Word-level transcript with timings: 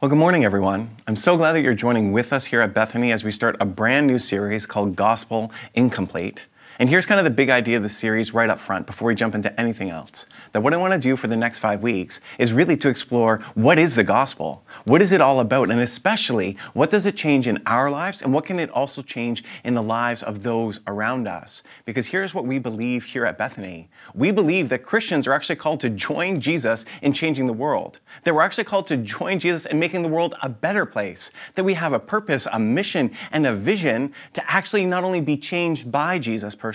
Well, 0.00 0.08
good 0.08 0.18
morning, 0.18 0.44
everyone. 0.44 0.96
I'm 1.08 1.16
so 1.16 1.36
glad 1.36 1.54
that 1.54 1.62
you're 1.62 1.74
joining 1.74 2.12
with 2.12 2.32
us 2.32 2.44
here 2.44 2.60
at 2.60 2.72
Bethany 2.72 3.10
as 3.10 3.24
we 3.24 3.32
start 3.32 3.56
a 3.58 3.64
brand 3.64 4.06
new 4.06 4.20
series 4.20 4.64
called 4.64 4.94
Gospel 4.94 5.50
Incomplete. 5.74 6.46
And 6.80 6.88
here's 6.88 7.06
kind 7.06 7.18
of 7.18 7.24
the 7.24 7.30
big 7.30 7.50
idea 7.50 7.76
of 7.76 7.82
the 7.82 7.88
series 7.88 8.32
right 8.32 8.48
up 8.48 8.60
front 8.60 8.86
before 8.86 9.08
we 9.08 9.16
jump 9.16 9.34
into 9.34 9.60
anything 9.60 9.90
else. 9.90 10.26
That 10.52 10.60
what 10.60 10.72
I 10.72 10.76
want 10.76 10.92
to 10.92 10.98
do 11.00 11.16
for 11.16 11.26
the 11.26 11.36
next 11.36 11.58
five 11.58 11.82
weeks 11.82 12.20
is 12.38 12.52
really 12.52 12.76
to 12.76 12.88
explore 12.88 13.38
what 13.54 13.80
is 13.80 13.96
the 13.96 14.04
gospel? 14.04 14.64
What 14.84 15.02
is 15.02 15.10
it 15.10 15.20
all 15.20 15.40
about? 15.40 15.72
And 15.72 15.80
especially, 15.80 16.56
what 16.74 16.88
does 16.88 17.04
it 17.04 17.16
change 17.16 17.48
in 17.48 17.60
our 17.66 17.90
lives? 17.90 18.22
And 18.22 18.32
what 18.32 18.44
can 18.44 18.60
it 18.60 18.70
also 18.70 19.02
change 19.02 19.42
in 19.64 19.74
the 19.74 19.82
lives 19.82 20.22
of 20.22 20.44
those 20.44 20.78
around 20.86 21.26
us? 21.26 21.64
Because 21.84 22.06
here's 22.06 22.32
what 22.32 22.46
we 22.46 22.60
believe 22.60 23.06
here 23.06 23.26
at 23.26 23.38
Bethany 23.38 23.88
we 24.14 24.30
believe 24.30 24.68
that 24.68 24.84
Christians 24.84 25.26
are 25.26 25.32
actually 25.32 25.56
called 25.56 25.80
to 25.80 25.90
join 25.90 26.40
Jesus 26.40 26.84
in 27.02 27.12
changing 27.12 27.48
the 27.48 27.52
world. 27.52 27.98
That 28.22 28.36
we're 28.36 28.42
actually 28.42 28.64
called 28.64 28.86
to 28.86 28.96
join 28.96 29.40
Jesus 29.40 29.66
in 29.66 29.80
making 29.80 30.02
the 30.02 30.08
world 30.08 30.36
a 30.42 30.48
better 30.48 30.86
place. 30.86 31.32
That 31.56 31.64
we 31.64 31.74
have 31.74 31.92
a 31.92 31.98
purpose, 31.98 32.46
a 32.52 32.60
mission, 32.60 33.10
and 33.32 33.48
a 33.48 33.54
vision 33.54 34.12
to 34.34 34.48
actually 34.48 34.86
not 34.86 35.02
only 35.02 35.20
be 35.20 35.36
changed 35.36 35.90
by 35.90 36.20
Jesus 36.20 36.54
personally, 36.54 36.67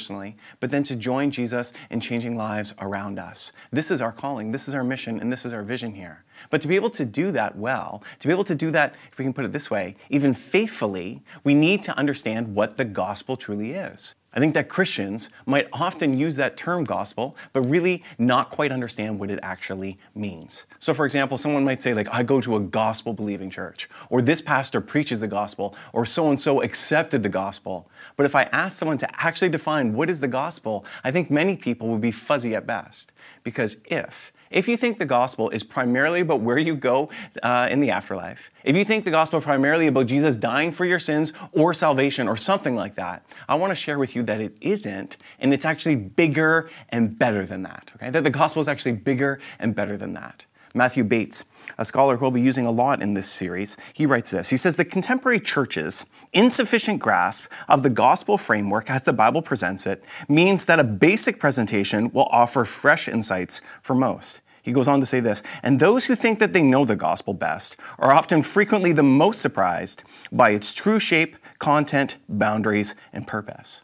but 0.59 0.71
then 0.71 0.83
to 0.83 0.95
join 0.95 1.31
Jesus 1.31 1.73
in 1.89 1.99
changing 1.99 2.35
lives 2.35 2.73
around 2.79 3.19
us. 3.19 3.51
This 3.71 3.91
is 3.91 4.01
our 4.01 4.11
calling, 4.11 4.51
this 4.51 4.67
is 4.67 4.73
our 4.73 4.83
mission, 4.83 5.19
and 5.19 5.31
this 5.31 5.45
is 5.45 5.53
our 5.53 5.63
vision 5.63 5.95
here. 5.95 6.23
But 6.49 6.61
to 6.61 6.67
be 6.67 6.75
able 6.75 6.89
to 6.91 7.05
do 7.05 7.31
that 7.31 7.57
well, 7.57 8.03
to 8.19 8.27
be 8.27 8.33
able 8.33 8.43
to 8.45 8.55
do 8.55 8.71
that, 8.71 8.95
if 9.11 9.17
we 9.17 9.25
can 9.25 9.33
put 9.33 9.45
it 9.45 9.51
this 9.51 9.69
way, 9.69 9.95
even 10.09 10.33
faithfully, 10.33 11.21
we 11.43 11.53
need 11.53 11.83
to 11.83 11.97
understand 11.97 12.55
what 12.55 12.77
the 12.77 12.85
gospel 12.85 13.37
truly 13.37 13.71
is. 13.71 14.15
I 14.35 14.39
think 14.39 14.55
that 14.55 14.67
Christians 14.67 15.29
might 15.45 15.67
often 15.71 16.17
use 16.17 16.37
that 16.37 16.57
term 16.57 16.85
gospel, 16.85 17.35
but 17.51 17.61
really 17.61 18.03
not 18.17 18.49
quite 18.49 18.71
understand 18.71 19.19
what 19.19 19.29
it 19.29 19.39
actually 19.43 19.99
means. 20.15 20.65
So, 20.79 20.93
for 20.93 21.05
example, 21.05 21.37
someone 21.37 21.63
might 21.63 21.83
say, 21.83 21.93
like, 21.93 22.07
I 22.11 22.23
go 22.23 22.41
to 22.41 22.55
a 22.55 22.59
gospel 22.59 23.13
believing 23.13 23.51
church, 23.51 23.87
or 24.09 24.23
this 24.23 24.41
pastor 24.41 24.81
preaches 24.81 25.19
the 25.19 25.27
gospel, 25.27 25.75
or 25.93 26.03
so 26.03 26.29
and 26.29 26.39
so 26.39 26.63
accepted 26.63 27.21
the 27.21 27.29
gospel. 27.29 27.87
But 28.15 28.25
if 28.25 28.35
I 28.35 28.43
ask 28.43 28.77
someone 28.77 28.97
to 28.99 29.23
actually 29.23 29.49
define 29.49 29.93
what 29.93 30.09
is 30.09 30.21
the 30.21 30.27
gospel, 30.27 30.85
I 31.03 31.11
think 31.11 31.31
many 31.31 31.55
people 31.55 31.87
would 31.89 32.01
be 32.01 32.11
fuzzy 32.11 32.55
at 32.55 32.65
best. 32.65 33.11
Because 33.43 33.77
if 33.85 34.31
if 34.53 34.67
you 34.67 34.77
think 34.77 34.99
the 34.99 35.05
gospel 35.05 35.49
is 35.49 35.63
primarily 35.63 36.21
about 36.21 36.41
where 36.41 36.59
you 36.59 36.75
go 36.75 37.09
uh, 37.41 37.67
in 37.71 37.79
the 37.79 37.89
afterlife, 37.89 38.51
if 38.63 38.75
you 38.75 38.85
think 38.85 39.03
the 39.03 39.11
gospel 39.11 39.41
primarily 39.41 39.87
about 39.87 40.05
Jesus 40.05 40.35
dying 40.35 40.71
for 40.71 40.85
your 40.85 40.99
sins 40.99 41.33
or 41.51 41.73
salvation 41.73 42.27
or 42.27 42.37
something 42.37 42.75
like 42.75 42.93
that, 42.95 43.25
I 43.49 43.55
want 43.55 43.71
to 43.71 43.75
share 43.75 43.97
with 43.97 44.15
you 44.15 44.21
that 44.23 44.39
it 44.39 44.55
isn't, 44.61 45.17
and 45.39 45.55
it's 45.55 45.65
actually 45.65 45.95
bigger 45.95 46.69
and 46.89 47.17
better 47.17 47.47
than 47.47 47.63
that. 47.63 47.91
Okay? 47.95 48.11
That 48.11 48.23
the 48.23 48.29
gospel 48.29 48.61
is 48.61 48.67
actually 48.67 48.91
bigger 48.91 49.39
and 49.57 49.73
better 49.73 49.97
than 49.97 50.13
that. 50.13 50.45
Matthew 50.75 51.03
Bates, 51.03 51.45
a 51.77 51.85
scholar 51.85 52.17
who 52.17 52.25
we'll 52.25 52.31
be 52.31 52.41
using 52.41 52.65
a 52.65 52.71
lot 52.71 53.01
in 53.01 53.13
this 53.13 53.29
series, 53.29 53.77
he 53.93 54.07
writes 54.07 54.31
this. 54.31 54.49
He 54.49 54.57
says, 54.57 54.75
The 54.75 54.85
contemporary 54.85 55.39
church's 55.39 56.05
insufficient 56.33 56.99
grasp 56.99 57.45
of 57.67 57.83
the 57.83 57.91
gospel 57.91 58.39
framework 58.39 58.89
as 58.89 59.03
the 59.03 59.13
Bible 59.13 59.43
presents 59.43 59.85
it 59.85 60.03
means 60.27 60.65
that 60.65 60.79
a 60.79 60.83
basic 60.83 61.39
presentation 61.39 62.11
will 62.11 62.27
offer 62.31 62.65
fresh 62.65 63.07
insights 63.07 63.61
for 63.81 63.93
most. 63.93 64.41
He 64.63 64.71
goes 64.71 64.87
on 64.87 64.99
to 65.01 65.05
say 65.05 65.19
this, 65.19 65.43
and 65.61 65.79
those 65.79 66.05
who 66.05 66.15
think 66.15 66.39
that 66.39 66.53
they 66.53 66.63
know 66.63 66.85
the 66.85 66.95
gospel 66.95 67.33
best 67.33 67.75
are 67.99 68.13
often 68.13 68.41
frequently 68.41 68.93
the 68.93 69.03
most 69.03 69.41
surprised 69.41 70.03
by 70.31 70.51
its 70.51 70.73
true 70.73 70.99
shape, 70.99 71.35
content, 71.59 72.15
boundaries, 72.27 72.95
and 73.11 73.27
purpose. 73.27 73.83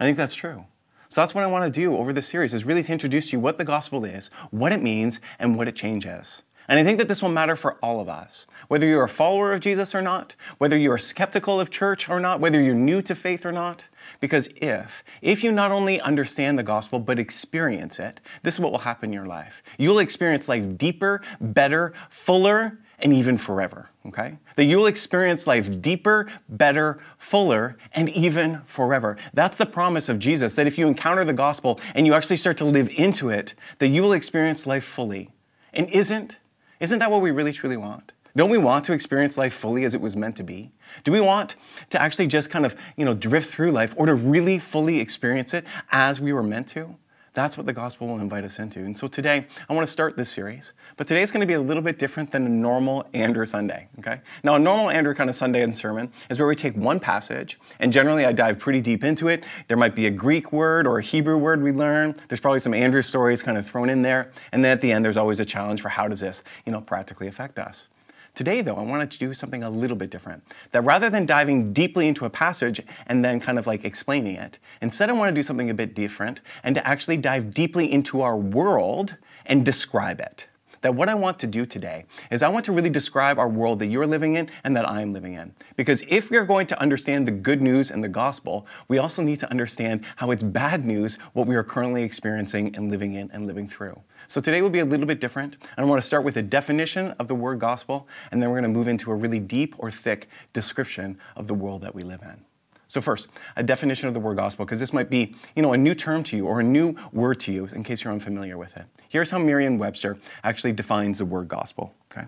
I 0.00 0.04
think 0.04 0.16
that's 0.16 0.34
true. 0.34 0.64
So 1.12 1.20
that's 1.20 1.34
what 1.34 1.44
I 1.44 1.46
want 1.46 1.70
to 1.70 1.80
do 1.80 1.94
over 1.94 2.10
this 2.10 2.26
series 2.26 2.54
is 2.54 2.64
really 2.64 2.82
to 2.82 2.90
introduce 2.90 3.34
you 3.34 3.38
what 3.38 3.58
the 3.58 3.66
gospel 3.66 4.02
is, 4.06 4.30
what 4.50 4.72
it 4.72 4.82
means, 4.82 5.20
and 5.38 5.58
what 5.58 5.68
it 5.68 5.76
changes. 5.76 6.40
And 6.66 6.80
I 6.80 6.84
think 6.84 6.96
that 6.96 7.06
this 7.06 7.20
will 7.20 7.28
matter 7.28 7.54
for 7.54 7.74
all 7.82 8.00
of 8.00 8.08
us. 8.08 8.46
Whether 8.68 8.86
you're 8.86 9.04
a 9.04 9.10
follower 9.10 9.52
of 9.52 9.60
Jesus 9.60 9.94
or 9.94 10.00
not, 10.00 10.34
whether 10.56 10.74
you 10.74 10.90
are 10.90 10.96
skeptical 10.96 11.60
of 11.60 11.68
church 11.68 12.08
or 12.08 12.18
not, 12.18 12.40
whether 12.40 12.62
you're 12.62 12.74
new 12.74 13.02
to 13.02 13.14
faith 13.14 13.44
or 13.44 13.52
not. 13.52 13.88
Because 14.20 14.48
if, 14.56 15.04
if 15.20 15.44
you 15.44 15.52
not 15.52 15.70
only 15.70 16.00
understand 16.00 16.58
the 16.58 16.62
gospel 16.62 16.98
but 16.98 17.18
experience 17.18 17.98
it, 17.98 18.22
this 18.42 18.54
is 18.54 18.60
what 18.60 18.72
will 18.72 18.78
happen 18.78 19.10
in 19.10 19.12
your 19.12 19.26
life. 19.26 19.62
You'll 19.76 19.98
experience 19.98 20.48
life 20.48 20.78
deeper, 20.78 21.20
better, 21.42 21.92
fuller, 22.08 22.78
and 23.02 23.12
even 23.12 23.36
forever, 23.36 23.90
okay? 24.06 24.38
That 24.54 24.64
you'll 24.64 24.86
experience 24.86 25.46
life 25.46 25.82
deeper, 25.82 26.30
better, 26.48 27.00
fuller, 27.18 27.76
and 27.92 28.08
even 28.10 28.62
forever. 28.64 29.18
That's 29.34 29.58
the 29.58 29.66
promise 29.66 30.08
of 30.08 30.20
Jesus, 30.20 30.54
that 30.54 30.68
if 30.68 30.78
you 30.78 30.86
encounter 30.86 31.24
the 31.24 31.32
gospel 31.32 31.80
and 31.94 32.06
you 32.06 32.14
actually 32.14 32.36
start 32.36 32.56
to 32.58 32.64
live 32.64 32.88
into 32.90 33.28
it, 33.28 33.54
that 33.80 33.88
you 33.88 34.02
will 34.02 34.12
experience 34.12 34.66
life 34.66 34.84
fully. 34.84 35.30
And 35.74 35.88
isn't, 35.90 36.38
isn't 36.78 37.00
that 37.00 37.10
what 37.10 37.20
we 37.20 37.32
really 37.32 37.52
truly 37.52 37.76
want? 37.76 38.12
Don't 38.34 38.50
we 38.50 38.58
want 38.58 38.84
to 38.86 38.92
experience 38.92 39.36
life 39.36 39.52
fully 39.52 39.84
as 39.84 39.94
it 39.94 40.00
was 40.00 40.16
meant 40.16 40.36
to 40.36 40.44
be? 40.44 40.70
Do 41.04 41.12
we 41.12 41.20
want 41.20 41.56
to 41.90 42.00
actually 42.00 42.28
just 42.28 42.50
kind 42.50 42.64
of, 42.64 42.74
you 42.96 43.04
know, 43.04 43.14
drift 43.14 43.52
through 43.52 43.72
life 43.72 43.94
or 43.96 44.06
to 44.06 44.14
really 44.14 44.58
fully 44.58 45.00
experience 45.00 45.52
it 45.52 45.66
as 45.90 46.20
we 46.20 46.32
were 46.32 46.42
meant 46.42 46.68
to? 46.68 46.96
That's 47.34 47.56
what 47.56 47.64
the 47.64 47.72
gospel 47.72 48.08
will 48.08 48.18
invite 48.18 48.44
us 48.44 48.58
into. 48.58 48.80
And 48.80 48.94
so 48.94 49.08
today, 49.08 49.46
I 49.68 49.72
want 49.72 49.86
to 49.86 49.90
start 49.90 50.16
this 50.16 50.28
series. 50.28 50.74
But 50.98 51.08
today 51.08 51.22
is 51.22 51.30
going 51.32 51.40
to 51.40 51.46
be 51.46 51.54
a 51.54 51.60
little 51.60 51.82
bit 51.82 51.98
different 51.98 52.30
than 52.30 52.44
a 52.44 52.48
normal 52.50 53.06
Andrew 53.14 53.46
Sunday, 53.46 53.88
okay? 53.98 54.20
Now, 54.44 54.56
a 54.56 54.58
normal 54.58 54.90
Andrew 54.90 55.14
kind 55.14 55.30
of 55.30 55.36
Sunday 55.36 55.62
and 55.62 55.74
sermon 55.74 56.12
is 56.28 56.38
where 56.38 56.46
we 56.46 56.54
take 56.54 56.76
one 56.76 57.00
passage, 57.00 57.58
and 57.80 57.90
generally 57.90 58.26
I 58.26 58.32
dive 58.32 58.58
pretty 58.58 58.82
deep 58.82 59.02
into 59.02 59.28
it. 59.28 59.44
There 59.68 59.78
might 59.78 59.94
be 59.94 60.06
a 60.06 60.10
Greek 60.10 60.52
word 60.52 60.86
or 60.86 60.98
a 60.98 61.02
Hebrew 61.02 61.38
word 61.38 61.62
we 61.62 61.72
learn. 61.72 62.16
There's 62.28 62.40
probably 62.40 62.60
some 62.60 62.74
Andrew 62.74 63.00
stories 63.02 63.42
kind 63.42 63.56
of 63.56 63.66
thrown 63.66 63.88
in 63.88 64.02
there. 64.02 64.30
And 64.52 64.62
then 64.62 64.72
at 64.72 64.82
the 64.82 64.92
end, 64.92 65.02
there's 65.02 65.16
always 65.16 65.40
a 65.40 65.46
challenge 65.46 65.80
for 65.80 65.88
how 65.88 66.08
does 66.08 66.20
this, 66.20 66.42
you 66.66 66.72
know, 66.72 66.82
practically 66.82 67.28
affect 67.28 67.58
us. 67.58 67.88
Today, 68.34 68.62
though, 68.62 68.76
I 68.76 68.82
wanted 68.82 69.10
to 69.10 69.18
do 69.18 69.34
something 69.34 69.62
a 69.62 69.68
little 69.68 69.96
bit 69.96 70.08
different. 70.08 70.42
That 70.70 70.80
rather 70.80 71.10
than 71.10 71.26
diving 71.26 71.74
deeply 71.74 72.08
into 72.08 72.24
a 72.24 72.30
passage 72.30 72.80
and 73.06 73.22
then 73.22 73.40
kind 73.40 73.58
of 73.58 73.66
like 73.66 73.84
explaining 73.84 74.36
it, 74.36 74.58
instead 74.80 75.10
I 75.10 75.12
want 75.12 75.28
to 75.28 75.34
do 75.34 75.42
something 75.42 75.68
a 75.68 75.74
bit 75.74 75.94
different 75.94 76.40
and 76.64 76.74
to 76.74 76.86
actually 76.86 77.18
dive 77.18 77.52
deeply 77.52 77.92
into 77.92 78.22
our 78.22 78.36
world 78.36 79.16
and 79.44 79.66
describe 79.66 80.18
it. 80.18 80.46
That 80.80 80.94
what 80.94 81.10
I 81.10 81.14
want 81.14 81.38
to 81.40 81.46
do 81.46 81.66
today 81.66 82.06
is 82.30 82.42
I 82.42 82.48
want 82.48 82.64
to 82.64 82.72
really 82.72 82.90
describe 82.90 83.38
our 83.38 83.48
world 83.48 83.78
that 83.80 83.86
you're 83.86 84.06
living 84.06 84.34
in 84.34 84.50
and 84.64 84.74
that 84.76 84.88
I'm 84.88 85.12
living 85.12 85.34
in. 85.34 85.54
Because 85.76 86.02
if 86.08 86.30
we 86.30 86.38
are 86.38 86.44
going 86.44 86.66
to 86.68 86.80
understand 86.80 87.28
the 87.28 87.32
good 87.32 87.60
news 87.60 87.90
and 87.90 88.02
the 88.02 88.08
gospel, 88.08 88.66
we 88.88 88.96
also 88.96 89.22
need 89.22 89.40
to 89.40 89.50
understand 89.50 90.04
how 90.16 90.30
it's 90.30 90.42
bad 90.42 90.86
news 90.86 91.18
what 91.34 91.46
we 91.46 91.54
are 91.54 91.62
currently 91.62 92.02
experiencing 92.02 92.74
and 92.74 92.90
living 92.90 93.14
in 93.14 93.30
and 93.30 93.46
living 93.46 93.68
through. 93.68 94.00
So 94.32 94.40
today 94.40 94.62
will 94.62 94.70
be 94.70 94.78
a 94.78 94.86
little 94.86 95.04
bit 95.04 95.20
different. 95.20 95.58
And 95.76 95.84
I 95.84 95.86
want 95.86 96.00
to 96.00 96.06
start 96.06 96.24
with 96.24 96.38
a 96.38 96.42
definition 96.42 97.10
of 97.18 97.28
the 97.28 97.34
word 97.34 97.58
gospel, 97.58 98.08
and 98.30 98.40
then 98.40 98.48
we're 98.48 98.62
going 98.62 98.72
to 98.72 98.78
move 98.78 98.88
into 98.88 99.10
a 99.10 99.14
really 99.14 99.38
deep 99.38 99.74
or 99.76 99.90
thick 99.90 100.26
description 100.54 101.18
of 101.36 101.48
the 101.48 101.52
world 101.52 101.82
that 101.82 101.94
we 101.94 102.00
live 102.00 102.22
in. 102.22 102.42
So 102.86 103.02
first, 103.02 103.28
a 103.56 103.62
definition 103.62 104.08
of 104.08 104.14
the 104.14 104.20
word 104.20 104.38
gospel, 104.38 104.64
because 104.64 104.80
this 104.80 104.90
might 104.90 105.10
be, 105.10 105.36
you 105.54 105.60
know, 105.60 105.74
a 105.74 105.76
new 105.76 105.94
term 105.94 106.24
to 106.24 106.36
you 106.38 106.46
or 106.46 106.60
a 106.60 106.62
new 106.62 106.96
word 107.12 107.40
to 107.40 107.52
you 107.52 107.66
in 107.74 107.84
case 107.84 108.04
you're 108.04 108.12
unfamiliar 108.14 108.56
with 108.56 108.74
it. 108.74 108.86
Here's 109.06 109.32
how 109.32 109.38
Merriam-Webster 109.38 110.16
actually 110.42 110.72
defines 110.72 111.18
the 111.18 111.26
word 111.26 111.48
gospel, 111.48 111.94
okay? 112.10 112.26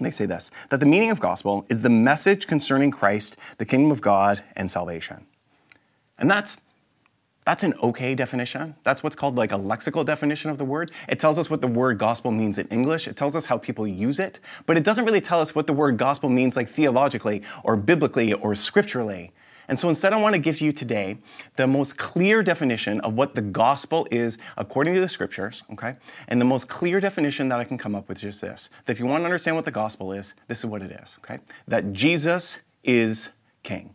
They 0.00 0.10
say 0.10 0.26
this, 0.26 0.50
that 0.70 0.80
the 0.80 0.86
meaning 0.86 1.12
of 1.12 1.20
gospel 1.20 1.64
is 1.68 1.82
the 1.82 1.90
message 1.90 2.48
concerning 2.48 2.90
Christ, 2.90 3.36
the 3.58 3.64
kingdom 3.64 3.92
of 3.92 4.00
God, 4.00 4.42
and 4.56 4.68
salvation. 4.68 5.26
And 6.18 6.28
that's 6.28 6.60
that's 7.50 7.64
an 7.64 7.74
okay 7.82 8.14
definition. 8.14 8.76
That's 8.84 9.02
what's 9.02 9.16
called 9.16 9.34
like 9.34 9.50
a 9.50 9.56
lexical 9.56 10.06
definition 10.06 10.52
of 10.52 10.58
the 10.58 10.64
word. 10.64 10.92
It 11.08 11.18
tells 11.18 11.36
us 11.36 11.50
what 11.50 11.60
the 11.60 11.66
word 11.66 11.98
gospel 11.98 12.30
means 12.30 12.58
in 12.58 12.68
English. 12.68 13.08
It 13.08 13.16
tells 13.16 13.34
us 13.34 13.46
how 13.46 13.58
people 13.58 13.88
use 13.88 14.20
it, 14.20 14.38
but 14.66 14.76
it 14.76 14.84
doesn't 14.84 15.04
really 15.04 15.20
tell 15.20 15.40
us 15.40 15.52
what 15.52 15.66
the 15.66 15.72
word 15.72 15.96
gospel 15.96 16.28
means 16.28 16.54
like 16.54 16.70
theologically 16.70 17.42
or 17.64 17.74
biblically 17.74 18.32
or 18.32 18.54
scripturally. 18.54 19.32
And 19.66 19.76
so 19.76 19.88
instead, 19.88 20.12
I 20.12 20.20
want 20.20 20.34
to 20.36 20.38
give 20.38 20.60
you 20.60 20.70
today 20.70 21.18
the 21.56 21.66
most 21.66 21.98
clear 21.98 22.40
definition 22.44 23.00
of 23.00 23.14
what 23.14 23.34
the 23.34 23.42
gospel 23.42 24.06
is 24.12 24.38
according 24.56 24.94
to 24.94 25.00
the 25.00 25.08
scriptures, 25.08 25.64
okay? 25.72 25.96
And 26.28 26.40
the 26.40 26.44
most 26.44 26.68
clear 26.68 27.00
definition 27.00 27.48
that 27.48 27.58
I 27.58 27.64
can 27.64 27.78
come 27.78 27.96
up 27.96 28.08
with 28.08 28.18
is 28.18 28.22
just 28.22 28.42
this 28.42 28.70
that 28.86 28.92
if 28.92 29.00
you 29.00 29.06
want 29.06 29.22
to 29.22 29.24
understand 29.24 29.56
what 29.56 29.64
the 29.64 29.72
gospel 29.72 30.12
is, 30.12 30.34
this 30.46 30.60
is 30.60 30.66
what 30.66 30.82
it 30.82 30.92
is, 30.92 31.18
okay? 31.24 31.40
That 31.66 31.92
Jesus 31.92 32.60
is 32.84 33.30
king. 33.64 33.92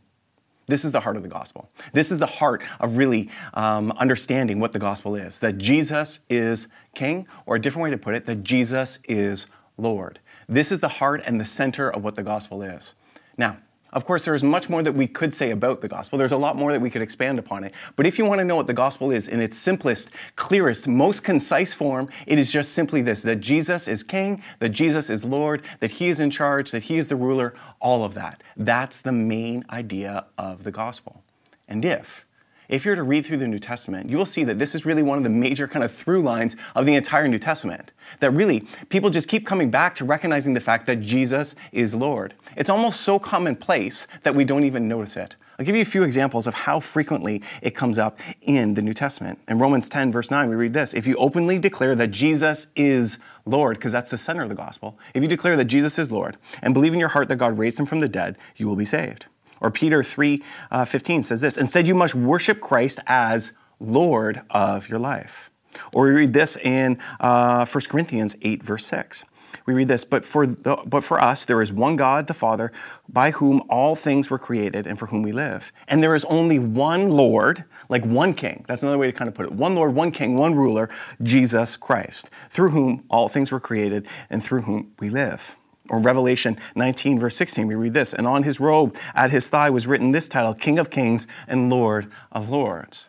This 0.68 0.84
is 0.84 0.92
the 0.92 1.02
heart 1.02 1.16
of 1.16 1.24
the 1.24 1.30
gospel. 1.30 1.70
This 1.94 2.12
is 2.12 2.20
the 2.20 2.26
heart 2.26 2.64
of 2.80 2.98
really 2.98 3.30
um, 3.54 3.92
understanding 3.94 4.60
what 4.60 4.74
the 4.74 4.80
gospel 4.80 5.16
is 5.16 5.40
that 5.40 5.58
Jesus 5.58 6.22
is 6.30 6.68
king, 6.96 7.28
or 7.46 7.56
a 7.56 7.62
different 7.62 7.84
way 7.84 7.90
to 7.92 7.98
put 7.98 8.16
it, 8.16 8.26
that 8.26 8.44
Jesus 8.44 9.00
is 9.08 9.48
Lord. 9.78 10.20
This 10.48 10.72
is 10.72 10.80
the 10.80 10.88
heart 10.88 11.22
and 11.26 11.40
the 11.40 11.46
center 11.46 11.90
of 11.90 12.04
what 12.04 12.16
the 12.16 12.24
gospel 12.24 12.64
is. 12.64 12.96
Now, 13.38 13.58
of 13.94 14.04
course, 14.04 14.26
there 14.26 14.36
is 14.36 14.44
much 14.44 14.70
more 14.70 14.84
that 14.84 14.94
we 14.94 15.08
could 15.08 15.34
say 15.34 15.52
about 15.52 15.82
the 15.82 15.88
gospel. 15.88 16.20
There's 16.20 16.32
a 16.32 16.38
lot 16.38 16.58
more 16.58 16.72
that 16.72 16.82
we 16.82 16.90
could 16.90 17.02
expand 17.02 17.40
upon 17.40 17.64
it. 17.64 17.74
But 17.96 18.06
if 18.06 18.18
you 18.18 18.26
want 18.26 18.40
to 18.40 18.46
know 18.46 18.56
what 18.58 18.68
the 18.68 18.74
gospel 18.74 19.12
is 19.12 19.28
in 19.28 19.40
its 19.40 19.58
simplest, 19.58 20.12
clearest, 20.36 20.88
most 20.88 21.24
concise 21.24 21.74
form, 21.74 22.10
it 22.28 22.38
is 22.38 22.52
just 22.52 22.74
simply 22.74 23.02
this 23.02 23.22
that 23.22 23.38
Jesus 23.38 23.88
is 23.88 24.04
king, 24.04 24.44
that 24.60 24.70
Jesus 24.70 25.10
is 25.10 25.24
Lord, 25.24 25.62
that 25.80 25.92
he 25.92 26.08
is 26.08 26.20
in 26.20 26.30
charge, 26.30 26.72
that 26.72 26.84
he 26.84 26.98
is 26.98 27.08
the 27.08 27.16
ruler, 27.16 27.54
all 27.80 28.04
of 28.04 28.14
that. 28.16 28.44
That's 28.58 29.00
the 29.00 29.14
main 29.14 29.64
idea 29.70 30.26
of 30.38 30.64
the 30.64 30.72
gospel. 30.72 31.24
And 31.68 31.86
if 31.86 32.26
if 32.70 32.86
you're 32.86 32.96
to 32.96 33.04
read 33.04 33.26
through 33.26 33.38
the 33.38 33.48
New 33.48 33.60
Testament, 33.60 34.10
you 34.10 34.18
will 34.18 34.26
see 34.26 34.44
that 34.44 34.60
this 34.60 34.76
is 34.76 34.86
really 34.86 35.04
one 35.04 35.18
of 35.18 35.24
the 35.24 35.30
major 35.30 35.68
kind 35.68 35.84
of 35.84 35.94
through 35.94 36.22
lines 36.22 36.56
of 36.76 36.86
the 36.86 36.96
entire 36.96 37.28
New 37.28 37.40
Testament. 37.40 37.92
That 38.20 38.32
really, 38.32 38.68
people 38.90 39.10
just 39.10 39.28
keep 39.28 39.46
coming 39.46 39.70
back 39.70 39.96
to 39.96 40.06
recognizing 40.06 40.54
the 40.54 40.60
fact 40.60 40.88
that 40.88 41.02
Jesus 41.02 41.56
is 41.72 41.96
Lord. 41.96 42.34
It's 42.56 42.70
almost 42.70 43.02
so 43.02 43.20
commonplace 43.20 44.08
that 44.24 44.36
we 44.36 44.46
don't 44.46 44.64
even 44.64 44.88
notice 44.88 45.18
it. 45.18 45.36
I'll 45.58 45.66
give 45.66 45.76
you 45.76 45.82
a 45.82 45.86
few 45.86 46.04
examples 46.04 46.48
of 46.48 46.54
how 46.54 46.82
frequently 46.82 47.42
it 47.62 47.72
comes 47.72 47.98
up 47.98 48.20
in 48.42 48.74
the 48.74 48.82
New 48.82 48.94
Testament. 48.94 49.40
In 49.48 49.58
Romans 49.58 49.88
10, 49.88 50.12
verse 50.12 50.30
9, 50.30 50.50
we 50.50 50.56
read 50.56 50.74
this 50.74 50.94
If 50.94 51.08
you 51.08 51.16
openly 51.16 51.60
declare 51.60 51.96
that 51.96 52.12
Jesus 52.12 52.68
is 52.76 53.20
Lord, 53.46 53.78
because 53.78 53.94
that's 53.94 54.12
the 54.12 54.18
center 54.18 54.44
of 54.44 54.50
the 54.50 54.56
gospel, 54.56 55.00
if 55.14 55.24
you 55.24 55.30
declare 55.30 55.56
that 55.56 55.66
Jesus 55.66 55.98
is 55.98 56.12
Lord 56.12 56.38
and 56.62 56.74
believe 56.74 56.94
in 56.94 57.00
your 57.00 57.10
heart 57.10 57.30
that 57.30 57.38
God 57.38 57.58
raised 57.58 57.80
him 57.80 57.86
from 57.86 58.02
the 58.02 58.10
dead, 58.10 58.38
you 58.58 58.68
will 58.68 58.76
be 58.76 58.86
saved. 58.86 59.28
Or 59.62 59.72
Peter 59.72 60.04
3 60.04 60.44
uh, 60.72 60.86
15 60.86 61.24
says 61.24 61.42
this 61.42 61.58
Instead, 61.58 61.88
you 61.88 61.96
must 61.96 62.16
worship 62.16 62.62
Christ 62.62 63.00
as 63.08 63.54
Lord 63.80 64.42
of 64.50 64.90
your 64.90 65.00
life. 65.00 65.50
Or 65.92 66.06
we 66.06 66.12
read 66.12 66.34
this 66.34 66.56
in 66.56 67.00
uh, 67.20 67.66
1 67.66 67.84
Corinthians 67.90 68.36
8, 68.42 68.64
verse 68.64 68.86
6 68.86 69.24
we 69.66 69.74
read 69.74 69.88
this, 69.88 70.06
but 70.06 70.24
for, 70.24 70.46
the, 70.46 70.78
but 70.86 71.04
for 71.04 71.20
us, 71.20 71.46
there 71.46 71.62
is 71.62 71.74
one 71.74 71.96
God, 71.96 72.28
the 72.28 72.34
Father, 72.34 72.72
by 73.10 73.32
whom 73.32 73.64
all 73.70 73.96
things 73.96 74.30
were 74.30 74.38
created 74.38 74.86
and 74.86 75.00
for 75.00 75.08
whom 75.08 75.24
we 75.24 75.32
live. 75.32 75.72
And 75.88 76.04
there 76.04 76.14
is 76.14 76.24
only 76.26 76.60
one 76.60 77.10
Lord, 77.10 77.66
like 77.90 78.06
one 78.06 78.34
king. 78.34 78.64
That's 78.68 78.84
another 78.84 78.98
way 78.98 79.08
to 79.08 79.14
kind 79.14 79.28
of 79.28 79.34
put 79.34 79.48
it. 79.48 79.52
One 79.52 79.76
Lord, 79.76 79.96
one 79.96 80.12
king, 80.12 80.38
one 80.38 80.56
ruler, 80.56 80.90
Jesus 81.22 81.78
Christ, 81.78 82.30
through 82.50 82.70
whom 82.70 83.04
all 83.10 83.28
things 83.28 83.52
were 83.52 83.60
created 83.60 84.08
and 84.30 84.44
through 84.44 84.62
whom 84.62 84.94
we 85.00 85.10
live. 85.10 85.56
Or 85.90 86.00
Revelation 86.00 86.58
19, 86.76 87.20
verse 87.20 87.36
16, 87.36 87.68
we 87.68 87.76
read 87.76 87.94
this 87.94 88.14
And 88.14 88.26
on 88.26 88.44
his 88.44 88.60
robe 88.60 88.96
at 89.14 89.32
his 89.32 89.50
thigh 89.50 89.70
was 89.70 89.88
written 89.88 90.12
this 90.12 90.28
title 90.28 90.54
King 90.54 90.80
of 90.80 90.90
Kings 90.90 91.28
and 91.48 91.70
Lord 91.70 92.08
of 92.32 92.50
Lords. 92.50 93.08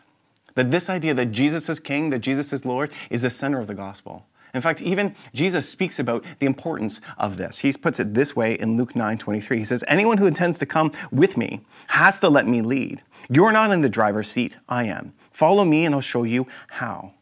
That 0.55 0.71
this 0.71 0.89
idea 0.89 1.13
that 1.13 1.27
Jesus 1.27 1.69
is 1.69 1.79
King, 1.79 2.09
that 2.11 2.19
Jesus 2.19 2.53
is 2.53 2.65
Lord, 2.65 2.91
is 3.09 3.23
the 3.23 3.29
center 3.29 3.59
of 3.59 3.67
the 3.67 3.73
gospel. 3.73 4.25
In 4.53 4.61
fact, 4.61 4.81
even 4.81 5.15
Jesus 5.33 5.69
speaks 5.69 5.99
about 5.99 6.23
the 6.39 6.45
importance 6.45 7.01
of 7.17 7.37
this. 7.37 7.59
He 7.59 7.71
puts 7.73 7.99
it 7.99 8.13
this 8.13 8.35
way 8.35 8.53
in 8.53 8.77
Luke 8.77 8.95
9 8.95 9.17
23. 9.17 9.57
He 9.59 9.63
says, 9.63 9.83
Anyone 9.87 10.17
who 10.17 10.25
intends 10.25 10.57
to 10.59 10.65
come 10.65 10.91
with 11.11 11.37
me 11.37 11.61
has 11.87 12.19
to 12.21 12.29
let 12.29 12.47
me 12.47 12.61
lead. 12.61 13.01
You're 13.29 13.51
not 13.51 13.71
in 13.71 13.81
the 13.81 13.89
driver's 13.89 14.29
seat, 14.29 14.57
I 14.69 14.85
am. 14.85 15.13
Follow 15.31 15.65
me, 15.65 15.85
and 15.85 15.93
I'll 15.93 16.01
show 16.01 16.23
you 16.23 16.47
how. 16.69 17.13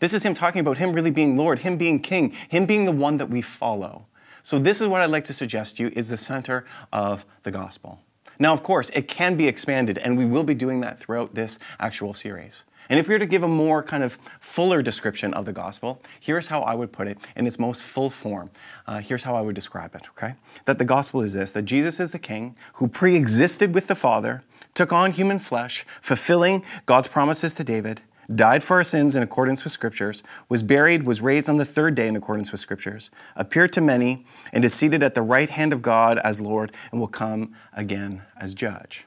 This 0.00 0.14
is 0.14 0.24
him 0.24 0.34
talking 0.34 0.60
about 0.60 0.78
him 0.78 0.92
really 0.92 1.12
being 1.12 1.36
Lord, 1.36 1.60
him 1.60 1.76
being 1.76 2.00
King, 2.00 2.34
him 2.48 2.66
being 2.66 2.86
the 2.86 2.92
one 2.92 3.18
that 3.18 3.30
we 3.30 3.42
follow. 3.42 4.06
So, 4.42 4.58
this 4.58 4.80
is 4.80 4.88
what 4.88 5.00
I'd 5.00 5.10
like 5.10 5.24
to 5.26 5.32
suggest 5.32 5.76
to 5.76 5.84
you 5.84 5.92
is 5.94 6.08
the 6.08 6.16
center 6.16 6.64
of 6.92 7.24
the 7.42 7.50
gospel. 7.50 8.00
Now, 8.38 8.52
of 8.52 8.62
course, 8.62 8.90
it 8.90 9.06
can 9.06 9.36
be 9.36 9.46
expanded, 9.46 9.98
and 9.98 10.18
we 10.18 10.24
will 10.24 10.42
be 10.42 10.54
doing 10.54 10.80
that 10.80 10.98
throughout 10.98 11.34
this 11.34 11.58
actual 11.78 12.12
series. 12.12 12.64
And 12.88 12.98
if 12.98 13.08
we 13.08 13.14
were 13.14 13.20
to 13.20 13.26
give 13.26 13.42
a 13.42 13.48
more 13.48 13.82
kind 13.82 14.02
of 14.02 14.18
fuller 14.40 14.82
description 14.82 15.32
of 15.32 15.44
the 15.44 15.52
gospel, 15.52 16.02
here's 16.18 16.48
how 16.48 16.62
I 16.62 16.74
would 16.74 16.92
put 16.92 17.06
it 17.06 17.18
in 17.36 17.46
its 17.46 17.58
most 17.58 17.82
full 17.82 18.10
form. 18.10 18.50
Uh, 18.86 18.98
here's 18.98 19.22
how 19.22 19.36
I 19.36 19.40
would 19.40 19.54
describe 19.54 19.94
it, 19.94 20.08
okay? 20.10 20.34
That 20.64 20.78
the 20.78 20.84
gospel 20.84 21.22
is 21.22 21.32
this 21.32 21.52
that 21.52 21.62
Jesus 21.62 22.00
is 22.00 22.12
the 22.12 22.18
king 22.18 22.56
who 22.74 22.88
pre 22.88 23.14
existed 23.16 23.74
with 23.74 23.86
the 23.86 23.94
Father, 23.94 24.42
took 24.74 24.92
on 24.92 25.12
human 25.12 25.38
flesh, 25.38 25.86
fulfilling 26.00 26.64
God's 26.84 27.08
promises 27.08 27.54
to 27.54 27.64
David, 27.64 28.02
died 28.36 28.62
for 28.62 28.76
our 28.76 28.84
sins 28.84 29.16
in 29.16 29.22
accordance 29.22 29.64
with 29.64 29.72
scriptures, 29.72 30.22
was 30.48 30.62
buried, 30.62 31.04
was 31.04 31.20
raised 31.20 31.48
on 31.48 31.56
the 31.56 31.64
third 31.64 31.94
day 31.94 32.08
in 32.08 32.16
accordance 32.16 32.52
with 32.52 32.60
scriptures, 32.60 33.10
appeared 33.36 33.72
to 33.72 33.80
many, 33.80 34.24
and 34.52 34.64
is 34.64 34.74
seated 34.74 35.02
at 35.02 35.14
the 35.14 35.22
right 35.22 35.50
hand 35.50 35.72
of 35.72 35.82
God 35.82 36.18
as 36.20 36.40
Lord, 36.40 36.72
and 36.90 37.00
will 37.00 37.08
come 37.08 37.54
again 37.72 38.22
as 38.36 38.54
judge. 38.54 39.06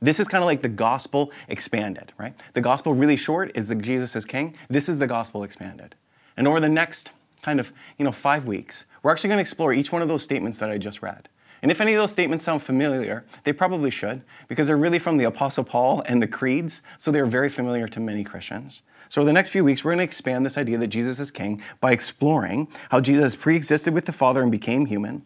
This 0.00 0.20
is 0.20 0.28
kind 0.28 0.42
of 0.42 0.46
like 0.46 0.62
the 0.62 0.68
gospel 0.68 1.32
expanded, 1.48 2.12
right? 2.18 2.34
The 2.52 2.60
gospel, 2.60 2.94
really 2.94 3.16
short, 3.16 3.50
is 3.54 3.68
that 3.68 3.80
Jesus 3.80 4.14
is 4.14 4.24
king. 4.24 4.54
This 4.68 4.88
is 4.88 4.98
the 4.98 5.06
gospel 5.06 5.42
expanded. 5.42 5.94
And 6.36 6.46
over 6.46 6.60
the 6.60 6.68
next 6.68 7.10
kind 7.42 7.60
of, 7.60 7.72
you 7.96 8.04
know, 8.04 8.12
five 8.12 8.44
weeks, 8.44 8.84
we're 9.02 9.10
actually 9.10 9.28
going 9.28 9.38
to 9.38 9.42
explore 9.42 9.72
each 9.72 9.92
one 9.92 10.02
of 10.02 10.08
those 10.08 10.22
statements 10.22 10.58
that 10.58 10.70
I 10.70 10.78
just 10.78 11.00
read. 11.00 11.28
And 11.62 11.70
if 11.70 11.80
any 11.80 11.94
of 11.94 11.98
those 11.98 12.12
statements 12.12 12.44
sound 12.44 12.62
familiar, 12.62 13.24
they 13.44 13.52
probably 13.52 13.90
should, 13.90 14.22
because 14.48 14.66
they're 14.66 14.76
really 14.76 14.98
from 14.98 15.16
the 15.16 15.24
Apostle 15.24 15.64
Paul 15.64 16.02
and 16.06 16.20
the 16.20 16.26
creeds, 16.26 16.82
so 16.98 17.10
they're 17.10 17.26
very 17.26 17.48
familiar 17.48 17.88
to 17.88 18.00
many 18.00 18.24
Christians. 18.24 18.82
So, 19.08 19.20
over 19.20 19.26
the 19.26 19.32
next 19.32 19.50
few 19.50 19.64
weeks, 19.64 19.84
we're 19.84 19.92
going 19.92 19.98
to 19.98 20.04
expand 20.04 20.44
this 20.44 20.58
idea 20.58 20.78
that 20.78 20.88
Jesus 20.88 21.20
is 21.20 21.30
king 21.30 21.62
by 21.80 21.92
exploring 21.92 22.68
how 22.90 23.00
Jesus 23.00 23.36
pre 23.36 23.56
existed 23.56 23.94
with 23.94 24.04
the 24.04 24.12
Father 24.12 24.42
and 24.42 24.50
became 24.50 24.86
human, 24.86 25.22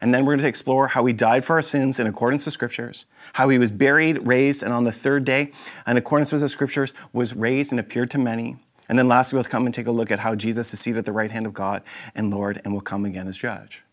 and 0.00 0.12
then 0.12 0.24
we're 0.24 0.32
going 0.32 0.40
to 0.40 0.48
explore 0.48 0.88
how 0.88 1.04
he 1.06 1.12
died 1.12 1.44
for 1.44 1.56
our 1.56 1.62
sins 1.62 1.98
in 1.98 2.06
accordance 2.06 2.44
with 2.44 2.54
scriptures, 2.54 3.06
how 3.34 3.48
he 3.48 3.58
was 3.58 3.70
buried, 3.70 4.26
raised, 4.26 4.62
and 4.62 4.72
on 4.72 4.84
the 4.84 4.92
third 4.92 5.24
day, 5.24 5.50
in 5.86 5.96
accordance 5.96 6.30
with 6.30 6.42
the 6.42 6.48
scriptures, 6.48 6.92
was 7.12 7.34
raised 7.34 7.72
and 7.72 7.80
appeared 7.80 8.10
to 8.10 8.18
many. 8.18 8.56
And 8.88 8.98
then 8.98 9.08
lastly, 9.08 9.36
we'll 9.36 9.44
come 9.44 9.66
and 9.66 9.74
take 9.74 9.86
a 9.86 9.92
look 9.92 10.10
at 10.10 10.20
how 10.20 10.34
Jesus 10.34 10.74
is 10.74 10.80
seated 10.80 10.98
at 10.98 11.04
the 11.06 11.12
right 11.12 11.30
hand 11.30 11.46
of 11.46 11.54
God 11.54 11.82
and 12.14 12.30
Lord 12.30 12.60
and 12.64 12.74
will 12.74 12.82
come 12.82 13.04
again 13.04 13.28
as 13.28 13.38
judge. 13.38 13.83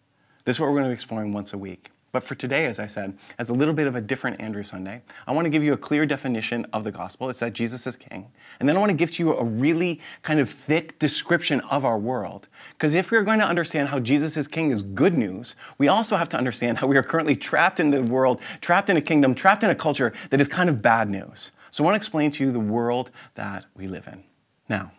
This 0.46 0.56
is 0.56 0.60
what 0.60 0.68
we're 0.68 0.76
going 0.76 0.86
to 0.86 0.90
be 0.90 0.94
exploring 0.94 1.34
once 1.34 1.54
a 1.54 1.58
week. 1.58 1.92
But 2.12 2.24
for 2.24 2.36
today, 2.36 2.66
as 2.66 2.78
I 2.78 2.88
said, 2.88 3.18
as 3.40 3.50
a 3.50 3.54
little 3.54 3.74
bit 3.74 3.88
of 3.88 3.96
a 3.96 4.02
different 4.02 4.42
Andrew 4.42 4.64
Sunday, 4.64 5.02
I 5.26 5.32
want 5.32 5.46
to 5.46 5.50
give 5.50 5.64
you 5.64 5.72
a 5.72 5.78
clear 5.78 6.06
definition 6.06 6.66
of 6.74 6.84
the 6.84 6.92
gospel. 6.92 7.30
It's 7.30 7.40
that 7.40 7.54
Jesus 7.54 7.88
is 7.88 7.96
king. 7.96 8.28
And 8.60 8.68
then 8.68 8.76
I 8.76 8.80
want 8.80 8.90
to 8.90 8.98
give 8.98 9.12
to 9.12 9.24
you 9.24 9.34
a 9.34 9.44
really 9.46 10.02
kind 10.22 10.40
of 10.40 10.50
thick 10.50 11.00
description 11.00 11.62
of 11.62 11.86
our 11.86 11.98
world. 11.98 12.50
Because 12.74 12.96
if 12.96 13.12
we're 13.12 13.24
going 13.24 13.40
to 13.40 13.46
understand 13.46 13.90
how 13.90 14.00
Jesus 14.00 14.36
is 14.36 14.50
king 14.50 14.72
is 14.72 14.82
good 14.82 15.18
news, 15.18 15.56
we 15.78 15.88
also 15.88 16.18
have 16.18 16.28
to 16.30 16.38
understand 16.38 16.80
how 16.80 16.88
we 16.88 16.98
are 16.98 17.04
currently 17.04 17.36
trapped 17.36 17.80
in 17.80 17.92
the 17.92 18.04
world, 18.04 18.42
trapped 18.60 18.90
in 18.90 18.98
a 18.98 19.02
kingdom, 19.02 19.34
trapped 19.34 19.64
in 19.64 19.70
a 19.70 19.76
culture 19.76 20.12
that 20.32 20.42
is 20.42 20.50
kind 20.50 20.70
of 20.70 20.82
bad 20.82 21.10
news. 21.10 21.52
So 21.70 21.84
I 21.84 21.86
want 21.86 21.96
to 21.96 21.98
explain 21.98 22.32
to 22.32 22.44
you 22.44 22.52
the 22.52 22.60
world 22.60 23.12
that 23.36 23.66
we 23.74 23.88
live 23.88 24.08
in. 24.08 24.26
Now, 24.68 24.92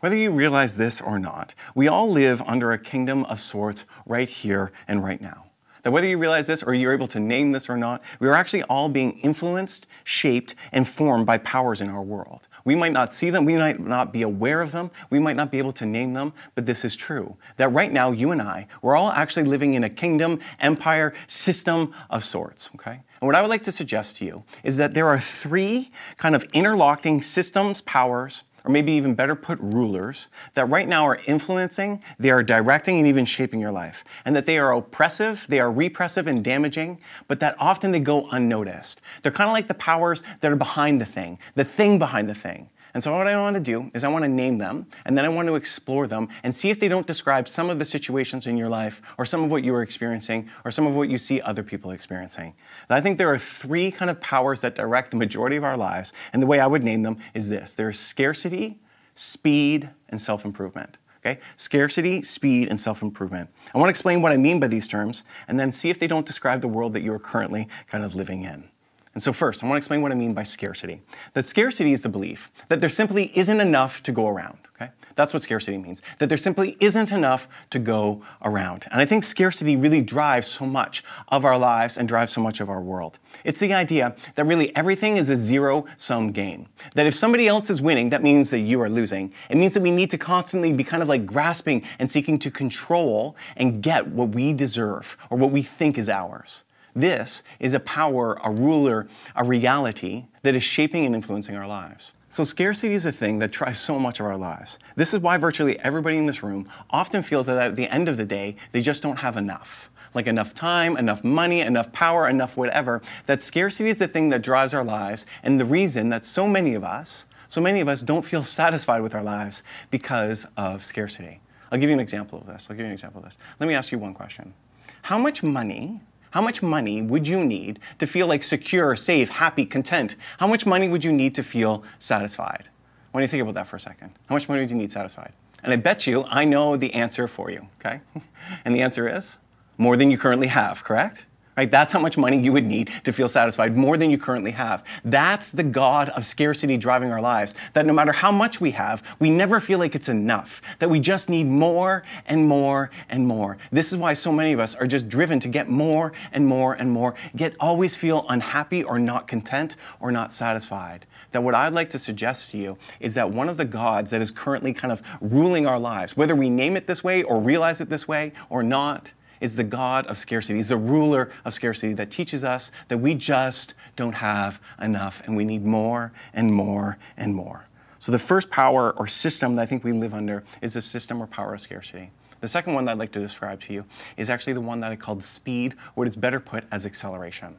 whether 0.00 0.16
you 0.16 0.30
realize 0.30 0.76
this 0.76 1.00
or 1.00 1.18
not, 1.18 1.54
we 1.74 1.86
all 1.86 2.10
live 2.10 2.42
under 2.42 2.72
a 2.72 2.78
kingdom 2.78 3.24
of 3.24 3.40
sorts 3.40 3.84
right 4.06 4.28
here 4.28 4.72
and 4.88 5.04
right 5.04 5.20
now. 5.20 5.46
That 5.82 5.92
whether 5.92 6.06
you 6.06 6.18
realize 6.18 6.46
this 6.46 6.62
or 6.62 6.74
you're 6.74 6.92
able 6.92 7.08
to 7.08 7.20
name 7.20 7.52
this 7.52 7.70
or 7.70 7.76
not, 7.76 8.02
we 8.18 8.28
are 8.28 8.34
actually 8.34 8.62
all 8.64 8.88
being 8.88 9.18
influenced, 9.20 9.86
shaped, 10.04 10.54
and 10.72 10.86
formed 10.86 11.24
by 11.26 11.38
powers 11.38 11.80
in 11.80 11.88
our 11.88 12.02
world. 12.02 12.48
We 12.64 12.74
might 12.74 12.92
not 12.92 13.14
see 13.14 13.30
them, 13.30 13.46
we 13.46 13.56
might 13.56 13.80
not 13.80 14.12
be 14.12 14.20
aware 14.20 14.60
of 14.60 14.72
them, 14.72 14.90
we 15.08 15.18
might 15.18 15.36
not 15.36 15.50
be 15.50 15.58
able 15.58 15.72
to 15.72 15.86
name 15.86 16.12
them, 16.12 16.34
but 16.54 16.66
this 16.66 16.84
is 16.84 16.96
true. 16.96 17.36
That 17.56 17.68
right 17.68 17.92
now, 17.92 18.10
you 18.10 18.30
and 18.30 18.42
I, 18.42 18.68
we're 18.82 18.96
all 18.96 19.10
actually 19.10 19.44
living 19.44 19.72
in 19.72 19.82
a 19.82 19.88
kingdom, 19.88 20.40
empire, 20.58 21.14
system 21.26 21.94
of 22.10 22.24
sorts, 22.24 22.70
okay? 22.74 23.00
And 23.20 23.26
what 23.26 23.34
I 23.34 23.40
would 23.40 23.50
like 23.50 23.62
to 23.64 23.72
suggest 23.72 24.16
to 24.16 24.24
you 24.24 24.44
is 24.62 24.76
that 24.76 24.92
there 24.92 25.06
are 25.06 25.18
three 25.18 25.90
kind 26.16 26.34
of 26.34 26.44
interlocking 26.52 27.22
systems, 27.22 27.80
powers, 27.80 28.44
or 28.70 28.72
maybe 28.72 28.92
even 28.92 29.14
better 29.14 29.34
put, 29.34 29.58
rulers, 29.60 30.28
that 30.54 30.64
right 30.66 30.86
now 30.86 31.04
are 31.04 31.20
influencing, 31.26 32.00
they 32.20 32.30
are 32.30 32.42
directing, 32.42 32.98
and 32.98 33.06
even 33.08 33.24
shaping 33.24 33.58
your 33.58 33.72
life. 33.72 34.04
And 34.24 34.36
that 34.36 34.46
they 34.46 34.58
are 34.58 34.72
oppressive, 34.72 35.44
they 35.48 35.58
are 35.58 35.72
repressive 35.72 36.28
and 36.28 36.44
damaging, 36.44 36.98
but 37.26 37.40
that 37.40 37.56
often 37.58 37.90
they 37.90 37.98
go 37.98 38.28
unnoticed. 38.30 39.00
They're 39.22 39.32
kind 39.32 39.50
of 39.50 39.54
like 39.54 39.66
the 39.66 39.74
powers 39.74 40.22
that 40.40 40.52
are 40.52 40.56
behind 40.56 41.00
the 41.00 41.04
thing, 41.04 41.38
the 41.56 41.64
thing 41.64 41.98
behind 41.98 42.30
the 42.30 42.34
thing. 42.34 42.70
And 42.92 43.02
so, 43.02 43.16
what 43.16 43.26
I 43.26 43.36
want 43.40 43.54
to 43.54 43.60
do 43.60 43.90
is 43.94 44.04
I 44.04 44.08
want 44.08 44.24
to 44.24 44.28
name 44.28 44.58
them, 44.58 44.86
and 45.04 45.16
then 45.16 45.24
I 45.24 45.28
want 45.28 45.48
to 45.48 45.54
explore 45.54 46.06
them 46.06 46.28
and 46.42 46.54
see 46.54 46.70
if 46.70 46.80
they 46.80 46.88
don't 46.88 47.06
describe 47.06 47.48
some 47.48 47.70
of 47.70 47.78
the 47.78 47.84
situations 47.84 48.46
in 48.46 48.56
your 48.56 48.68
life, 48.68 49.00
or 49.18 49.26
some 49.26 49.44
of 49.44 49.50
what 49.50 49.64
you 49.64 49.74
are 49.74 49.82
experiencing, 49.82 50.50
or 50.64 50.70
some 50.70 50.86
of 50.86 50.94
what 50.94 51.08
you 51.08 51.18
see 51.18 51.40
other 51.40 51.62
people 51.62 51.90
experiencing. 51.90 52.54
And 52.88 52.96
I 52.96 53.00
think 53.00 53.18
there 53.18 53.32
are 53.32 53.38
three 53.38 53.90
kind 53.90 54.10
of 54.10 54.20
powers 54.20 54.60
that 54.62 54.74
direct 54.74 55.10
the 55.10 55.16
majority 55.16 55.56
of 55.56 55.64
our 55.64 55.76
lives, 55.76 56.12
and 56.32 56.42
the 56.42 56.46
way 56.46 56.58
I 56.58 56.66
would 56.66 56.82
name 56.82 57.02
them 57.02 57.18
is 57.34 57.48
this 57.48 57.74
there 57.74 57.90
is 57.90 57.98
scarcity, 57.98 58.78
speed, 59.14 59.90
and 60.08 60.20
self 60.20 60.44
improvement. 60.44 60.96
Okay? 61.24 61.40
Scarcity, 61.56 62.22
speed, 62.22 62.68
and 62.68 62.80
self 62.80 63.02
improvement. 63.02 63.50
I 63.74 63.78
want 63.78 63.88
to 63.88 63.90
explain 63.90 64.22
what 64.22 64.32
I 64.32 64.36
mean 64.36 64.58
by 64.58 64.68
these 64.68 64.88
terms, 64.88 65.24
and 65.46 65.60
then 65.60 65.70
see 65.70 65.90
if 65.90 65.98
they 65.98 66.06
don't 66.06 66.26
describe 66.26 66.60
the 66.60 66.68
world 66.68 66.92
that 66.94 67.02
you 67.02 67.12
are 67.12 67.18
currently 67.18 67.68
kind 67.86 68.04
of 68.04 68.14
living 68.14 68.42
in. 68.42 68.69
And 69.12 69.22
so, 69.22 69.32
first, 69.32 69.64
I 69.64 69.66
want 69.66 69.74
to 69.74 69.78
explain 69.78 70.02
what 70.02 70.12
I 70.12 70.14
mean 70.14 70.34
by 70.34 70.44
scarcity. 70.44 71.00
That 71.32 71.44
scarcity 71.44 71.92
is 71.92 72.02
the 72.02 72.08
belief 72.08 72.50
that 72.68 72.80
there 72.80 72.88
simply 72.88 73.32
isn't 73.36 73.60
enough 73.60 74.02
to 74.04 74.12
go 74.12 74.28
around. 74.28 74.58
Okay? 74.80 74.92
That's 75.16 75.34
what 75.34 75.42
scarcity 75.42 75.76
means. 75.78 76.00
That 76.18 76.28
there 76.28 76.38
simply 76.38 76.76
isn't 76.78 77.10
enough 77.10 77.48
to 77.70 77.80
go 77.80 78.22
around. 78.40 78.86
And 78.92 79.00
I 79.00 79.04
think 79.04 79.24
scarcity 79.24 79.74
really 79.74 80.00
drives 80.00 80.46
so 80.46 80.64
much 80.64 81.02
of 81.28 81.44
our 81.44 81.58
lives 81.58 81.98
and 81.98 82.06
drives 82.06 82.32
so 82.32 82.40
much 82.40 82.60
of 82.60 82.70
our 82.70 82.80
world. 82.80 83.18
It's 83.42 83.58
the 83.58 83.74
idea 83.74 84.14
that 84.36 84.44
really 84.46 84.74
everything 84.76 85.16
is 85.16 85.28
a 85.28 85.36
zero 85.36 85.86
sum 85.96 86.30
game. 86.30 86.68
That 86.94 87.06
if 87.06 87.14
somebody 87.14 87.48
else 87.48 87.68
is 87.68 87.82
winning, 87.82 88.10
that 88.10 88.22
means 88.22 88.50
that 88.50 88.60
you 88.60 88.80
are 88.80 88.88
losing. 88.88 89.32
It 89.48 89.56
means 89.56 89.74
that 89.74 89.82
we 89.82 89.90
need 89.90 90.10
to 90.12 90.18
constantly 90.18 90.72
be 90.72 90.84
kind 90.84 91.02
of 91.02 91.08
like 91.08 91.26
grasping 91.26 91.82
and 91.98 92.08
seeking 92.08 92.38
to 92.38 92.50
control 92.50 93.36
and 93.56 93.82
get 93.82 94.06
what 94.06 94.28
we 94.28 94.52
deserve 94.52 95.16
or 95.30 95.36
what 95.36 95.50
we 95.50 95.62
think 95.62 95.98
is 95.98 96.08
ours. 96.08 96.62
This 96.94 97.42
is 97.58 97.74
a 97.74 97.80
power, 97.80 98.38
a 98.42 98.50
ruler, 98.50 99.08
a 99.36 99.44
reality 99.44 100.26
that 100.42 100.56
is 100.56 100.62
shaping 100.62 101.06
and 101.06 101.14
influencing 101.14 101.56
our 101.56 101.66
lives. 101.66 102.12
So, 102.28 102.44
scarcity 102.44 102.94
is 102.94 103.06
a 103.06 103.12
thing 103.12 103.40
that 103.40 103.50
drives 103.50 103.80
so 103.80 103.98
much 103.98 104.20
of 104.20 104.26
our 104.26 104.36
lives. 104.36 104.78
This 104.94 105.12
is 105.12 105.20
why 105.20 105.36
virtually 105.36 105.78
everybody 105.80 106.16
in 106.16 106.26
this 106.26 106.42
room 106.42 106.68
often 106.90 107.22
feels 107.22 107.46
that 107.46 107.58
at 107.58 107.76
the 107.76 107.88
end 107.88 108.08
of 108.08 108.16
the 108.16 108.24
day, 108.24 108.56
they 108.72 108.80
just 108.80 109.02
don't 109.02 109.18
have 109.18 109.36
enough. 109.36 109.90
like 110.12 110.26
enough 110.26 110.54
time, 110.54 110.96
enough 110.96 111.22
money, 111.22 111.60
enough 111.60 111.92
power, 111.92 112.28
enough 112.28 112.56
whatever, 112.56 113.00
that 113.26 113.40
scarcity 113.40 113.88
is 113.88 113.98
the 113.98 114.08
thing 114.08 114.28
that 114.30 114.42
drives 114.42 114.74
our 114.74 114.82
lives 114.82 115.24
and 115.44 115.60
the 115.60 115.64
reason 115.64 116.08
that 116.08 116.24
so 116.24 116.48
many 116.48 116.74
of 116.74 116.82
us, 116.82 117.26
so 117.46 117.60
many 117.60 117.80
of 117.80 117.86
us 117.86 118.00
don't 118.02 118.24
feel 118.24 118.42
satisfied 118.58 119.02
with 119.02 119.14
our 119.14 119.22
lives 119.22 119.62
because 119.88 120.48
of 120.56 120.84
scarcity. 120.84 121.40
I'll 121.70 121.78
give 121.78 121.88
you 121.88 121.94
an 121.94 122.00
example 122.00 122.40
of 122.40 122.46
this. 122.48 122.66
I'll 122.68 122.76
give 122.76 122.84
you 122.84 122.86
an 122.86 122.92
example 122.92 123.20
of 123.20 123.26
this. 123.26 123.38
Let 123.60 123.68
me 123.68 123.74
ask 123.74 123.92
you 123.92 123.98
one 123.98 124.14
question. 124.14 124.54
How 125.02 125.18
much 125.18 125.44
money 125.44 126.00
how 126.30 126.40
much 126.40 126.62
money 126.62 127.02
would 127.02 127.26
you 127.26 127.44
need 127.44 127.78
to 127.98 128.06
feel 128.06 128.26
like 128.26 128.42
secure, 128.42 128.96
safe, 128.96 129.30
happy, 129.30 129.64
content? 129.66 130.16
How 130.38 130.46
much 130.46 130.64
money 130.66 130.88
would 130.88 131.04
you 131.04 131.12
need 131.12 131.34
to 131.34 131.42
feel 131.42 131.82
satisfied? 131.98 132.68
When 133.12 133.22
you 133.22 133.28
think 133.28 133.42
about 133.42 133.54
that 133.54 133.66
for 133.66 133.76
a 133.76 133.80
second, 133.80 134.12
how 134.28 134.36
much 134.36 134.48
money 134.48 134.60
would 134.60 134.70
you 134.70 134.76
need 134.76 134.92
satisfied? 134.92 135.32
And 135.62 135.72
I 135.72 135.76
bet 135.76 136.06
you 136.06 136.24
I 136.28 136.44
know 136.44 136.76
the 136.76 136.94
answer 136.94 137.26
for 137.26 137.50
you, 137.50 137.68
okay? 137.80 138.00
and 138.64 138.74
the 138.74 138.80
answer 138.80 139.08
is 139.08 139.36
more 139.76 139.96
than 139.96 140.10
you 140.10 140.18
currently 140.18 140.48
have, 140.48 140.84
correct? 140.84 141.26
Right? 141.56 141.70
That's 141.70 141.92
how 141.92 141.98
much 141.98 142.16
money 142.16 142.38
you 142.38 142.52
would 142.52 142.64
need 142.64 142.90
to 143.04 143.12
feel 143.12 143.28
satisfied, 143.28 143.76
more 143.76 143.96
than 143.96 144.10
you 144.10 144.16
currently 144.16 144.52
have. 144.52 144.82
That's 145.04 145.50
the 145.50 145.62
God 145.62 146.08
of 146.10 146.24
scarcity 146.24 146.76
driving 146.76 147.10
our 147.12 147.20
lives. 147.20 147.54
That 147.74 147.84
no 147.84 147.92
matter 147.92 148.12
how 148.12 148.32
much 148.32 148.60
we 148.60 148.70
have, 148.70 149.02
we 149.18 149.30
never 149.30 149.60
feel 149.60 149.78
like 149.78 149.94
it's 149.94 150.08
enough. 150.08 150.62
That 150.78 150.88
we 150.88 151.00
just 151.00 151.28
need 151.28 151.48
more 151.48 152.02
and 152.24 152.46
more 152.46 152.90
and 153.08 153.26
more. 153.26 153.58
This 153.70 153.92
is 153.92 153.98
why 153.98 154.14
so 154.14 154.32
many 154.32 154.52
of 154.52 154.60
us 154.60 154.74
are 154.76 154.86
just 154.86 155.08
driven 155.08 155.38
to 155.40 155.48
get 155.48 155.68
more 155.68 156.12
and 156.32 156.46
more 156.46 156.72
and 156.72 156.92
more, 156.92 157.14
yet 157.34 157.56
always 157.60 157.94
feel 157.96 158.24
unhappy 158.28 158.82
or 158.82 158.98
not 158.98 159.28
content 159.28 159.76
or 159.98 160.10
not 160.10 160.32
satisfied. 160.32 161.04
That 161.32 161.42
what 161.42 161.54
I'd 161.54 161.74
like 161.74 161.90
to 161.90 161.98
suggest 161.98 162.50
to 162.52 162.58
you 162.58 162.78
is 163.00 163.14
that 163.16 163.30
one 163.30 163.48
of 163.48 163.56
the 163.56 163.64
gods 163.64 164.12
that 164.12 164.20
is 164.20 164.30
currently 164.30 164.72
kind 164.72 164.92
of 164.92 165.02
ruling 165.20 165.66
our 165.66 165.78
lives, 165.78 166.16
whether 166.16 166.34
we 166.34 166.48
name 166.48 166.76
it 166.76 166.86
this 166.86 167.04
way 167.04 167.22
or 167.22 167.38
realize 167.38 167.80
it 167.80 167.88
this 167.88 168.08
way 168.08 168.32
or 168.48 168.62
not, 168.62 169.12
is 169.40 169.56
the 169.56 169.64
God 169.64 170.06
of 170.06 170.18
scarcity. 170.18 170.56
He's 170.56 170.68
the 170.68 170.76
ruler 170.76 171.30
of 171.44 171.54
scarcity 171.54 171.94
that 171.94 172.10
teaches 172.10 172.44
us 172.44 172.70
that 172.88 172.98
we 172.98 173.14
just 173.14 173.74
don't 173.96 174.16
have 174.16 174.60
enough 174.80 175.22
and 175.24 175.36
we 175.36 175.44
need 175.44 175.64
more 175.64 176.12
and 176.32 176.52
more 176.52 176.98
and 177.16 177.34
more. 177.34 177.66
So, 177.98 178.12
the 178.12 178.18
first 178.18 178.50
power 178.50 178.92
or 178.92 179.06
system 179.06 179.56
that 179.56 179.62
I 179.62 179.66
think 179.66 179.84
we 179.84 179.92
live 179.92 180.14
under 180.14 180.42
is 180.62 180.72
the 180.72 180.80
system 180.80 181.22
or 181.22 181.26
power 181.26 181.52
of 181.54 181.60
scarcity. 181.60 182.10
The 182.40 182.48
second 182.48 182.72
one 182.72 182.86
that 182.86 182.92
I'd 182.92 182.98
like 182.98 183.12
to 183.12 183.20
describe 183.20 183.60
to 183.62 183.74
you 183.74 183.84
is 184.16 184.30
actually 184.30 184.54
the 184.54 184.62
one 184.62 184.80
that 184.80 184.90
I 184.90 184.96
called 184.96 185.22
speed, 185.22 185.74
or 185.94 186.04
it 186.04 186.08
is 186.08 186.16
better 186.16 186.40
put 186.40 186.64
as 186.72 186.86
acceleration. 186.86 187.56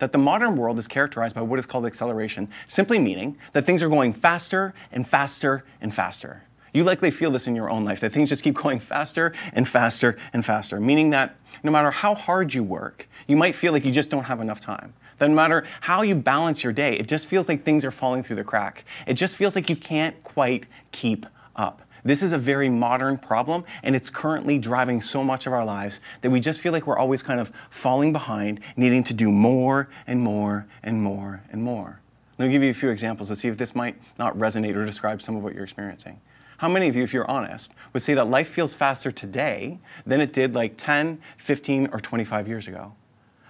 That 0.00 0.10
the 0.10 0.18
modern 0.18 0.56
world 0.56 0.78
is 0.78 0.88
characterized 0.88 1.36
by 1.36 1.42
what 1.42 1.60
is 1.60 1.66
called 1.66 1.86
acceleration, 1.86 2.48
simply 2.66 2.98
meaning 2.98 3.38
that 3.52 3.64
things 3.64 3.82
are 3.82 3.88
going 3.88 4.12
faster 4.12 4.74
and 4.90 5.06
faster 5.06 5.64
and 5.80 5.94
faster. 5.94 6.42
You 6.74 6.82
likely 6.82 7.12
feel 7.12 7.30
this 7.30 7.46
in 7.46 7.54
your 7.54 7.70
own 7.70 7.84
life, 7.84 8.00
that 8.00 8.10
things 8.10 8.28
just 8.28 8.42
keep 8.42 8.56
going 8.56 8.80
faster 8.80 9.32
and 9.52 9.66
faster 9.66 10.18
and 10.32 10.44
faster, 10.44 10.80
meaning 10.80 11.10
that 11.10 11.36
no 11.62 11.70
matter 11.70 11.92
how 11.92 12.16
hard 12.16 12.52
you 12.52 12.64
work, 12.64 13.08
you 13.28 13.36
might 13.36 13.54
feel 13.54 13.72
like 13.72 13.84
you 13.84 13.92
just 13.92 14.10
don't 14.10 14.24
have 14.24 14.40
enough 14.40 14.60
time. 14.60 14.92
That 15.18 15.28
no 15.28 15.36
matter 15.36 15.64
how 15.82 16.02
you 16.02 16.16
balance 16.16 16.64
your 16.64 16.72
day, 16.72 16.98
it 16.98 17.06
just 17.06 17.28
feels 17.28 17.48
like 17.48 17.62
things 17.62 17.84
are 17.84 17.92
falling 17.92 18.24
through 18.24 18.36
the 18.36 18.44
crack. 18.44 18.84
It 19.06 19.14
just 19.14 19.36
feels 19.36 19.54
like 19.54 19.70
you 19.70 19.76
can't 19.76 20.20
quite 20.24 20.66
keep 20.90 21.26
up. 21.54 21.82
This 22.02 22.24
is 22.24 22.32
a 22.32 22.38
very 22.38 22.68
modern 22.68 23.18
problem, 23.18 23.64
and 23.84 23.94
it's 23.94 24.10
currently 24.10 24.58
driving 24.58 25.00
so 25.00 25.22
much 25.22 25.46
of 25.46 25.52
our 25.52 25.64
lives 25.64 26.00
that 26.22 26.30
we 26.30 26.40
just 26.40 26.60
feel 26.60 26.72
like 26.72 26.88
we're 26.88 26.98
always 26.98 27.22
kind 27.22 27.38
of 27.38 27.52
falling 27.70 28.12
behind, 28.12 28.58
needing 28.76 29.04
to 29.04 29.14
do 29.14 29.30
more 29.30 29.88
and 30.08 30.20
more 30.20 30.66
and 30.82 31.02
more 31.02 31.44
and 31.50 31.62
more. 31.62 32.00
Let 32.36 32.46
me 32.46 32.52
give 32.52 32.64
you 32.64 32.70
a 32.70 32.74
few 32.74 32.90
examples 32.90 33.28
to 33.28 33.36
see 33.36 33.46
if 33.46 33.56
this 33.56 33.76
might 33.76 33.94
not 34.18 34.36
resonate 34.36 34.74
or 34.74 34.84
describe 34.84 35.22
some 35.22 35.36
of 35.36 35.44
what 35.44 35.54
you're 35.54 35.62
experiencing. 35.62 36.20
How 36.64 36.70
many 36.70 36.88
of 36.88 36.96
you, 36.96 37.02
if 37.02 37.12
you're 37.12 37.30
honest, 37.30 37.74
would 37.92 38.02
say 38.02 38.14
that 38.14 38.30
life 38.30 38.48
feels 38.48 38.74
faster 38.74 39.12
today 39.12 39.80
than 40.06 40.22
it 40.22 40.32
did 40.32 40.54
like 40.54 40.78
10, 40.78 41.20
15, 41.36 41.90
or 41.92 42.00
25 42.00 42.48
years 42.48 42.66
ago? 42.66 42.94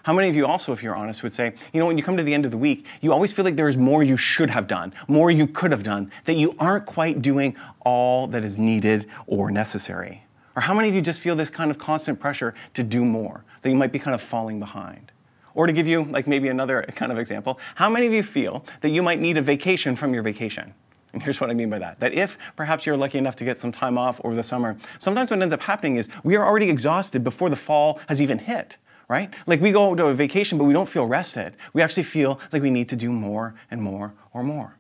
How 0.02 0.12
many 0.12 0.28
of 0.28 0.34
you 0.34 0.44
also, 0.48 0.72
if 0.72 0.82
you're 0.82 0.96
honest, 0.96 1.22
would 1.22 1.32
say, 1.32 1.54
you 1.72 1.78
know, 1.78 1.86
when 1.86 1.96
you 1.96 2.02
come 2.02 2.16
to 2.16 2.24
the 2.24 2.34
end 2.34 2.44
of 2.44 2.50
the 2.50 2.58
week, 2.58 2.84
you 3.00 3.12
always 3.12 3.32
feel 3.32 3.44
like 3.44 3.54
there 3.54 3.68
is 3.68 3.76
more 3.76 4.02
you 4.02 4.16
should 4.16 4.50
have 4.50 4.66
done, 4.66 4.92
more 5.06 5.30
you 5.30 5.46
could 5.46 5.70
have 5.70 5.84
done, 5.84 6.10
that 6.24 6.34
you 6.34 6.56
aren't 6.58 6.86
quite 6.86 7.22
doing 7.22 7.54
all 7.82 8.26
that 8.26 8.44
is 8.44 8.58
needed 8.58 9.06
or 9.28 9.48
necessary? 9.48 10.24
Or 10.56 10.62
how 10.62 10.74
many 10.74 10.88
of 10.88 10.94
you 10.96 11.00
just 11.00 11.20
feel 11.20 11.36
this 11.36 11.50
kind 11.50 11.70
of 11.70 11.78
constant 11.78 12.18
pressure 12.18 12.52
to 12.72 12.82
do 12.82 13.04
more, 13.04 13.44
that 13.62 13.70
you 13.70 13.76
might 13.76 13.92
be 13.92 14.00
kind 14.00 14.16
of 14.16 14.22
falling 14.22 14.58
behind? 14.58 15.12
Or 15.54 15.68
to 15.68 15.72
give 15.72 15.86
you 15.86 16.02
like 16.02 16.26
maybe 16.26 16.48
another 16.48 16.82
kind 16.96 17.12
of 17.12 17.18
example, 17.18 17.60
how 17.76 17.88
many 17.88 18.08
of 18.08 18.12
you 18.12 18.24
feel 18.24 18.66
that 18.80 18.90
you 18.90 19.04
might 19.04 19.20
need 19.20 19.38
a 19.38 19.42
vacation 19.42 19.94
from 19.94 20.14
your 20.14 20.24
vacation? 20.24 20.74
And 21.14 21.22
here's 21.22 21.40
what 21.40 21.48
I 21.48 21.54
mean 21.54 21.70
by 21.70 21.78
that. 21.78 22.00
That 22.00 22.12
if 22.12 22.36
perhaps 22.56 22.84
you're 22.84 22.96
lucky 22.96 23.18
enough 23.18 23.36
to 23.36 23.44
get 23.44 23.58
some 23.58 23.70
time 23.70 23.96
off 23.96 24.20
over 24.24 24.34
the 24.34 24.42
summer, 24.42 24.76
sometimes 24.98 25.30
what 25.30 25.40
ends 25.40 25.54
up 25.54 25.62
happening 25.62 25.96
is 25.96 26.08
we 26.24 26.34
are 26.34 26.44
already 26.44 26.68
exhausted 26.68 27.22
before 27.22 27.48
the 27.48 27.56
fall 27.56 28.00
has 28.08 28.20
even 28.20 28.40
hit, 28.40 28.78
right? 29.08 29.32
Like 29.46 29.60
we 29.60 29.70
go 29.70 29.94
to 29.94 30.06
a 30.06 30.14
vacation, 30.14 30.58
but 30.58 30.64
we 30.64 30.72
don't 30.72 30.88
feel 30.88 31.06
rested. 31.06 31.54
We 31.72 31.82
actually 31.82 32.02
feel 32.02 32.40
like 32.52 32.62
we 32.62 32.70
need 32.70 32.88
to 32.88 32.96
do 32.96 33.12
more 33.12 33.54
and 33.70 33.80
more 33.80 34.12
or 34.32 34.42
more. 34.42 34.76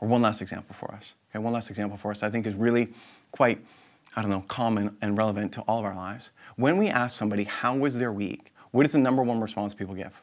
Or 0.00 0.08
one 0.08 0.22
last 0.22 0.42
example 0.42 0.74
for 0.74 0.92
us. 0.92 1.14
Okay, 1.30 1.38
one 1.38 1.52
last 1.52 1.70
example 1.70 1.96
for 1.96 2.10
us 2.10 2.24
I 2.24 2.30
think 2.30 2.48
is 2.48 2.54
really 2.54 2.88
quite, 3.30 3.64
I 4.16 4.22
don't 4.22 4.30
know, 4.30 4.44
common 4.48 4.96
and 5.00 5.16
relevant 5.16 5.52
to 5.52 5.60
all 5.62 5.78
of 5.78 5.84
our 5.84 5.94
lives. 5.94 6.32
When 6.56 6.78
we 6.78 6.88
ask 6.88 7.16
somebody, 7.16 7.44
how 7.44 7.76
was 7.76 7.98
their 7.98 8.12
week? 8.12 8.52
What 8.72 8.84
is 8.86 8.92
the 8.92 8.98
number 8.98 9.22
one 9.22 9.40
response 9.40 9.72
people 9.72 9.94
give? 9.94 10.20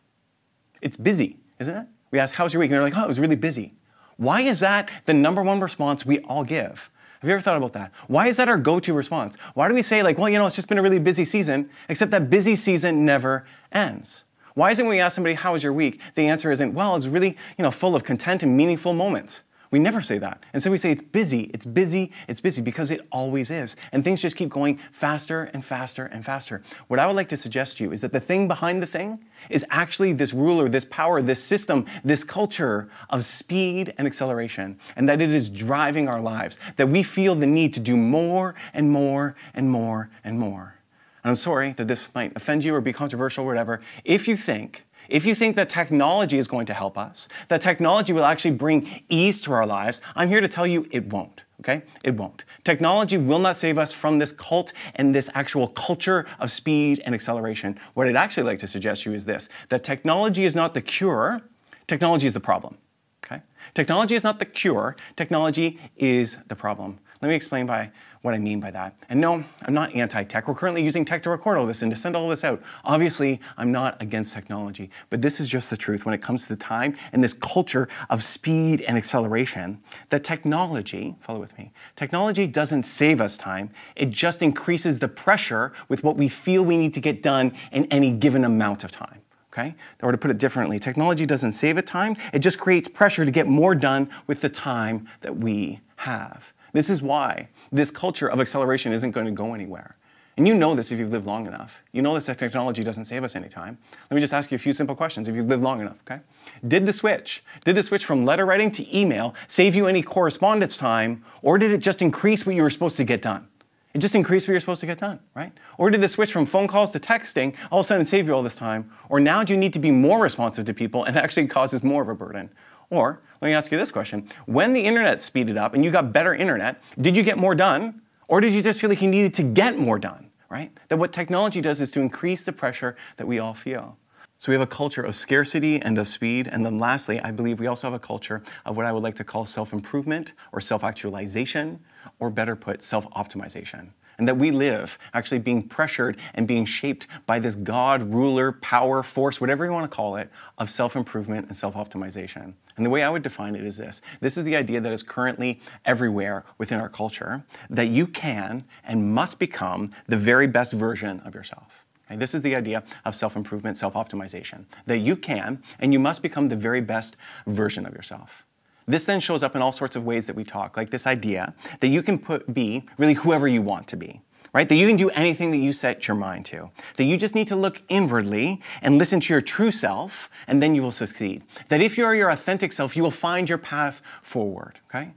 It's 0.82 0.98
busy, 0.98 1.38
isn't 1.58 1.76
it? 1.76 1.88
We 2.12 2.20
ask, 2.20 2.36
how's 2.36 2.54
your 2.54 2.60
week? 2.60 2.70
And 2.70 2.76
they're 2.76 2.84
like, 2.84 2.98
oh, 2.98 3.06
it 3.06 3.08
was 3.08 3.20
really 3.20 3.38
busy. 3.38 3.76
Why 4.18 4.42
is 4.42 4.60
that 4.60 4.90
the 5.06 5.14
number 5.14 5.42
one 5.42 5.60
response 5.60 6.06
we 6.06 6.20
all 6.20 6.44
give? 6.44 6.90
Have 7.22 7.30
you 7.30 7.34
ever 7.36 7.42
thought 7.42 7.58
about 7.58 7.74
that? 7.74 7.92
Why 8.08 8.28
is 8.28 8.38
that 8.38 8.50
our 8.50 8.58
go 8.58 8.80
to 8.82 8.94
response? 8.94 9.38
Why 9.54 9.70
do 9.70 9.74
we 9.74 9.82
say, 9.82 10.04
like, 10.04 10.18
well, 10.18 10.28
you 10.28 10.38
know, 10.38 10.46
it's 10.46 10.58
just 10.58 10.68
been 10.68 10.78
a 10.78 10.82
really 10.82 11.00
busy 11.00 11.24
season, 11.24 11.70
except 11.88 12.12
that 12.12 12.30
busy 12.30 12.56
season 12.56 13.06
never 13.06 13.46
ends? 13.72 14.24
Why 14.56 14.72
isn't 14.72 14.86
when 14.86 14.96
we 14.96 15.00
ask 15.00 15.16
somebody, 15.16 15.36
how 15.36 15.54
was 15.54 15.64
your 15.64 15.74
week? 15.74 16.00
The 16.16 16.28
answer 16.28 16.52
isn't, 16.52 16.74
well, 16.74 16.96
it's 16.96 17.08
really, 17.08 17.38
you 17.58 17.64
know, 17.64 17.72
full 17.72 17.96
of 17.96 18.04
content 18.04 18.44
and 18.44 18.56
meaningful 18.58 18.94
moments. 18.94 19.42
We 19.72 19.80
never 19.80 20.02
say 20.02 20.20
that. 20.20 20.44
And 20.54 20.62
so 20.62 20.70
we 20.70 20.78
say 20.78 20.92
it's 20.92 21.02
busy, 21.02 21.50
it's 21.52 21.66
busy, 21.66 22.12
it's 22.28 22.40
busy 22.40 22.62
because 22.62 22.92
it 22.92 23.08
always 23.12 23.50
is. 23.50 23.76
And 23.92 24.04
things 24.04 24.22
just 24.22 24.36
keep 24.36 24.50
going 24.50 24.78
faster 24.92 25.46
and 25.46 25.66
faster 25.66 26.06
and 26.06 26.24
faster. 26.24 26.62
What 26.88 27.00
I 27.00 27.08
would 27.08 27.16
like 27.16 27.30
to 27.30 27.38
suggest 27.38 27.78
to 27.78 27.86
you 27.86 27.92
is 27.92 28.02
that 28.02 28.14
the 28.14 28.20
thing 28.20 28.48
behind 28.48 28.84
the 28.84 28.86
thing 28.86 29.26
is 29.50 29.66
actually 29.70 30.14
this 30.14 30.34
ruler, 30.34 30.70
this 30.70 30.86
power, 30.86 31.22
this 31.22 31.44
system, 31.44 31.86
this 32.04 32.24
culture 32.24 32.90
of 33.10 33.26
speed 33.26 33.94
and 33.98 34.08
acceleration, 34.08 34.80
and 34.96 35.08
that 35.08 35.22
it 35.22 35.30
is 35.30 35.50
driving 35.50 36.08
our 36.08 36.22
lives, 36.22 36.60
that 36.78 36.90
we 36.90 37.04
feel 37.04 37.36
the 37.36 37.48
need 37.48 37.74
to 37.74 37.80
do 37.80 37.98
more 37.98 38.56
and 38.74 38.92
more 38.92 39.36
and 39.54 39.70
more 39.70 40.10
and 40.24 40.40
more. 40.40 40.76
And 41.24 41.32
I'm 41.32 41.36
sorry 41.36 41.74
that 41.74 41.88
this 41.88 42.14
might 42.14 42.34
offend 42.36 42.64
you 42.64 42.76
or 42.76 42.82
be 42.82 42.94
controversial 42.94 43.44
or 43.44 43.48
whatever. 43.48 43.82
If 44.04 44.28
you 44.28 44.36
think 44.36 44.86
if 45.10 45.26
you 45.26 45.36
think 45.36 45.56
that 45.58 45.70
technology 45.70 46.38
is 46.38 46.48
going 46.48 46.66
to 46.68 46.74
help 46.74 46.98
us, 46.98 47.28
that 47.50 47.62
technology 47.62 48.14
will 48.14 48.26
actually 48.26 48.56
bring 48.56 49.04
ease 49.10 49.42
to 49.42 49.52
our 49.52 49.66
lives, 49.66 50.02
I'm 50.16 50.30
here 50.30 50.42
to 50.42 50.48
tell 50.48 50.66
you 50.66 50.88
it 50.92 51.08
won't. 51.08 51.42
Okay? 51.64 51.84
It 52.04 52.16
won't. 52.16 52.44
Technology 52.66 53.18
will 53.18 53.40
not 53.40 53.56
save 53.56 53.78
us 53.78 53.94
from 53.94 54.20
this 54.20 54.34
cult 54.34 54.74
and 54.96 55.16
this 55.16 55.30
actual 55.34 55.70
culture 55.70 56.26
of 56.40 56.52
speed 56.52 57.02
and 57.06 57.16
acceleration. 57.16 57.80
What 57.94 58.08
I'd 58.08 58.18
actually 58.18 58.44
like 58.44 58.60
to 58.60 58.68
suggest 58.68 59.04
to 59.04 59.12
you 59.12 59.16
is 59.16 59.26
this 59.26 59.48
that 59.70 59.84
technology 59.84 60.44
is 60.44 60.56
not 60.56 60.74
the 60.74 60.82
cure, 60.82 61.42
technology 61.88 62.28
is 62.28 62.34
the 62.34 62.42
problem. 62.42 62.78
Okay? 63.24 63.42
Technology 63.74 64.16
is 64.16 64.26
not 64.26 64.40
the 64.40 64.46
cure, 64.46 64.98
technology 65.16 65.80
is 65.96 66.38
the 66.48 66.56
problem. 66.56 67.00
Let 67.22 67.30
me 67.30 67.36
explain 67.36 67.66
by 67.66 67.92
what 68.24 68.34
I 68.34 68.40
mean 68.40 68.62
by 68.62 68.72
that. 68.72 68.98
And 69.10 69.20
no, 69.20 69.44
I'm 69.64 69.74
not 69.74 69.94
anti 69.94 70.24
tech. 70.24 70.48
We're 70.48 70.56
currently 70.56 70.82
using 70.82 71.04
tech 71.04 71.22
to 71.24 71.30
record 71.30 71.58
all 71.58 71.68
this 71.68 71.82
and 71.82 71.92
to 71.92 71.96
send 71.96 72.16
all 72.16 72.30
this 72.30 72.44
out. 72.44 72.64
Obviously, 72.86 73.42
I'm 73.58 73.72
not 73.72 74.02
against 74.02 74.34
technology, 74.34 74.90
but 75.10 75.22
this 75.22 75.42
is 75.42 75.50
just 75.50 75.70
the 75.70 75.76
truth 75.76 76.06
when 76.06 76.16
it 76.16 76.22
comes 76.22 76.44
to 76.44 76.56
the 76.56 76.60
time 76.60 76.96
and 77.12 77.22
this 77.22 77.34
culture 77.34 77.90
of 78.10 78.24
speed 78.24 78.80
and 78.82 78.98
acceleration. 78.98 79.84
That 80.10 80.24
technology, 80.24 81.16
follow 81.20 81.42
with 81.42 81.58
me, 81.58 81.74
technology 81.98 82.48
doesn't 82.48 82.84
save 82.84 83.20
us 83.20 83.38
time, 83.38 83.72
it 83.94 84.10
just 84.10 84.42
increases 84.42 85.00
the 85.00 85.10
pressure 85.10 85.74
with 85.90 86.06
what 86.06 86.16
we 86.16 86.30
feel 86.30 86.64
we 86.64 86.78
need 86.78 86.94
to 86.94 87.02
get 87.02 87.22
done 87.22 87.52
in 87.74 87.86
any 87.92 88.12
given 88.12 88.46
amount 88.46 88.86
of 88.86 88.92
time. 88.92 89.20
Okay? 89.52 89.76
Or 90.02 90.14
to 90.14 90.18
put 90.18 90.32
it 90.32 90.38
differently, 90.38 90.80
technology 90.80 91.26
doesn't 91.26 91.52
save 91.52 91.78
it 91.78 91.86
time, 91.86 92.16
it 92.32 92.40
just 92.40 92.58
creates 92.58 92.88
pressure 92.88 93.26
to 93.26 93.32
get 93.32 93.48
more 93.48 93.76
done 93.76 94.10
with 94.28 94.40
the 94.40 94.50
time 94.50 95.10
that 95.20 95.36
we 95.36 95.82
have. 95.98 96.53
This 96.74 96.90
is 96.90 97.02
why 97.02 97.48
this 97.72 97.92
culture 97.92 98.30
of 98.30 98.42
acceleration 98.42 98.92
isn't 98.92 99.12
going 99.12 99.28
to 99.28 99.32
go 99.32 99.54
anywhere. 99.54 99.96
And 100.36 100.48
you 100.48 100.56
know 100.56 100.74
this 100.74 100.92
if 100.92 100.98
you've 100.98 101.12
lived 101.12 101.28
long 101.28 101.46
enough. 101.46 101.84
You 101.92 102.02
know 102.02 102.16
this 102.16 102.26
that 102.26 102.40
technology 102.40 102.84
doesn't 102.84 103.06
save 103.06 103.24
us 103.24 103.36
any 103.36 103.48
time. 103.48 103.78
Let 104.10 104.16
me 104.16 104.22
just 104.22 104.34
ask 104.34 104.52
you 104.52 104.56
a 104.56 104.60
few 104.60 104.74
simple 104.74 104.96
questions 104.96 105.28
if 105.28 105.36
you've 105.36 105.48
lived 105.48 105.62
long 105.62 105.80
enough, 105.80 105.98
okay? 106.08 106.22
Did 106.68 106.88
the 106.88 106.94
switch, 106.94 107.44
did 107.64 107.76
the 107.76 107.84
switch 107.84 108.04
from 108.04 108.26
letter 108.26 108.46
writing 108.46 108.72
to 108.72 108.98
email 108.98 109.36
save 109.48 109.76
you 109.76 109.86
any 109.86 110.02
correspondence 110.02 110.76
time, 110.76 111.24
or 111.44 111.60
did 111.60 111.72
it 111.72 111.78
just 111.78 112.02
increase 112.02 112.48
what 112.48 112.56
you 112.56 112.64
were 112.64 112.72
supposed 112.72 112.98
to 112.98 113.04
get 113.04 113.22
done? 113.22 113.48
It 113.94 114.00
just 114.00 114.16
increased 114.16 114.48
what 114.48 114.54
you're 114.54 114.60
supposed 114.60 114.82
to 114.82 114.88
get 114.88 114.98
done, 114.98 115.20
right? 115.36 115.52
Or 115.78 115.92
did 115.92 116.02
the 116.02 116.08
switch 116.08 116.34
from 116.34 116.48
phone 116.48 116.68
calls 116.68 116.90
to 116.92 117.00
texting 117.00 117.54
all 117.72 117.82
of 117.82 117.86
a 117.86 117.88
sudden 117.88 118.06
save 118.06 118.26
you 118.26 118.34
all 118.34 118.42
this 118.42 118.56
time? 118.56 118.90
Or 119.08 119.20
now 119.20 119.44
do 119.44 119.54
you 119.54 119.60
need 119.60 119.72
to 119.74 119.80
be 119.80 119.92
more 119.92 120.20
responsive 120.20 120.66
to 120.66 120.74
people 120.74 121.04
and 121.04 121.16
actually 121.24 121.46
causes 121.46 121.84
more 121.84 122.02
of 122.02 122.10
a 122.10 122.16
burden? 122.16 122.50
Or 122.90 123.22
let 123.42 123.50
me 123.50 123.54
ask 123.54 123.72
you 123.72 123.78
this 123.78 123.92
question 123.92 124.30
When 124.46 124.74
the 124.74 124.82
internet 124.82 125.22
speeded 125.22 125.58
up 125.58 125.74
and 125.74 125.84
you 125.84 125.92
got 125.92 126.14
better 126.14 126.34
internet, 126.34 126.82
did 127.00 127.18
you 127.18 127.24
get 127.24 127.38
more 127.38 127.56
done? 127.56 128.02
Or 128.28 128.40
did 128.40 128.54
you 128.54 128.64
just 128.64 128.80
feel 128.80 128.90
like 128.90 129.02
you 129.02 129.10
needed 129.10 129.34
to 129.36 129.44
get 129.44 129.78
more 129.78 130.00
done? 130.00 130.32
right? 130.54 130.72
That 130.90 130.98
what 130.98 131.12
technology 131.12 131.62
does 131.62 131.82
is 131.82 131.92
to 131.94 132.00
increase 132.00 132.46
the 132.46 132.52
pressure 132.52 132.96
that 133.18 133.26
we 133.26 133.40
all 133.40 133.56
feel. 133.56 133.98
So 134.38 134.52
we 134.52 134.54
have 134.54 134.62
a 134.62 134.68
culture 134.68 135.02
of 135.02 135.16
scarcity 135.16 135.82
and 135.82 135.98
of 135.98 136.08
speed. 136.08 136.48
And 136.48 136.64
then 136.64 136.78
lastly, 136.78 137.20
I 137.20 137.32
believe 137.32 137.60
we 137.60 137.66
also 137.66 137.88
have 137.88 137.94
a 137.96 138.00
culture 138.00 138.44
of 138.64 138.78
what 138.78 138.86
I 138.86 138.92
would 138.92 139.02
like 139.02 139.16
to 139.16 139.24
call 139.24 139.46
self 139.46 139.74
improvement 139.74 140.34
or 140.52 140.62
self 140.62 140.84
actualization, 140.84 141.80
or 142.20 142.30
better 142.30 142.56
put, 142.56 142.84
self 142.84 143.10
optimization. 143.12 143.90
And 144.20 144.28
that 144.28 144.38
we 144.38 144.52
live 144.52 145.00
actually 145.12 145.40
being 145.40 145.68
pressured 145.68 146.18
and 146.36 146.48
being 146.48 146.66
shaped 146.66 147.08
by 147.26 147.40
this 147.40 147.56
God, 147.56 148.14
ruler, 148.14 148.52
power, 148.52 149.02
force, 149.02 149.42
whatever 149.42 149.66
you 149.66 149.72
want 149.72 149.90
to 149.90 149.96
call 149.96 150.18
it, 150.18 150.30
of 150.60 150.70
self 150.70 150.96
improvement 150.96 151.48
and 151.48 151.58
self 151.58 151.74
optimization. 151.74 152.54
And 152.76 152.86
the 152.86 152.90
way 152.90 153.04
I 153.04 153.10
would 153.10 153.24
define 153.24 153.56
it 153.56 153.64
is 153.64 153.78
this 153.78 154.02
this 154.20 154.38
is 154.38 154.46
the 154.46 154.56
idea 154.56 154.82
that 154.82 154.92
is 154.92 155.04
currently 155.04 155.62
everywhere 155.86 156.44
within 156.58 156.80
our 156.80 156.90
culture 156.90 157.44
that 157.70 157.88
you 157.88 158.08
can 158.08 158.66
and 158.84 159.14
must 159.14 159.40
become 159.40 159.92
the 160.08 160.18
very 160.18 160.48
best 160.48 160.74
version 160.74 161.20
of 161.22 161.36
yourself. 161.36 161.86
Okay, 162.08 162.18
this 162.18 162.34
is 162.34 162.42
the 162.42 162.56
idea 162.56 162.84
of 163.06 163.16
self 163.16 163.36
improvement, 163.36 163.78
self 163.78 163.94
optimization, 163.94 164.66
that 164.86 165.00
you 165.00 165.16
can 165.16 165.62
and 165.80 165.94
you 165.94 166.00
must 166.00 166.22
become 166.22 166.50
the 166.50 166.56
very 166.56 166.82
best 166.82 167.16
version 167.48 167.86
of 167.86 167.94
yourself. 167.94 168.46
This 168.86 169.06
then 169.06 169.20
shows 169.20 169.44
up 169.44 169.56
in 169.56 169.62
all 169.62 169.72
sorts 169.72 169.96
of 169.96 170.06
ways 170.06 170.28
that 170.28 170.36
we 170.36 170.44
talk, 170.44 170.76
like 170.76 170.90
this 170.90 171.08
idea 171.08 171.54
that 171.80 171.88
you 171.88 172.04
can 172.04 172.20
put, 172.20 172.54
be 172.54 172.84
really 172.98 173.14
whoever 173.14 173.48
you 173.48 173.62
want 173.62 173.88
to 173.88 173.96
be 173.96 174.22
right? 174.54 174.70
That 174.70 174.76
you 174.76 174.88
can 174.88 174.98
do 174.98 175.10
anything 175.10 175.52
that 175.52 175.58
you 175.58 175.74
set 175.74 176.08
your 176.08 176.16
mind 176.16 176.46
to. 176.46 176.70
That 176.98 177.06
you 177.06 177.18
just 177.18 177.36
need 177.36 177.48
to 177.48 177.56
look 177.56 177.82
inwardly 177.90 178.62
and 178.82 178.98
listen 178.98 179.20
to 179.22 179.34
your 179.34 179.42
true 179.42 179.72
self, 179.72 180.30
and 180.48 180.62
then 180.62 180.76
you 180.76 180.82
will 180.82 180.92
succeed. 180.92 181.44
That 181.70 181.82
if 181.82 181.98
you 181.98 182.06
are 182.06 182.16
your 182.16 182.30
authentic 182.30 182.72
self, 182.72 182.96
you 182.96 183.04
will 183.04 183.12
find 183.12 183.50
your 183.50 183.58
path 183.58 184.02
forward, 184.22 184.80
okay? 184.90 185.12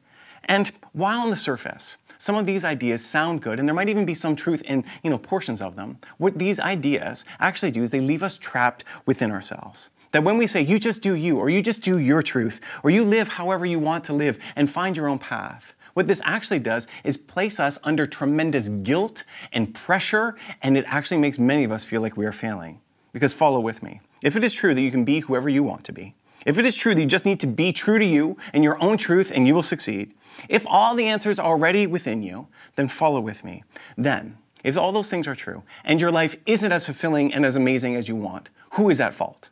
And 0.45 0.73
while 0.93 1.21
on 1.21 1.31
the 1.31 1.37
surface, 1.37 1.99
some 2.19 2.37
of 2.37 2.47
these 2.47 2.65
ideas 2.65 3.05
sound 3.05 3.43
good, 3.43 3.59
and 3.59 3.69
there 3.69 3.75
might 3.75 3.91
even 3.91 4.07
be 4.07 4.15
some 4.15 4.37
truth 4.37 4.63
in 4.63 4.85
you 5.03 5.11
know, 5.11 5.19
portions 5.19 5.61
of 5.61 5.77
them. 5.77 5.99
What 6.19 6.39
these 6.39 6.59
ideas 6.59 7.25
actually 7.39 7.73
do 7.73 7.83
is 7.83 7.91
they 7.91 8.01
leave 8.01 8.23
us 8.23 8.39
trapped 8.39 8.85
within 9.05 9.31
ourselves. 9.31 9.91
That 10.13 10.25
when 10.25 10.39
we 10.39 10.47
say, 10.47 10.63
you 10.63 10.79
just 10.79 11.03
do 11.03 11.15
you, 11.15 11.37
or 11.37 11.51
you 11.51 11.61
just 11.61 11.83
do 11.83 11.99
your 11.99 12.23
truth, 12.23 12.61
or 12.83 12.91
you 12.91 13.05
live 13.05 13.29
however 13.29 13.67
you 13.67 13.79
want 13.79 14.05
to 14.05 14.15
live 14.15 14.39
and 14.55 14.71
find 14.71 14.97
your 14.97 15.09
own 15.09 15.19
path, 15.19 15.75
what 15.97 16.09
this 16.09 16.21
actually 16.25 16.59
does 16.59 16.87
is 17.05 17.17
place 17.17 17.59
us 17.59 17.79
under 17.83 18.05
tremendous 18.05 18.69
guilt 18.69 19.25
and 19.51 19.75
pressure, 19.75 20.37
and 20.61 20.77
it 20.77 20.85
actually 20.89 21.17
makes 21.17 21.39
many 21.39 21.65
of 21.65 21.73
us 21.73 21.87
feel 21.87 22.03
like 22.03 22.19
we 22.19 22.27
are 22.27 22.33
failing. 22.33 22.83
Because 23.15 23.33
follow 23.33 23.61
with 23.61 23.83
me. 23.83 24.03
If 24.21 24.37
it 24.37 24.45
is 24.45 24.53
true 24.53 24.75
that 24.75 24.83
you 24.83 24.91
can 24.91 25.07
be 25.07 25.21
whoever 25.21 25.49
you 25.49 25.63
want 25.63 25.85
to 25.85 25.95
be, 25.95 26.15
if 26.45 26.59
it 26.59 26.67
is 26.67 26.77
true 26.77 26.95
that 26.95 27.01
you 27.01 27.07
just 27.07 27.25
need 27.25 27.41
to 27.41 27.47
be 27.47 27.73
true 27.73 27.99
to 27.99 28.05
you 28.05 28.37
and 28.53 28.63
your 28.63 28.77
own 28.83 28.99
truth 28.99 29.33
and 29.35 29.47
you 29.47 29.55
will 29.55 29.63
succeed, 29.63 30.13
if 30.51 30.67
all 30.67 30.95
the 30.95 31.07
answers 31.07 31.39
are 31.39 31.47
already 31.47 31.87
within 31.87 32.23
you, 32.23 32.49
then 32.75 32.89
follow 32.89 33.19
with 33.19 33.43
me. 33.43 33.65
Then, 33.97 34.37
if 34.63 34.77
all 34.77 34.93
those 34.93 35.09
things 35.09 35.27
are 35.27 35.35
true 35.35 35.63
and 35.83 35.99
your 35.99 36.11
life 36.11 36.37
isn't 36.45 36.73
as 36.73 36.85
fulfilling 36.85 37.33
and 37.33 37.47
as 37.47 37.57
amazing 37.57 37.95
as 37.95 38.07
you 38.07 38.17
want, 38.17 38.51
who 38.73 38.91
is 38.91 39.01
at 39.01 39.15
fault? 39.15 39.49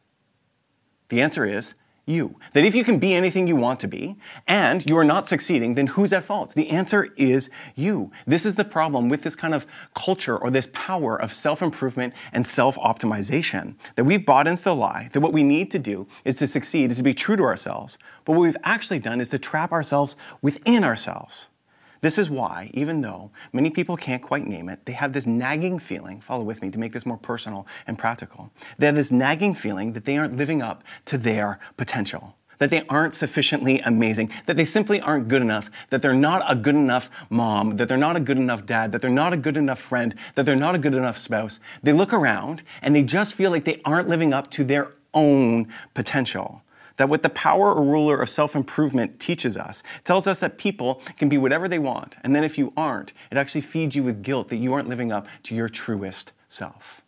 The 1.09 1.23
answer 1.23 1.47
is 1.47 1.73
you. 2.07 2.39
That 2.53 2.65
if 2.65 2.75
you 2.75 2.85
can 2.85 2.99
be 2.99 3.15
anything 3.15 3.47
you 3.47 3.57
want 3.57 3.81
to 3.81 3.89
be 3.89 4.17
and 4.47 4.85
you 4.85 4.97
are 4.97 5.05
not 5.05 5.29
succeeding, 5.29 5.75
then 5.75 5.89
who's 5.89 6.13
at 6.13 6.25
fault? 6.25 6.55
The 6.55 6.71
answer 6.71 7.13
is 7.17 7.51
you. 7.75 8.11
This 8.27 8.45
is 8.45 8.57
the 8.57 8.65
problem 8.65 9.09
with 9.09 9.23
this 9.23 9.37
kind 9.37 9.55
of 9.55 9.67
culture 9.95 10.37
or 10.37 10.51
this 10.51 10.69
power 10.73 11.17
of 11.17 11.33
self 11.33 11.63
improvement 11.63 12.15
and 12.33 12.47
self 12.47 12.77
optimization. 12.77 13.75
That 13.97 14.05
we've 14.05 14.27
bought 14.27 14.47
into 14.47 14.63
the 14.63 14.75
lie 14.75 15.09
that 15.13 15.21
what 15.21 15.33
we 15.33 15.43
need 15.43 15.71
to 15.73 15.79
do 15.79 16.07
is 16.25 16.37
to 16.37 16.47
succeed, 16.47 16.91
is 16.91 16.99
to 16.99 17.03
be 17.03 17.15
true 17.15 17.37
to 17.37 17.43
ourselves. 17.43 17.99
But 18.25 18.33
what 18.33 18.43
we've 18.43 18.57
actually 18.65 18.99
done 18.99 19.21
is 19.21 19.31
to 19.31 19.39
trap 19.39 19.73
ourselves 19.73 20.17
within 20.43 20.85
ourselves. 20.85 21.49
This 22.05 22.19
is 22.19 22.29
why, 22.29 22.71
even 22.75 23.01
though 23.01 23.31
many 23.51 23.71
people 23.71 23.97
can't 23.97 24.21
quite 24.21 24.47
name 24.47 24.69
it, 24.69 24.85
they 24.85 24.93
have 24.93 25.15
this 25.15 25.27
nagging 25.27 25.79
feeling, 25.79 26.21
follow 26.21 26.45
with 26.45 26.61
me 26.61 26.71
to 26.71 26.79
make 26.79 26.93
this 26.93 27.07
more 27.07 27.17
personal 27.17 27.67
and 27.87 27.99
practical. 27.99 28.51
They 28.77 28.85
have 28.85 28.95
this 28.95 29.11
nagging 29.11 29.55
feeling 29.55 29.95
that 29.95 30.05
they 30.05 30.19
aren't 30.19 30.37
living 30.37 30.61
up 30.61 30.85
to 31.07 31.17
their 31.17 31.59
potential, 31.79 32.37
that 32.59 32.69
they 32.69 32.85
aren't 32.91 33.15
sufficiently 33.15 33.81
amazing, 33.81 34.31
that 34.45 34.59
they 34.59 34.67
simply 34.67 35.01
aren't 35.01 35.29
good 35.29 35.41
enough, 35.41 35.71
that 35.89 36.03
they're 36.03 36.13
not 36.13 36.45
a 36.47 36.55
good 36.55 36.75
enough 36.75 37.09
mom, 37.31 37.79
that 37.79 37.89
they're 37.89 37.97
not 37.97 38.17
a 38.17 38.21
good 38.21 38.37
enough 38.37 38.67
dad, 38.67 38.93
that 38.93 39.01
they're 39.01 39.09
not 39.09 39.33
a 39.33 39.39
good 39.39 39.57
enough 39.57 39.79
friend, 39.79 40.15
that 40.35 40.45
they're 40.45 40.57
not 40.57 40.75
a 40.75 40.79
good 40.79 40.93
enough 40.93 41.17
spouse. 41.17 41.59
They 41.83 41.95
look 41.95 42.13
around 42.13 42.65
and 42.83 42.95
they 42.95 43.03
just 43.03 43.35
feel 43.35 43.51
like 43.51 43.65
they 43.65 43.81
aren't 43.83 44.11
living 44.11 44.35
up 44.35 44.51
to 44.51 44.65
their 44.65 44.93
own 45.15 45.73
potential 45.95 46.61
that 46.97 47.09
what 47.09 47.23
the 47.23 47.29
power 47.29 47.73
or 47.73 47.83
ruler 47.83 48.21
of 48.21 48.29
self 48.31 48.55
improvement 48.55 49.21
teaches 49.21 49.57
us 49.57 49.83
tells 50.05 50.27
us 50.27 50.41
that 50.41 50.59
people 50.59 51.01
can 51.17 51.29
be 51.29 51.39
whatever 51.39 51.69
they 51.69 51.79
want. 51.79 52.17
And 52.23 52.35
then 52.35 52.45
if 52.45 52.59
you 52.59 52.73
aren't, 52.77 53.13
it 53.31 53.37
actually 53.37 53.63
feeds 53.63 53.97
you 53.97 54.03
with 54.03 54.23
guilt 54.23 54.49
that 54.49 54.57
you 54.57 54.73
aren't 54.73 54.89
living 54.89 55.13
up 55.13 55.27
to 55.45 55.55
your 55.55 55.69
truest 55.69 56.33
self. 56.49 57.03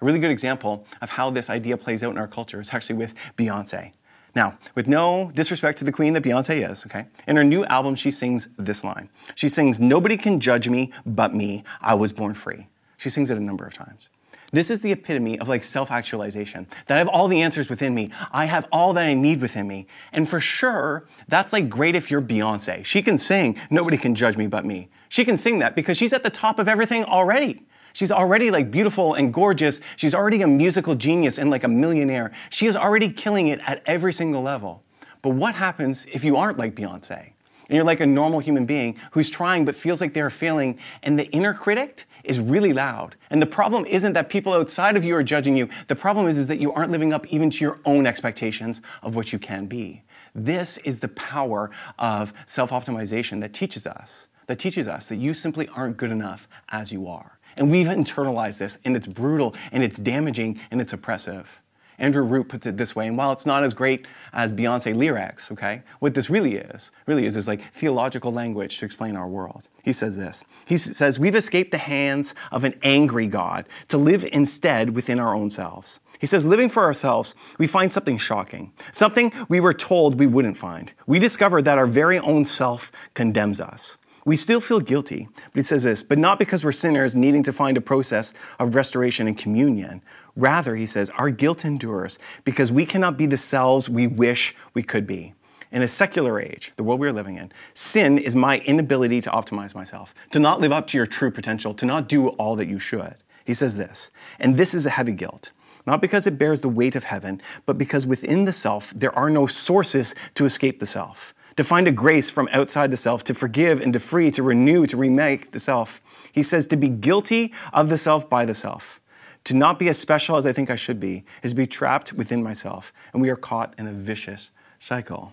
A 0.00 0.04
really 0.04 0.18
good 0.18 0.30
example 0.30 0.86
of 1.00 1.10
how 1.10 1.30
this 1.30 1.48
idea 1.48 1.76
plays 1.76 2.02
out 2.02 2.12
in 2.12 2.18
our 2.18 2.28
culture 2.28 2.60
is 2.60 2.72
actually 2.72 2.96
with 2.96 3.14
Beyonce. 3.36 3.92
Now, 4.34 4.58
with 4.74 4.86
no 4.86 5.32
disrespect 5.34 5.78
to 5.78 5.84
the 5.84 5.92
queen 5.92 6.12
that 6.12 6.22
Beyonce 6.22 6.70
is, 6.70 6.84
okay, 6.84 7.06
in 7.26 7.36
her 7.36 7.44
new 7.44 7.64
album, 7.64 7.94
she 7.94 8.10
sings 8.10 8.50
this 8.58 8.84
line. 8.84 9.08
She 9.34 9.48
sings, 9.48 9.80
Nobody 9.80 10.18
can 10.18 10.40
judge 10.40 10.68
me 10.68 10.92
but 11.06 11.34
me. 11.34 11.64
I 11.80 11.94
was 11.94 12.12
born 12.12 12.34
free. 12.34 12.66
She 12.98 13.08
sings 13.08 13.30
it 13.30 13.38
a 13.38 13.40
number 13.40 13.66
of 13.66 13.72
times. 13.72 14.10
This 14.56 14.70
is 14.70 14.80
the 14.80 14.90
epitome 14.90 15.38
of 15.38 15.50
like 15.50 15.62
self 15.62 15.90
actualization. 15.90 16.66
That 16.86 16.94
I 16.94 16.98
have 16.98 17.08
all 17.08 17.28
the 17.28 17.42
answers 17.42 17.68
within 17.68 17.94
me. 17.94 18.10
I 18.32 18.46
have 18.46 18.66
all 18.72 18.94
that 18.94 19.04
I 19.04 19.12
need 19.12 19.42
within 19.42 19.68
me. 19.68 19.86
And 20.12 20.26
for 20.26 20.40
sure, 20.40 21.06
that's 21.28 21.52
like 21.52 21.68
great 21.68 21.94
if 21.94 22.10
you're 22.10 22.22
Beyonce. 22.22 22.82
She 22.82 23.02
can 23.02 23.18
sing, 23.18 23.60
nobody 23.68 23.98
can 23.98 24.14
judge 24.14 24.38
me 24.38 24.46
but 24.46 24.64
me. 24.64 24.88
She 25.10 25.26
can 25.26 25.36
sing 25.36 25.58
that 25.58 25.76
because 25.76 25.98
she's 25.98 26.14
at 26.14 26.22
the 26.22 26.30
top 26.30 26.58
of 26.58 26.68
everything 26.68 27.04
already. 27.04 27.66
She's 27.92 28.10
already 28.10 28.50
like 28.50 28.70
beautiful 28.70 29.12
and 29.12 29.30
gorgeous. 29.30 29.82
She's 29.94 30.14
already 30.14 30.40
a 30.40 30.48
musical 30.48 30.94
genius 30.94 31.36
and 31.36 31.50
like 31.50 31.62
a 31.62 31.68
millionaire. 31.68 32.32
She 32.48 32.66
is 32.66 32.76
already 32.76 33.12
killing 33.12 33.48
it 33.48 33.60
at 33.66 33.82
every 33.84 34.14
single 34.14 34.40
level. 34.40 34.82
But 35.20 35.34
what 35.34 35.56
happens 35.56 36.06
if 36.14 36.24
you 36.24 36.38
aren't 36.38 36.56
like 36.56 36.74
Beyonce? 36.74 37.32
And 37.68 37.74
you're 37.74 37.84
like 37.84 38.00
a 38.00 38.06
normal 38.06 38.40
human 38.40 38.64
being 38.64 38.96
who's 39.10 39.28
trying 39.28 39.64
but 39.64 39.74
feels 39.74 40.00
like 40.00 40.14
they're 40.14 40.30
failing, 40.30 40.78
and 41.02 41.18
the 41.18 41.24
inner 41.30 41.52
critic 41.52 42.04
is 42.26 42.40
really 42.40 42.72
loud. 42.72 43.16
And 43.30 43.40
the 43.40 43.46
problem 43.46 43.86
isn't 43.86 44.12
that 44.12 44.28
people 44.28 44.52
outside 44.52 44.96
of 44.96 45.04
you 45.04 45.14
are 45.16 45.22
judging 45.22 45.56
you. 45.56 45.68
The 45.88 45.96
problem 45.96 46.26
is, 46.26 46.38
is 46.38 46.48
that 46.48 46.60
you 46.60 46.72
aren't 46.72 46.90
living 46.90 47.12
up 47.12 47.26
even 47.28 47.50
to 47.50 47.64
your 47.64 47.78
own 47.84 48.06
expectations 48.06 48.80
of 49.02 49.14
what 49.14 49.32
you 49.32 49.38
can 49.38 49.66
be. 49.66 50.02
This 50.34 50.78
is 50.78 51.00
the 51.00 51.08
power 51.08 51.70
of 51.98 52.32
self 52.46 52.70
optimization 52.70 53.40
that 53.40 53.54
teaches 53.54 53.86
us, 53.86 54.26
that 54.46 54.58
teaches 54.58 54.86
us 54.86 55.08
that 55.08 55.16
you 55.16 55.32
simply 55.32 55.68
aren't 55.68 55.96
good 55.96 56.10
enough 56.10 56.46
as 56.68 56.92
you 56.92 57.08
are. 57.08 57.38
And 57.56 57.70
we've 57.70 57.86
internalized 57.86 58.58
this, 58.58 58.78
and 58.84 58.94
it's 58.94 59.06
brutal, 59.06 59.54
and 59.72 59.82
it's 59.82 59.96
damaging, 59.96 60.60
and 60.70 60.80
it's 60.80 60.92
oppressive. 60.92 61.60
Andrew 61.98 62.22
Root 62.22 62.48
puts 62.48 62.66
it 62.66 62.76
this 62.76 62.94
way, 62.94 63.06
and 63.06 63.16
while 63.16 63.32
it's 63.32 63.46
not 63.46 63.64
as 63.64 63.74
great 63.74 64.06
as 64.32 64.52
Beyonce 64.52 64.94
lyrics, 64.94 65.50
okay, 65.50 65.82
what 65.98 66.14
this 66.14 66.28
really 66.28 66.56
is, 66.56 66.90
really 67.06 67.26
is, 67.26 67.36
is 67.36 67.48
like 67.48 67.72
theological 67.72 68.32
language 68.32 68.78
to 68.78 68.84
explain 68.84 69.16
our 69.16 69.28
world. 69.28 69.68
He 69.82 69.92
says 69.92 70.16
this. 70.16 70.44
He 70.66 70.76
says, 70.76 71.18
We've 71.18 71.34
escaped 71.34 71.70
the 71.70 71.78
hands 71.78 72.34
of 72.50 72.64
an 72.64 72.74
angry 72.82 73.26
God 73.26 73.66
to 73.88 73.98
live 73.98 74.24
instead 74.32 74.94
within 74.94 75.18
our 75.18 75.34
own 75.34 75.50
selves. 75.50 76.00
He 76.18 76.26
says, 76.26 76.46
living 76.46 76.68
for 76.68 76.82
ourselves, 76.82 77.34
we 77.58 77.66
find 77.66 77.92
something 77.92 78.18
shocking, 78.18 78.72
something 78.90 79.32
we 79.48 79.60
were 79.60 79.74
told 79.74 80.18
we 80.18 80.26
wouldn't 80.26 80.56
find. 80.56 80.92
We 81.06 81.18
discover 81.18 81.60
that 81.62 81.78
our 81.78 81.86
very 81.86 82.18
own 82.18 82.44
self 82.44 82.90
condemns 83.14 83.60
us. 83.60 83.98
We 84.26 84.34
still 84.34 84.60
feel 84.60 84.80
guilty, 84.80 85.28
but 85.36 85.54
he 85.54 85.62
says 85.62 85.84
this, 85.84 86.02
but 86.02 86.18
not 86.18 86.40
because 86.40 86.64
we're 86.64 86.72
sinners 86.72 87.14
needing 87.14 87.44
to 87.44 87.52
find 87.52 87.76
a 87.76 87.80
process 87.80 88.34
of 88.58 88.74
restoration 88.74 89.28
and 89.28 89.38
communion. 89.38 90.02
Rather, 90.34 90.74
he 90.74 90.84
says, 90.84 91.10
our 91.10 91.30
guilt 91.30 91.64
endures 91.64 92.18
because 92.42 92.72
we 92.72 92.84
cannot 92.84 93.16
be 93.16 93.26
the 93.26 93.36
selves 93.36 93.88
we 93.88 94.08
wish 94.08 94.56
we 94.74 94.82
could 94.82 95.06
be. 95.06 95.34
In 95.70 95.80
a 95.80 95.86
secular 95.86 96.40
age, 96.40 96.72
the 96.74 96.82
world 96.82 96.98
we 96.98 97.06
are 97.06 97.12
living 97.12 97.36
in, 97.36 97.52
sin 97.72 98.18
is 98.18 98.34
my 98.34 98.58
inability 98.58 99.20
to 99.20 99.30
optimize 99.30 99.76
myself, 99.76 100.12
to 100.32 100.40
not 100.40 100.60
live 100.60 100.72
up 100.72 100.88
to 100.88 100.98
your 100.98 101.06
true 101.06 101.30
potential, 101.30 101.72
to 101.74 101.86
not 101.86 102.08
do 102.08 102.30
all 102.30 102.56
that 102.56 102.66
you 102.66 102.80
should. 102.80 103.14
He 103.44 103.54
says 103.54 103.76
this, 103.76 104.10
and 104.40 104.56
this 104.56 104.74
is 104.74 104.84
a 104.84 104.90
heavy 104.90 105.12
guilt 105.12 105.52
not 105.86 106.00
because 106.00 106.26
it 106.26 106.36
bears 106.36 106.62
the 106.62 106.68
weight 106.68 106.96
of 106.96 107.04
heaven, 107.04 107.40
but 107.64 107.78
because 107.78 108.08
within 108.08 108.44
the 108.44 108.52
self 108.52 108.92
there 108.92 109.16
are 109.16 109.30
no 109.30 109.46
sources 109.46 110.16
to 110.34 110.44
escape 110.44 110.80
the 110.80 110.86
self 110.86 111.32
to 111.56 111.64
find 111.64 111.88
a 111.88 111.92
grace 111.92 112.30
from 112.30 112.48
outside 112.52 112.90
the 112.90 112.96
self, 112.96 113.24
to 113.24 113.34
forgive 113.34 113.80
and 113.80 113.92
to 113.92 114.00
free, 114.00 114.30
to 114.30 114.42
renew, 114.42 114.86
to 114.86 114.96
remake 114.96 115.52
the 115.52 115.58
self. 115.58 116.02
He 116.30 116.42
says 116.42 116.66
to 116.68 116.76
be 116.76 116.88
guilty 116.88 117.52
of 117.72 117.88
the 117.88 117.98
self 117.98 118.28
by 118.28 118.44
the 118.44 118.54
self. 118.54 119.00
To 119.44 119.54
not 119.54 119.78
be 119.78 119.88
as 119.88 119.98
special 119.98 120.36
as 120.36 120.44
I 120.44 120.52
think 120.52 120.70
I 120.70 120.76
should 120.76 121.00
be 121.00 121.24
is 121.42 121.52
to 121.52 121.56
be 121.56 121.66
trapped 121.66 122.12
within 122.12 122.42
myself, 122.42 122.92
and 123.12 123.22
we 123.22 123.30
are 123.30 123.36
caught 123.36 123.74
in 123.78 123.86
a 123.86 123.92
vicious 123.92 124.50
cycle. 124.78 125.32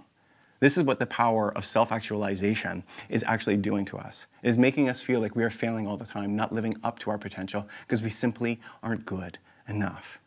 This 0.59 0.77
is 0.77 0.83
what 0.83 0.99
the 0.99 1.05
power 1.05 1.51
of 1.57 1.65
self 1.65 1.91
actualization 1.91 2.83
is 3.09 3.23
actually 3.27 3.57
doing 3.57 3.83
to 3.85 3.97
us. 3.97 4.27
It 4.43 4.49
is 4.49 4.57
making 4.57 4.87
us 4.87 5.01
feel 5.01 5.19
like 5.19 5.35
we 5.35 5.43
are 5.43 5.49
failing 5.49 5.87
all 5.87 5.97
the 5.97 6.05
time, 6.05 6.35
not 6.35 6.53
living 6.53 6.75
up 6.83 6.99
to 6.99 7.09
our 7.09 7.17
potential, 7.17 7.67
because 7.85 8.01
we 8.01 8.09
simply 8.09 8.61
aren't 8.81 9.05
good 9.05 9.39
enough. 9.67 10.19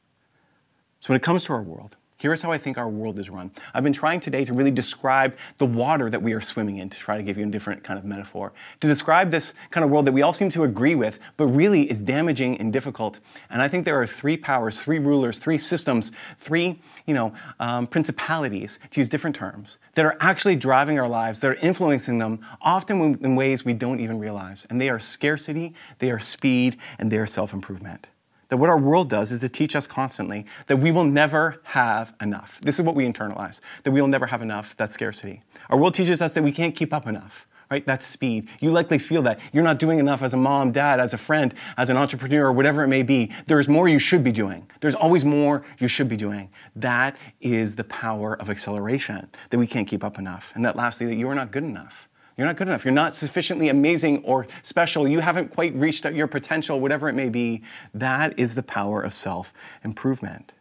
So, 1.01 1.11
when 1.13 1.17
it 1.17 1.23
comes 1.23 1.45
to 1.45 1.55
our 1.55 1.63
world, 1.63 1.97
Here 2.19 2.33
is 2.33 2.41
how 2.41 2.51
I 2.51 2.57
think 2.57 2.79
our 2.79 2.89
world 2.89 3.19
is 3.19 3.29
run. 3.29 3.51
I've 3.75 3.83
been 3.85 3.93
trying 3.93 4.21
today 4.21 4.43
to 4.47 4.55
really 4.55 4.71
describe 4.71 5.37
the 5.59 5.67
water 5.67 6.09
that 6.09 6.23
we 6.23 6.33
are 6.33 6.41
swimming 6.41 6.79
in, 6.79 6.89
to 6.89 6.99
try 6.99 7.19
to 7.19 7.23
give 7.23 7.37
you 7.37 7.47
a 7.47 7.51
different 7.51 7.85
kind 7.85 7.99
of 7.99 8.07
metaphor, 8.07 8.55
to 8.81 8.89
describe 8.89 9.31
this 9.31 9.53
kind 9.71 9.85
of 9.85 9.91
world 9.91 10.07
that 10.07 10.13
we 10.13 10.23
all 10.23 10.33
seem 10.33 10.49
to 10.51 10.65
agree 10.65 10.95
with, 10.95 11.19
but 11.37 11.45
really 11.45 11.91
is 11.91 12.01
damaging 12.01 12.57
and 12.57 12.73
difficult. 12.73 13.21
And 13.51 13.61
I 13.61 13.69
think 13.69 13.85
there 13.85 14.01
are 14.01 14.07
three 14.07 14.39
powers, 14.39 14.81
three 14.81 14.99
rulers, 14.99 15.39
three 15.39 15.59
systems, 15.59 16.11
three, 16.39 16.81
you 17.05 17.13
know, 17.13 17.35
um, 17.61 17.87
principalities, 17.87 18.79
to 18.93 19.01
use 19.01 19.11
different 19.11 19.37
terms, 19.37 19.77
that 19.93 20.07
are 20.07 20.17
actually 20.19 20.57
driving 20.57 20.99
our 20.99 21.09
lives, 21.09 21.41
that 21.41 21.51
are 21.51 21.55
influencing 21.57 22.17
them, 22.17 22.41
often 22.63 23.19
in 23.23 23.37
ways 23.37 23.67
we 23.67 23.75
don't 23.75 24.01
even 24.01 24.19
realize. 24.19 24.67
And 24.71 24.81
they 24.81 24.89
are 24.89 24.99
scarcity, 24.99 25.75
they 25.99 26.11
are 26.11 26.19
speed, 26.19 26.79
and 26.99 27.13
they 27.13 27.19
are 27.19 27.27
self 27.27 27.53
improvement. 27.53 28.09
That 28.49 28.59
what 28.59 28.71
our 28.71 28.79
world 28.79 29.11
does 29.11 29.33
is 29.33 29.41
to 29.41 29.49
teach 29.49 29.75
us 29.75 29.87
constantly 29.87 30.47
that 30.69 30.77
we 30.77 30.93
will 30.93 31.05
never 31.05 31.61
have 31.65 32.15
enough. 32.21 32.61
This 32.63 32.79
is 32.79 32.85
what 32.85 32.95
we 32.95 33.05
internalize, 33.05 33.61
that 33.83 33.91
we 33.91 34.01
will 34.01 34.09
never 34.09 34.27
have 34.27 34.43
enough. 34.43 34.77
That's 34.77 34.95
scarcity. 34.95 35.43
Our 35.69 35.77
world 35.77 35.95
teaches 35.95 36.23
us 36.23 36.33
that 36.35 36.45
we 36.45 36.53
can't 36.53 36.77
keep 36.77 36.93
up 36.93 37.09
enough, 37.09 37.47
right? 37.71 37.85
That's 37.85 38.07
speed. 38.07 38.49
You 38.61 38.71
likely 38.71 38.99
feel 38.99 39.23
that. 39.23 39.41
You're 39.53 39.65
not 39.65 39.81
doing 39.81 39.99
enough 39.99 40.23
as 40.23 40.33
a 40.33 40.37
mom, 40.37 40.71
dad, 40.71 41.01
as 41.01 41.13
a 41.13 41.19
friend, 41.19 41.53
as 41.77 41.91
an 41.91 41.97
entrepreneur, 41.97 42.47
or 42.47 42.53
whatever 42.53 42.85
it 42.85 42.89
may 42.89 43.03
be. 43.03 43.33
There's 43.49 43.69
more 43.69 43.89
you 43.89 43.99
should 43.99 44.23
be 44.23 44.31
doing. 44.33 44.71
There's 44.81 44.95
always 44.95 45.25
more 45.25 45.65
you 45.79 45.89
should 45.89 46.09
be 46.09 46.17
doing. 46.17 46.51
That 46.77 47.17
is 47.41 47.75
the 47.75 47.85
power 47.85 48.35
of 48.35 48.49
acceleration, 48.49 49.29
that 49.51 49.59
we 49.59 49.67
can't 49.67 49.89
keep 49.89 50.05
up 50.05 50.19
enough. 50.19 50.53
And 50.55 50.65
that 50.65 50.77
lastly, 50.77 51.07
that 51.07 51.17
you 51.17 51.29
are 51.29 51.35
not 51.35 51.51
good 51.51 51.65
enough. 51.65 52.06
You're 52.37 52.47
not 52.47 52.57
good 52.57 52.69
enough. 52.69 52.85
You're 52.85 52.93
not 52.93 53.15
sufficiently 53.15 53.69
amazing 53.69 54.23
or 54.25 54.47
special. 54.63 55.09
You 55.09 55.21
haven't 55.21 55.51
quite 55.51 55.75
reached 55.75 56.05
your 56.05 56.27
potential, 56.27 56.81
whatever 56.81 57.09
it 57.09 57.15
may 57.15 57.31
be. 57.31 57.63
That 57.95 58.39
is 58.39 58.55
the 58.55 58.63
power 58.63 59.01
of 59.01 59.15
self 59.15 59.55
improvement. 59.83 60.53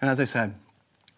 And 0.00 0.10
as 0.10 0.20
I 0.20 0.24
said, 0.24 0.54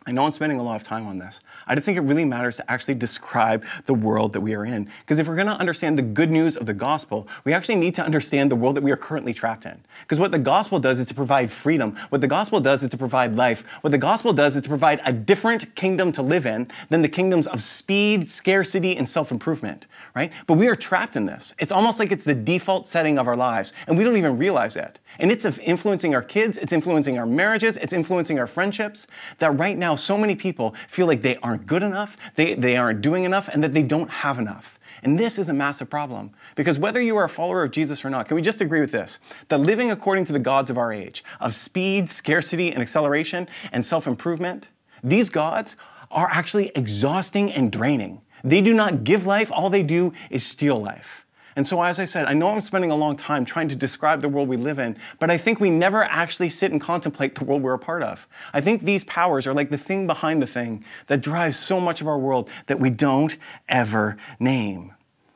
I 0.09 0.13
know 0.13 0.25
I'm 0.25 0.31
spending 0.31 0.61
a 0.61 0.63
lot 0.63 0.77
of 0.77 0.85
time 0.85 1.05
on 1.09 1.19
this. 1.19 1.41
I 1.67 1.75
just 1.75 1.85
think 1.85 1.99
it 1.99 2.03
really 2.03 2.25
matters 2.25 2.59
to 2.59 2.71
actually 2.71 2.95
describe 2.95 3.65
the 3.87 3.95
world 3.95 4.35
that 4.35 4.41
we 4.41 4.55
are 4.55 4.65
in. 4.65 4.89
Because 5.01 5.19
if 5.19 5.27
we're 5.27 5.35
going 5.35 5.49
to 5.49 5.55
understand 5.55 5.99
the 5.99 6.03
good 6.03 6.31
news 6.31 6.57
of 6.57 6.67
the 6.67 6.75
gospel, 6.75 7.27
we 7.43 7.53
actually 7.53 7.75
need 7.75 7.97
to 7.97 8.05
understand 8.05 8.49
the 8.49 8.55
world 8.55 8.77
that 8.77 8.85
we 8.85 8.93
are 8.93 8.97
currently 8.97 9.35
trapped 9.35 9.67
in. 9.67 9.81
Because 10.03 10.21
what 10.21 10.31
the 10.31 10.39
gospel 10.39 10.79
does 10.79 11.01
is 11.01 11.09
to 11.09 11.15
provide 11.15 11.51
freedom. 11.51 11.97
What 12.11 12.21
the 12.21 12.29
gospel 12.29 12.61
does 12.61 12.85
is 12.85 12.89
to 12.91 12.97
provide 12.97 13.35
life. 13.35 13.65
What 13.81 13.91
the 13.91 13.99
gospel 13.99 14.33
does 14.33 14.55
is 14.55 14.63
to 14.63 14.69
provide 14.69 15.01
a 15.05 15.13
different 15.13 15.75
kingdom 15.75 16.13
to 16.13 16.23
live 16.23 16.47
in 16.47 16.69
than 16.89 17.03
the 17.03 17.09
kingdoms 17.09 17.49
of 17.49 17.61
speed, 17.61 18.31
scarcity, 18.31 18.97
and 18.97 19.09
self 19.09 19.33
improvement, 19.33 19.89
right? 20.15 20.33
But 20.47 20.55
we 20.55 20.69
are 20.69 20.77
trapped 20.77 21.17
in 21.17 21.27
this. 21.27 21.53
It's 21.59 21.73
almost 21.73 21.99
like 21.99 22.13
it's 22.13 22.25
the 22.25 22.35
default 22.35 22.87
setting 22.87 23.19
of 23.19 23.27
our 23.27 23.37
lives, 23.37 23.73
and 23.89 23.99
we 23.99 24.05
don't 24.05 24.17
even 24.17 24.39
realize 24.39 24.77
it. 24.77 25.01
And 25.19 25.31
it's 25.31 25.45
influencing 25.45 26.15
our 26.15 26.23
kids, 26.23 26.59
it's 26.59 26.73
influencing 26.73 27.19
our 27.19 27.27
marriages, 27.27 27.77
it's 27.77 27.93
influencing 27.93 28.39
our 28.39 28.47
friendships. 28.47 29.07
That 29.39 29.51
right 29.51 29.77
now, 29.77 29.95
so 29.95 30.19
many 30.19 30.35
people 30.35 30.75
feel 30.89 31.07
like 31.07 31.23
they 31.23 31.37
aren't 31.39 31.67
good 31.67 31.83
enough, 31.83 32.17
they, 32.35 32.55
they 32.55 32.77
aren't 32.77 33.01
doing 33.01 33.25
enough, 33.25 33.49
and 33.49 33.63
that 33.65 33.75
they 33.75 33.83
don't 33.83 34.11
have 34.11 34.39
enough. 34.39 34.79
And 35.03 35.19
this 35.19 35.39
is 35.39 35.49
a 35.49 35.55
massive 35.55 35.91
problem. 35.91 36.31
Because 36.55 36.79
whether 36.79 37.01
you 37.01 37.17
are 37.17 37.25
a 37.25 37.29
follower 37.29 37.63
of 37.63 37.71
Jesus 37.71 38.05
or 38.05 38.11
not, 38.11 38.29
can 38.29 38.35
we 38.35 38.43
just 38.43 38.61
agree 38.61 38.81
with 38.81 38.93
this? 38.93 39.19
That 39.49 39.59
living 39.59 39.91
according 39.91 40.25
to 40.27 40.33
the 40.33 40.39
gods 40.39 40.71
of 40.71 40.79
our 40.79 40.93
age, 40.93 41.23
of 41.41 41.55
speed, 41.55 42.09
scarcity, 42.09 42.73
and 42.73 42.81
acceleration, 42.81 43.49
and 43.73 43.85
self 43.85 44.07
improvement, 44.07 44.69
these 45.03 45.31
gods 45.31 45.77
are 46.11 46.29
actually 46.31 46.73
exhausting 46.75 47.53
and 47.53 47.71
draining. 47.71 48.23
They 48.43 48.61
do 48.61 48.73
not 48.73 49.05
give 49.05 49.27
life, 49.27 49.51
all 49.53 49.71
they 49.71 49.83
do 49.83 50.13
is 50.31 50.45
steal 50.47 50.81
life. 50.81 51.26
And 51.57 51.67
so, 51.67 51.83
as 51.83 51.99
I 51.99 52.05
said, 52.05 52.27
I 52.27 52.35
know 52.35 52.49
I'm 52.49 52.61
spending 52.61 52.91
a 52.91 52.97
long 52.97 53.17
time 53.17 53.47
trying 53.47 53.69
to 53.69 53.77
describe 53.77 54.21
the 54.21 54.29
world 54.29 54.47
we 54.47 54.59
live 54.59 54.79
in, 54.79 54.99
but 55.19 55.31
I 55.31 55.39
think 55.39 55.59
we 55.59 55.71
never 55.71 56.05
actually 56.05 56.51
sit 56.51 56.71
and 56.71 56.79
contemplate 56.79 57.35
the 57.35 57.45
world 57.45 57.63
we're 57.63 57.73
a 57.73 57.79
part 57.79 58.03
of. 58.03 58.29
I 58.53 58.61
think 58.61 58.85
these 58.85 59.05
powers 59.05 59.47
are 59.47 59.55
like 59.55 59.71
the 59.71 59.79
thing 59.79 60.07
behind 60.07 60.43
the 60.43 60.47
thing 60.47 60.85
that 61.07 61.23
drives 61.23 61.59
so 61.59 61.81
much 61.81 62.03
of 62.03 62.07
our 62.07 62.19
world 62.19 62.51
that 62.67 62.79
we 62.79 62.91
don't 62.91 63.39
ever 63.71 64.19
name. 64.39 64.93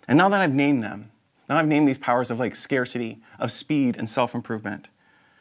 And 0.06 0.18
now 0.18 0.28
that 0.28 0.42
I've 0.42 0.54
named 0.54 0.85
them, 0.85 1.11
now 1.48 1.56
I've 1.56 1.66
named 1.66 1.88
these 1.88 1.98
powers 1.98 2.30
of 2.30 2.38
like 2.38 2.54
scarcity, 2.54 3.22
of 3.38 3.50
speed, 3.50 3.96
and 3.96 4.09
self 4.09 4.35
improvement, 4.35 4.88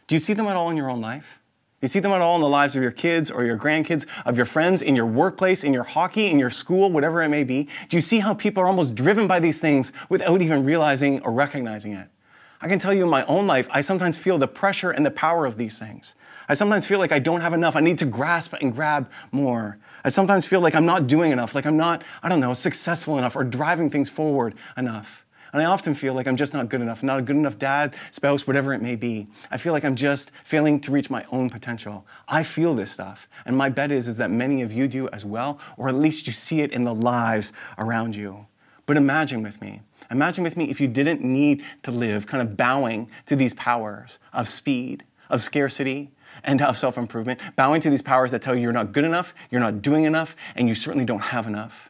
do 0.07 0.15
you 0.15 0.19
see 0.19 0.33
them 0.33 0.47
at 0.47 0.55
all 0.55 0.69
in 0.69 0.77
your 0.77 0.89
own 0.89 1.01
life? 1.01 1.39
You 1.81 1.87
see 1.87 1.99
them 1.99 2.11
at 2.11 2.21
all 2.21 2.35
in 2.35 2.41
the 2.41 2.49
lives 2.49 2.75
of 2.75 2.83
your 2.83 2.91
kids 2.91 3.31
or 3.31 3.45
your 3.45 3.57
grandkids, 3.57 4.05
of 4.25 4.35
your 4.35 4.45
friends, 4.45 4.81
in 4.81 4.95
your 4.95 5.05
workplace, 5.05 5.63
in 5.63 5.73
your 5.73 5.83
hockey, 5.83 6.27
in 6.27 6.37
your 6.37 6.49
school, 6.49 6.91
whatever 6.91 7.21
it 7.21 7.29
may 7.29 7.45
be? 7.45 7.69
Do 7.87 7.95
you 7.95 8.01
see 8.01 8.19
how 8.19 8.33
people 8.33 8.61
are 8.61 8.67
almost 8.67 8.95
driven 8.95 9.27
by 9.27 9.39
these 9.39 9.61
things 9.61 9.93
without 10.09 10.41
even 10.41 10.65
realizing 10.65 11.21
or 11.21 11.31
recognizing 11.31 11.93
it? 11.93 12.09
I 12.61 12.67
can 12.67 12.79
tell 12.79 12.93
you 12.93 13.03
in 13.03 13.09
my 13.09 13.23
own 13.25 13.47
life, 13.47 13.69
I 13.71 13.79
sometimes 13.79 14.17
feel 14.17 14.37
the 14.37 14.47
pressure 14.47 14.91
and 14.91 15.05
the 15.05 15.11
power 15.11 15.45
of 15.45 15.57
these 15.57 15.79
things. 15.79 16.15
I 16.49 16.55
sometimes 16.55 16.85
feel 16.85 16.99
like 16.99 17.13
I 17.13 17.19
don't 17.19 17.41
have 17.41 17.53
enough. 17.53 17.75
I 17.75 17.79
need 17.79 17.99
to 17.99 18.05
grasp 18.05 18.53
and 18.59 18.73
grab 18.73 19.09
more. 19.31 19.77
I 20.03 20.09
sometimes 20.09 20.45
feel 20.45 20.59
like 20.59 20.75
I'm 20.75 20.85
not 20.85 21.07
doing 21.07 21.31
enough, 21.31 21.55
like 21.55 21.65
I'm 21.65 21.77
not, 21.77 22.03
I 22.21 22.27
don't 22.27 22.39
know, 22.39 22.53
successful 22.53 23.17
enough 23.17 23.35
or 23.35 23.43
driving 23.43 23.89
things 23.89 24.09
forward 24.09 24.55
enough. 24.75 25.25
And 25.51 25.62
I 25.62 25.65
often 25.65 25.95
feel 25.95 26.13
like 26.13 26.27
I'm 26.27 26.35
just 26.35 26.53
not 26.53 26.69
good 26.69 26.81
enough, 26.81 27.01
not 27.01 27.19
a 27.19 27.21
good 27.21 27.35
enough 27.35 27.57
dad, 27.57 27.95
spouse, 28.12 28.45
whatever 28.45 28.73
it 28.73 28.81
may 28.81 28.95
be. 28.95 29.27
I 29.49 29.57
feel 29.57 29.73
like 29.73 29.83
I'm 29.83 29.95
just 29.95 30.31
failing 30.43 30.79
to 30.81 30.91
reach 30.91 31.09
my 31.09 31.25
own 31.31 31.49
potential. 31.49 32.05
I 32.27 32.43
feel 32.43 32.75
this 32.75 32.91
stuff. 32.91 33.27
And 33.45 33.57
my 33.57 33.69
bet 33.69 33.91
is, 33.91 34.07
is 34.07 34.17
that 34.17 34.29
many 34.29 34.62
of 34.62 34.71
you 34.71 34.88
do 34.88 35.09
as 35.09 35.25
well, 35.25 35.59
or 35.75 35.89
at 35.89 35.95
least 35.95 36.27
you 36.27 36.33
see 36.33 36.62
it 36.62 36.71
in 36.71 36.83
the 36.83 36.93
lives 36.93 37.51
around 37.77 38.15
you. 38.15 38.45
But 38.85 38.97
imagine 38.97 39.41
with 39.41 39.62
me. 39.62 39.81
Imagine 40.12 40.43
with 40.43 40.57
me 40.57 40.69
if 40.69 40.79
you 40.81 40.88
didn't 40.88 41.21
need 41.21 41.63
to 41.83 41.91
live 41.91 42.25
kind 42.25 42.41
of 42.41 42.57
bowing 42.57 43.09
to 43.27 43.35
these 43.35 43.53
powers 43.53 44.19
of 44.33 44.47
speed, 44.47 45.03
of 45.29 45.41
scarcity, 45.41 46.12
and 46.43 46.62
of 46.62 46.77
self 46.77 46.97
improvement, 46.97 47.39
bowing 47.55 47.81
to 47.81 47.89
these 47.89 48.01
powers 48.01 48.31
that 48.31 48.41
tell 48.41 48.55
you 48.55 48.62
you're 48.62 48.71
not 48.71 48.91
good 48.91 49.03
enough, 49.03 49.33
you're 49.51 49.62
not 49.62 49.81
doing 49.81 50.05
enough, 50.05 50.35
and 50.55 50.67
you 50.67 50.75
certainly 50.75 51.05
don't 51.05 51.19
have 51.19 51.47
enough. 51.47 51.89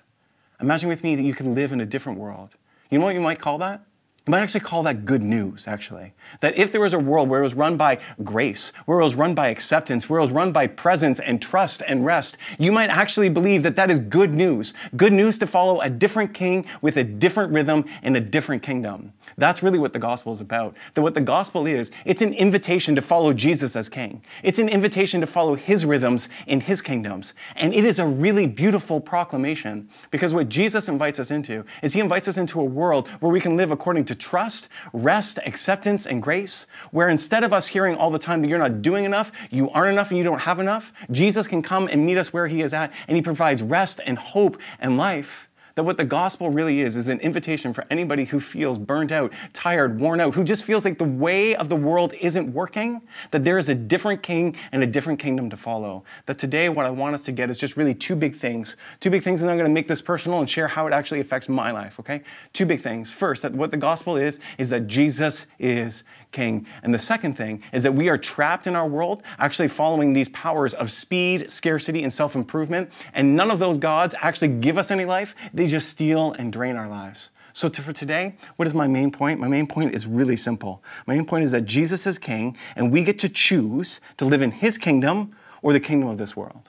Imagine 0.59 0.89
with 0.89 1.03
me 1.03 1.15
that 1.15 1.23
you 1.23 1.33
could 1.33 1.45
live 1.45 1.71
in 1.71 1.79
a 1.79 1.85
different 1.85 2.19
world 2.19 2.55
you 2.89 2.99
know 2.99 3.05
what 3.05 3.15
you 3.15 3.21
might 3.21 3.39
call 3.39 3.57
that? 3.59 3.83
You 4.29 4.31
might 4.31 4.41
actually 4.41 4.59
call 4.59 4.83
that 4.83 5.05
good 5.05 5.23
news, 5.23 5.67
actually. 5.67 6.13
That 6.41 6.55
if 6.55 6.71
there 6.71 6.81
was 6.81 6.93
a 6.93 6.99
world 6.99 7.29
where 7.29 7.39
it 7.39 7.43
was 7.43 7.55
run 7.55 7.77
by 7.77 7.97
grace, 8.23 8.71
where 8.85 8.99
it 8.99 9.03
was 9.03 9.15
run 9.15 9.33
by 9.33 9.47
acceptance, 9.47 10.07
where 10.07 10.19
it 10.19 10.21
was 10.21 10.31
run 10.31 10.51
by 10.51 10.67
presence 10.67 11.19
and 11.19 11.41
trust 11.41 11.81
and 11.87 12.05
rest, 12.05 12.37
you 12.59 12.71
might 12.71 12.91
actually 12.91 13.29
believe 13.29 13.63
that 13.63 13.75
that 13.75 13.89
is 13.89 13.99
good 13.99 14.31
news. 14.31 14.73
Good 14.95 15.13
news 15.13 15.39
to 15.39 15.47
follow 15.47 15.81
a 15.81 15.89
different 15.89 16.35
king 16.35 16.67
with 16.79 16.95
a 16.95 17.03
different 17.03 17.53
rhythm 17.53 17.85
in 18.03 18.15
a 18.15 18.19
different 18.19 18.61
kingdom. 18.61 19.13
That's 19.37 19.63
really 19.63 19.79
what 19.79 19.93
the 19.93 19.99
gospel 19.99 20.31
is 20.31 20.41
about. 20.41 20.75
That 20.93 21.01
what 21.01 21.13
the 21.13 21.21
gospel 21.21 21.65
is, 21.65 21.91
it's 22.05 22.21
an 22.21 22.33
invitation 22.33 22.95
to 22.95 23.01
follow 23.01 23.33
Jesus 23.33 23.75
as 23.75 23.89
king. 23.89 24.21
It's 24.43 24.59
an 24.59 24.69
invitation 24.69 25.21
to 25.21 25.27
follow 25.27 25.55
his 25.55 25.85
rhythms 25.85 26.29
in 26.47 26.61
his 26.61 26.81
kingdoms. 26.81 27.33
And 27.55 27.73
it 27.73 27.85
is 27.85 27.99
a 27.99 28.05
really 28.05 28.47
beautiful 28.47 29.01
proclamation 29.01 29.89
because 30.11 30.33
what 30.33 30.49
Jesus 30.49 30.87
invites 30.87 31.19
us 31.19 31.31
into 31.31 31.65
is 31.81 31.93
he 31.93 31.99
invites 31.99 32.27
us 32.27 32.37
into 32.37 32.59
a 32.59 32.65
world 32.65 33.07
where 33.19 33.31
we 33.31 33.41
can 33.41 33.57
live 33.57 33.71
according 33.71 34.05
to 34.05 34.15
trust, 34.15 34.69
rest, 34.93 35.39
acceptance, 35.45 36.05
and 36.05 36.21
grace, 36.21 36.67
where 36.91 37.09
instead 37.09 37.43
of 37.43 37.53
us 37.53 37.67
hearing 37.67 37.95
all 37.95 38.11
the 38.11 38.19
time 38.19 38.41
that 38.41 38.47
you're 38.47 38.57
not 38.57 38.81
doing 38.81 39.05
enough, 39.05 39.31
you 39.49 39.69
aren't 39.71 39.91
enough, 39.91 40.09
and 40.09 40.17
you 40.17 40.23
don't 40.23 40.39
have 40.39 40.59
enough, 40.59 40.93
Jesus 41.11 41.47
can 41.47 41.61
come 41.61 41.87
and 41.87 42.05
meet 42.05 42.17
us 42.17 42.33
where 42.33 42.47
he 42.47 42.61
is 42.61 42.73
at, 42.73 42.91
and 43.07 43.15
he 43.15 43.21
provides 43.21 43.61
rest 43.61 43.99
and 44.05 44.17
hope 44.17 44.57
and 44.79 44.97
life 44.97 45.48
that 45.79 45.85
what 45.85 45.95
the 45.95 46.03
gospel 46.03 46.49
really 46.49 46.81
is 46.81 46.97
is 46.97 47.07
an 47.07 47.21
invitation 47.21 47.73
for 47.73 47.85
anybody 47.89 48.25
who 48.25 48.41
feels 48.41 48.77
burnt 48.77 49.13
out, 49.13 49.31
tired, 49.53 49.97
worn 49.97 50.19
out, 50.19 50.35
who 50.35 50.43
just 50.43 50.65
feels 50.65 50.83
like 50.83 50.97
the 50.97 51.05
way 51.05 51.55
of 51.55 51.69
the 51.69 51.75
world 51.77 52.13
isn't 52.19 52.51
working, 52.51 52.99
that 53.31 53.45
there 53.45 53.57
is 53.57 53.69
a 53.69 53.75
different 53.75 54.21
king 54.21 54.57
and 54.73 54.83
a 54.83 54.85
different 54.85 55.19
kingdom 55.19 55.49
to 55.49 55.55
follow. 55.55 56.03
That 56.25 56.37
today, 56.37 56.67
what 56.67 56.85
I 56.85 56.89
want 56.89 57.15
us 57.15 57.23
to 57.23 57.31
get 57.31 57.49
is 57.49 57.57
just 57.57 57.77
really 57.77 57.95
two 57.95 58.17
big 58.17 58.35
things. 58.35 58.75
Two 58.99 59.09
big 59.09 59.23
things, 59.23 59.41
and 59.41 59.49
I'm 59.49 59.55
going 59.55 59.69
to 59.69 59.73
make 59.73 59.87
this 59.87 60.01
personal 60.01 60.41
and 60.41 60.49
share 60.49 60.67
how 60.67 60.85
it 60.85 60.91
actually 60.91 61.21
affects 61.21 61.47
my 61.47 61.71
life, 61.71 61.97
okay? 61.97 62.23
Two 62.51 62.65
big 62.65 62.81
things. 62.81 63.13
First, 63.13 63.43
that 63.43 63.53
what 63.53 63.71
the 63.71 63.77
gospel 63.77 64.17
is, 64.17 64.41
is 64.57 64.67
that 64.71 64.85
Jesus 64.87 65.45
is 65.59 66.03
king. 66.31 66.65
And 66.83 66.93
the 66.93 66.99
second 66.99 67.35
thing 67.35 67.63
is 67.71 67.83
that 67.83 67.93
we 67.93 68.09
are 68.09 68.17
trapped 68.17 68.67
in 68.67 68.75
our 68.75 68.87
world, 68.87 69.23
actually 69.37 69.67
following 69.67 70.13
these 70.13 70.29
powers 70.29 70.73
of 70.73 70.91
speed, 70.91 71.49
scarcity, 71.49 72.03
and 72.03 72.13
self 72.13 72.35
improvement. 72.35 72.91
And 73.13 73.35
none 73.35 73.51
of 73.51 73.59
those 73.59 73.77
gods 73.77 74.15
actually 74.21 74.59
give 74.59 74.77
us 74.77 74.91
any 74.91 75.05
life, 75.05 75.35
they 75.53 75.67
just 75.67 75.89
steal 75.89 76.33
and 76.33 76.51
drain 76.51 76.75
our 76.75 76.87
lives. 76.87 77.29
So, 77.51 77.67
to, 77.67 77.81
for 77.81 77.93
today, 77.93 78.35
what 78.55 78.67
is 78.67 78.73
my 78.73 78.87
main 78.87 79.11
point? 79.11 79.39
My 79.39 79.47
main 79.47 79.67
point 79.67 79.93
is 79.93 80.05
really 80.05 80.37
simple. 80.37 80.83
My 81.07 81.15
main 81.15 81.25
point 81.25 81.43
is 81.43 81.51
that 81.51 81.65
Jesus 81.65 82.05
is 82.05 82.17
king, 82.17 82.55
and 82.75 82.91
we 82.91 83.03
get 83.03 83.19
to 83.19 83.29
choose 83.29 83.99
to 84.17 84.25
live 84.25 84.41
in 84.41 84.51
his 84.51 84.77
kingdom 84.77 85.35
or 85.61 85.73
the 85.73 85.79
kingdom 85.79 86.09
of 86.09 86.17
this 86.17 86.35
world. 86.35 86.68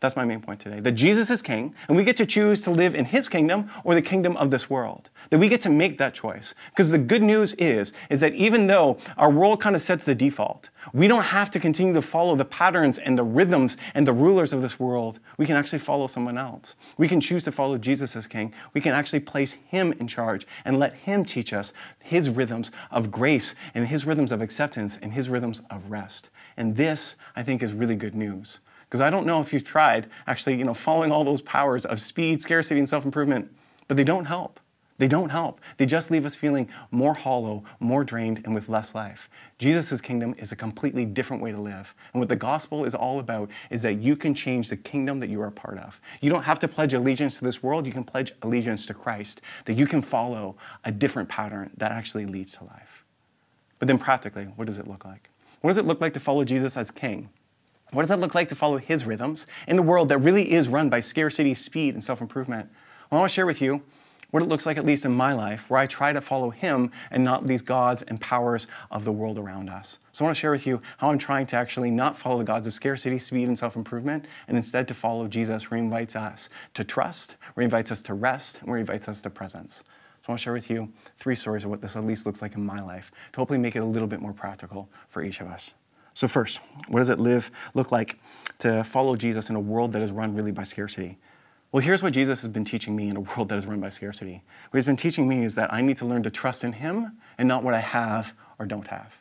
That's 0.00 0.16
my 0.16 0.24
main 0.24 0.40
point 0.40 0.60
today. 0.60 0.80
That 0.80 0.92
Jesus 0.92 1.28
is 1.28 1.42
king, 1.42 1.74
and 1.86 1.96
we 1.96 2.04
get 2.04 2.16
to 2.16 2.26
choose 2.26 2.62
to 2.62 2.70
live 2.70 2.94
in 2.94 3.04
his 3.04 3.28
kingdom 3.28 3.70
or 3.84 3.94
the 3.94 4.00
kingdom 4.00 4.34
of 4.38 4.50
this 4.50 4.70
world. 4.70 5.10
That 5.28 5.38
we 5.38 5.48
get 5.48 5.60
to 5.62 5.70
make 5.70 5.98
that 5.98 6.14
choice. 6.14 6.54
Because 6.70 6.90
the 6.90 6.98
good 6.98 7.22
news 7.22 7.52
is, 7.54 7.92
is 8.08 8.20
that 8.20 8.34
even 8.34 8.66
though 8.66 8.96
our 9.18 9.30
world 9.30 9.60
kind 9.60 9.76
of 9.76 9.82
sets 9.82 10.06
the 10.06 10.14
default, 10.14 10.70
we 10.94 11.06
don't 11.06 11.24
have 11.24 11.50
to 11.50 11.60
continue 11.60 11.92
to 11.92 12.00
follow 12.00 12.34
the 12.34 12.46
patterns 12.46 12.96
and 12.96 13.18
the 13.18 13.24
rhythms 13.24 13.76
and 13.94 14.06
the 14.06 14.14
rulers 14.14 14.54
of 14.54 14.62
this 14.62 14.80
world. 14.80 15.18
We 15.36 15.44
can 15.44 15.56
actually 15.56 15.80
follow 15.80 16.06
someone 16.06 16.38
else. 16.38 16.76
We 16.96 17.06
can 17.06 17.20
choose 17.20 17.44
to 17.44 17.52
follow 17.52 17.76
Jesus 17.76 18.16
as 18.16 18.26
king. 18.26 18.54
We 18.72 18.80
can 18.80 18.94
actually 18.94 19.20
place 19.20 19.52
him 19.52 19.92
in 19.92 20.08
charge 20.08 20.46
and 20.64 20.78
let 20.78 20.94
him 20.94 21.26
teach 21.26 21.52
us 21.52 21.74
his 21.98 22.30
rhythms 22.30 22.70
of 22.90 23.10
grace 23.10 23.54
and 23.74 23.88
his 23.88 24.06
rhythms 24.06 24.32
of 24.32 24.40
acceptance 24.40 24.98
and 25.00 25.12
his 25.12 25.28
rhythms 25.28 25.60
of 25.68 25.90
rest. 25.90 26.30
And 26.56 26.76
this, 26.76 27.16
I 27.36 27.42
think, 27.42 27.62
is 27.62 27.74
really 27.74 27.96
good 27.96 28.14
news. 28.14 28.60
Because 28.90 29.00
I 29.00 29.08
don't 29.08 29.24
know 29.24 29.40
if 29.40 29.52
you've 29.52 29.62
tried 29.62 30.10
actually, 30.26 30.56
you 30.56 30.64
know, 30.64 30.74
following 30.74 31.12
all 31.12 31.22
those 31.22 31.40
powers 31.42 31.86
of 31.86 32.00
speed, 32.00 32.42
scarcity, 32.42 32.80
and 32.80 32.88
self-improvement, 32.88 33.48
but 33.86 33.96
they 33.96 34.02
don't 34.02 34.24
help. 34.24 34.58
They 34.98 35.06
don't 35.06 35.30
help. 35.30 35.60
They 35.76 35.86
just 35.86 36.10
leave 36.10 36.26
us 36.26 36.34
feeling 36.34 36.68
more 36.90 37.14
hollow, 37.14 37.62
more 37.78 38.02
drained, 38.02 38.42
and 38.44 38.52
with 38.52 38.68
less 38.68 38.92
life. 38.94 39.30
Jesus' 39.58 40.00
kingdom 40.00 40.34
is 40.38 40.50
a 40.50 40.56
completely 40.56 41.04
different 41.06 41.40
way 41.40 41.52
to 41.52 41.58
live. 41.60 41.94
And 42.12 42.20
what 42.20 42.28
the 42.28 42.36
gospel 42.36 42.84
is 42.84 42.94
all 42.94 43.20
about 43.20 43.48
is 43.70 43.80
that 43.82 43.94
you 43.94 44.16
can 44.16 44.34
change 44.34 44.68
the 44.68 44.76
kingdom 44.76 45.20
that 45.20 45.30
you 45.30 45.40
are 45.40 45.46
a 45.46 45.52
part 45.52 45.78
of. 45.78 46.00
You 46.20 46.28
don't 46.28 46.42
have 46.42 46.58
to 46.58 46.68
pledge 46.68 46.92
allegiance 46.92 47.38
to 47.38 47.44
this 47.44 47.62
world, 47.62 47.86
you 47.86 47.92
can 47.92 48.04
pledge 48.04 48.32
allegiance 48.42 48.86
to 48.86 48.94
Christ, 48.94 49.40
that 49.66 49.74
you 49.74 49.86
can 49.86 50.02
follow 50.02 50.56
a 50.84 50.90
different 50.90 51.28
pattern 51.28 51.70
that 51.76 51.92
actually 51.92 52.26
leads 52.26 52.52
to 52.58 52.64
life. 52.64 53.04
But 53.78 53.88
then, 53.88 53.98
practically, 53.98 54.44
what 54.56 54.66
does 54.66 54.78
it 54.78 54.88
look 54.88 55.06
like? 55.06 55.30
What 55.60 55.70
does 55.70 55.78
it 55.78 55.86
look 55.86 56.00
like 56.00 56.12
to 56.12 56.20
follow 56.20 56.44
Jesus 56.44 56.76
as 56.76 56.90
king? 56.90 57.30
What 57.92 58.02
does 58.02 58.10
it 58.10 58.20
look 58.20 58.34
like 58.34 58.48
to 58.48 58.54
follow 58.54 58.78
his 58.78 59.04
rhythms 59.04 59.46
in 59.66 59.78
a 59.78 59.82
world 59.82 60.08
that 60.10 60.18
really 60.18 60.52
is 60.52 60.68
run 60.68 60.88
by 60.88 61.00
scarcity, 61.00 61.54
speed, 61.54 61.94
and 61.94 62.04
self 62.04 62.20
improvement? 62.20 62.70
Well, 63.10 63.18
I 63.18 63.22
want 63.22 63.30
to 63.30 63.34
share 63.34 63.46
with 63.46 63.60
you 63.60 63.82
what 64.30 64.42
it 64.44 64.48
looks 64.48 64.64
like, 64.64 64.76
at 64.76 64.86
least 64.86 65.04
in 65.04 65.10
my 65.10 65.32
life, 65.32 65.68
where 65.68 65.80
I 65.80 65.86
try 65.86 66.12
to 66.12 66.20
follow 66.20 66.50
Him 66.50 66.92
and 67.10 67.24
not 67.24 67.48
these 67.48 67.62
gods 67.62 68.02
and 68.02 68.20
powers 68.20 68.68
of 68.90 69.04
the 69.04 69.10
world 69.10 69.38
around 69.38 69.68
us. 69.68 69.98
So 70.12 70.24
I 70.24 70.28
want 70.28 70.36
to 70.36 70.40
share 70.40 70.52
with 70.52 70.66
you 70.66 70.80
how 70.98 71.10
I'm 71.10 71.18
trying 71.18 71.46
to 71.46 71.56
actually 71.56 71.90
not 71.90 72.16
follow 72.16 72.38
the 72.38 72.44
gods 72.44 72.68
of 72.68 72.74
scarcity, 72.74 73.18
speed, 73.18 73.48
and 73.48 73.58
self 73.58 73.74
improvement, 73.74 74.26
and 74.46 74.56
instead 74.56 74.86
to 74.88 74.94
follow 74.94 75.26
Jesus, 75.26 75.64
who 75.64 75.74
invites 75.74 76.14
us 76.14 76.48
to 76.74 76.84
trust, 76.84 77.36
where 77.54 77.62
He 77.62 77.66
invites 77.66 77.90
us 77.90 78.02
to 78.02 78.14
rest, 78.14 78.60
and 78.60 78.68
where 78.68 78.78
He 78.78 78.82
invites 78.82 79.08
us 79.08 79.20
to 79.22 79.30
presence. 79.30 79.82
So 80.22 80.26
I 80.28 80.32
want 80.32 80.40
to 80.40 80.44
share 80.44 80.52
with 80.52 80.70
you 80.70 80.92
three 81.18 81.34
stories 81.34 81.64
of 81.64 81.70
what 81.70 81.80
this 81.80 81.96
at 81.96 82.04
least 82.04 82.26
looks 82.26 82.42
like 82.42 82.54
in 82.54 82.64
my 82.64 82.80
life 82.80 83.10
to 83.32 83.40
hopefully 83.40 83.58
make 83.58 83.74
it 83.74 83.80
a 83.80 83.84
little 83.84 84.08
bit 84.08 84.20
more 84.20 84.34
practical 84.34 84.88
for 85.08 85.22
each 85.22 85.40
of 85.40 85.48
us. 85.48 85.74
So 86.14 86.28
first, 86.28 86.60
what 86.88 87.00
does 87.00 87.08
it 87.08 87.18
live 87.18 87.50
look 87.74 87.92
like 87.92 88.18
to 88.58 88.84
follow 88.84 89.16
Jesus 89.16 89.50
in 89.50 89.56
a 89.56 89.60
world 89.60 89.92
that 89.92 90.02
is 90.02 90.10
run 90.10 90.34
really 90.34 90.52
by 90.52 90.64
scarcity? 90.64 91.18
Well, 91.72 91.82
here's 91.82 92.02
what 92.02 92.12
Jesus 92.12 92.42
has 92.42 92.50
been 92.50 92.64
teaching 92.64 92.96
me 92.96 93.08
in 93.08 93.16
a 93.16 93.20
world 93.20 93.48
that 93.50 93.58
is 93.58 93.66
run 93.66 93.80
by 93.80 93.90
scarcity. 93.90 94.42
What 94.70 94.78
he's 94.78 94.84
been 94.84 94.96
teaching 94.96 95.28
me 95.28 95.44
is 95.44 95.54
that 95.54 95.72
I 95.72 95.80
need 95.80 95.98
to 95.98 96.06
learn 96.06 96.24
to 96.24 96.30
trust 96.30 96.64
in 96.64 96.72
him 96.72 97.12
and 97.38 97.46
not 97.46 97.62
what 97.62 97.74
I 97.74 97.80
have 97.80 98.34
or 98.58 98.66
don't 98.66 98.88
have. 98.88 99.19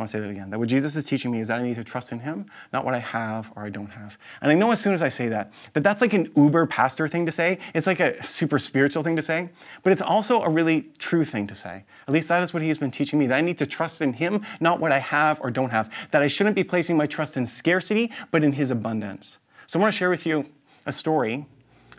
I 0.00 0.02
want 0.02 0.12
to 0.12 0.16
say 0.16 0.20
that 0.20 0.30
again. 0.30 0.48
That 0.48 0.58
what 0.58 0.70
Jesus 0.70 0.96
is 0.96 1.04
teaching 1.04 1.30
me 1.30 1.40
is 1.40 1.48
that 1.48 1.60
I 1.60 1.62
need 1.62 1.76
to 1.76 1.84
trust 1.84 2.10
in 2.10 2.20
him, 2.20 2.46
not 2.72 2.86
what 2.86 2.94
I 2.94 3.00
have 3.00 3.52
or 3.54 3.66
I 3.66 3.68
don't 3.68 3.90
have. 3.90 4.16
And 4.40 4.50
I 4.50 4.54
know 4.54 4.70
as 4.70 4.80
soon 4.80 4.94
as 4.94 5.02
I 5.02 5.10
say 5.10 5.28
that, 5.28 5.52
that 5.74 5.82
that's 5.82 6.00
like 6.00 6.14
an 6.14 6.32
uber 6.34 6.64
pastor 6.64 7.06
thing 7.06 7.26
to 7.26 7.32
say. 7.32 7.58
It's 7.74 7.86
like 7.86 8.00
a 8.00 8.26
super 8.26 8.58
spiritual 8.58 9.02
thing 9.02 9.14
to 9.16 9.20
say, 9.20 9.50
but 9.82 9.92
it's 9.92 10.00
also 10.00 10.40
a 10.40 10.48
really 10.48 10.88
true 10.96 11.26
thing 11.26 11.46
to 11.48 11.54
say. 11.54 11.84
At 12.08 12.14
least 12.14 12.28
that 12.28 12.42
is 12.42 12.54
what 12.54 12.62
he 12.62 12.68
has 12.68 12.78
been 12.78 12.90
teaching 12.90 13.18
me, 13.18 13.26
that 13.26 13.36
I 13.36 13.42
need 13.42 13.58
to 13.58 13.66
trust 13.66 14.00
in 14.00 14.14
him, 14.14 14.40
not 14.58 14.80
what 14.80 14.90
I 14.90 15.00
have 15.00 15.38
or 15.42 15.50
don't 15.50 15.68
have. 15.68 15.92
That 16.12 16.22
I 16.22 16.28
shouldn't 16.28 16.56
be 16.56 16.64
placing 16.64 16.96
my 16.96 17.06
trust 17.06 17.36
in 17.36 17.44
scarcity, 17.44 18.10
but 18.30 18.42
in 18.42 18.54
his 18.54 18.70
abundance. 18.70 19.36
So 19.66 19.78
I 19.78 19.82
want 19.82 19.92
to 19.92 19.98
share 19.98 20.08
with 20.08 20.24
you 20.24 20.46
a 20.86 20.92
story 20.92 21.44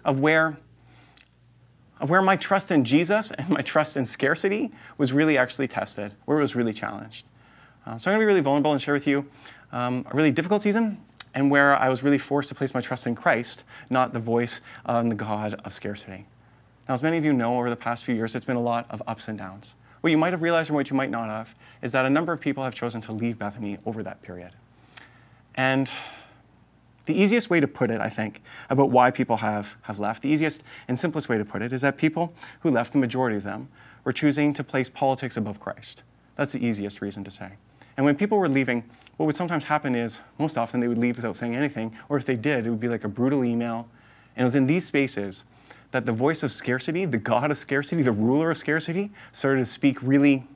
of 0.04 0.20
where, 0.20 0.58
of 2.00 2.10
where 2.10 2.24
my 2.24 2.36
trust 2.36 2.72
in 2.72 2.84
Jesus 2.84 3.30
and 3.30 3.50
my 3.50 3.62
trust 3.62 3.96
in 3.96 4.06
scarcity 4.06 4.72
was 4.98 5.14
really 5.14 5.38
actually 5.38 5.68
tested, 5.68 6.14
where 6.26 6.40
it 6.40 6.42
was 6.42 6.56
really 6.56 6.74
challenged. 6.74 7.28
Uh, 7.86 7.98
so 7.98 8.12
I'm 8.12 8.16
going 8.16 8.20
to 8.20 8.24
be 8.24 8.26
really 8.26 8.42
vulnerable 8.42 8.72
and 8.72 8.82
share 8.82 8.94
with 8.94 9.08
you 9.08 9.26
um, 9.72 10.06
a 10.10 10.16
really 10.16 10.32
difficult 10.32 10.62
season 10.62 11.04
and 11.34 11.50
where 11.50 11.76
I 11.76 11.90
was 11.90 12.04
really 12.04 12.18
forced 12.18 12.50
to 12.50 12.56
place 12.56 12.74
my 12.74 12.82
trust 12.82 13.08
in 13.08 13.16
Christ, 13.16 13.64
not 13.90 14.14
the 14.14 14.20
voice 14.20 14.62
and 14.86 15.10
the 15.10 15.16
God 15.16 15.60
of 15.66 15.74
scarcity. 15.74 16.26
Now, 16.88 16.94
as 16.94 17.02
many 17.02 17.18
of 17.18 17.26
you 17.26 17.34
know, 17.34 17.58
over 17.58 17.70
the 17.70 17.76
past 17.76 18.04
few 18.04 18.14
years, 18.14 18.36
it's 18.36 18.46
been 18.46 18.58
a 18.58 18.62
lot 18.62 18.86
of 18.90 19.02
ups 19.08 19.28
and 19.28 19.38
downs. 19.38 19.76
What 20.02 20.10
you 20.10 20.18
might 20.18 20.34
have 20.34 20.42
realized 20.42 20.70
and 20.70 20.76
what 20.76 20.90
you 20.90 20.96
might 20.96 21.10
not 21.10 21.30
have 21.30 21.56
is 21.82 21.92
that 21.94 22.06
a 22.06 22.10
number 22.10 22.34
of 22.34 22.42
people 22.42 22.64
have 22.64 22.74
chosen 22.74 23.02
to 23.02 23.12
leave 23.12 23.40
Bethany 23.40 23.78
over 23.86 24.04
that 24.04 24.22
period. 24.22 24.52
And 25.56 25.92
the 27.06 27.14
easiest 27.14 27.50
way 27.50 27.60
to 27.60 27.68
put 27.68 27.90
it, 27.90 28.02
I 28.02 28.10
think, 28.10 28.42
about 28.70 28.90
why 28.90 29.12
people 29.12 29.38
have, 29.38 29.76
have 29.84 30.00
left, 30.00 30.24
the 30.24 30.30
easiest 30.30 30.64
and 30.88 30.98
simplest 31.00 31.30
way 31.30 31.38
to 31.38 31.46
put 31.46 31.62
it 31.62 31.72
is 31.72 31.82
that 31.82 31.98
people 31.98 32.34
who 32.62 32.72
left, 32.72 32.94
the 32.94 33.00
majority 33.00 33.38
of 33.38 33.44
them, 33.44 33.70
were 34.04 34.14
choosing 34.14 34.54
to 34.54 34.64
place 34.64 34.90
politics 34.90 35.38
above 35.38 35.60
Christ. 35.60 36.04
That's 36.36 36.54
the 36.54 36.66
easiest 36.66 37.02
reason 37.02 37.24
to 37.24 37.32
say. 37.32 37.52
And 38.02 38.06
when 38.08 38.16
people 38.16 38.40
were 38.40 38.50
leaving, 38.50 38.84
what 39.18 39.28
would 39.28 39.36
sometimes 39.36 39.66
happen 39.66 39.94
is 39.94 40.22
most 40.40 40.58
often 40.58 40.80
they 40.80 40.88
would 40.88 40.98
leave 40.98 41.18
without 41.18 41.38
saying 41.38 41.56
anything, 41.56 41.96
or 42.10 42.18
if 42.18 42.26
they 42.26 42.36
did, 42.36 42.66
it 42.66 42.72
would 42.72 42.80
be 42.80 42.88
like 42.88 43.04
a 43.04 43.08
brutal 43.08 43.46
email. 43.46 43.88
And 44.36 44.42
it 44.42 44.46
was 44.46 44.56
in 44.56 44.66
these 44.66 44.88
spaces 44.88 45.44
that 45.92 46.08
the 46.08 46.12
voice 46.12 46.42
of 46.42 46.52
scarcity, 46.52 47.06
the 47.06 47.20
God 47.20 47.52
of 47.52 47.60
scarcity, 47.60 48.02
the 48.02 48.12
ruler 48.12 48.50
of 48.50 48.58
scarcity, 48.58 49.12
started 49.32 49.60
to 49.60 49.66
speak 49.66 50.02
really 50.02 50.48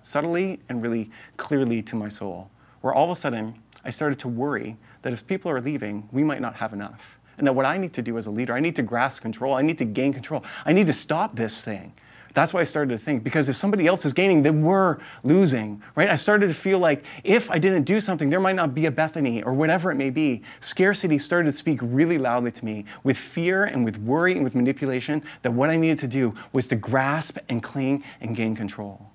subtly 0.00 0.60
and 0.66 0.82
really 0.82 1.10
clearly 1.36 1.82
to 1.82 1.94
my 1.94 2.08
soul. 2.08 2.48
Where 2.80 2.94
all 2.94 3.04
of 3.04 3.10
a 3.10 3.16
sudden, 3.16 3.56
I 3.84 3.90
started 3.90 4.18
to 4.20 4.28
worry 4.28 4.78
that 5.02 5.12
if 5.12 5.26
people 5.26 5.50
are 5.50 5.60
leaving, 5.60 6.08
we 6.10 6.24
might 6.24 6.40
not 6.40 6.54
have 6.54 6.72
enough. 6.72 7.18
And 7.36 7.46
that 7.46 7.52
what 7.52 7.66
I 7.66 7.76
need 7.76 7.92
to 7.92 8.00
do 8.00 8.16
as 8.16 8.26
a 8.26 8.30
leader, 8.30 8.54
I 8.54 8.60
need 8.60 8.76
to 8.76 8.82
grasp 8.82 9.20
control, 9.20 9.52
I 9.52 9.60
need 9.60 9.76
to 9.76 9.84
gain 9.84 10.14
control, 10.14 10.42
I 10.64 10.72
need 10.72 10.86
to 10.86 10.94
stop 10.94 11.36
this 11.36 11.62
thing. 11.62 11.92
That's 12.34 12.52
why 12.52 12.60
I 12.60 12.64
started 12.64 12.98
to 12.98 12.98
think, 12.98 13.22
because 13.22 13.48
if 13.48 13.56
somebody 13.56 13.86
else 13.86 14.04
is 14.04 14.12
gaining, 14.12 14.42
then 14.42 14.62
we're 14.62 14.98
losing, 15.22 15.82
right? 15.94 16.10
I 16.10 16.16
started 16.16 16.48
to 16.48 16.54
feel 16.54 16.80
like 16.80 17.04
if 17.22 17.48
I 17.50 17.58
didn't 17.58 17.84
do 17.84 18.00
something, 18.00 18.28
there 18.28 18.40
might 18.40 18.56
not 18.56 18.74
be 18.74 18.86
a 18.86 18.90
Bethany 18.90 19.42
or 19.42 19.52
whatever 19.52 19.92
it 19.92 19.94
may 19.94 20.10
be. 20.10 20.42
Scarcity 20.60 21.16
started 21.16 21.46
to 21.46 21.56
speak 21.56 21.78
really 21.80 22.18
loudly 22.18 22.50
to 22.50 22.64
me 22.64 22.84
with 23.04 23.16
fear 23.16 23.64
and 23.64 23.84
with 23.84 23.98
worry 23.98 24.34
and 24.34 24.42
with 24.42 24.54
manipulation 24.54 25.22
that 25.42 25.52
what 25.52 25.70
I 25.70 25.76
needed 25.76 26.00
to 26.00 26.08
do 26.08 26.34
was 26.52 26.66
to 26.68 26.76
grasp 26.76 27.38
and 27.48 27.62
cling 27.62 28.02
and 28.20 28.34
gain 28.34 28.56
control. 28.56 29.10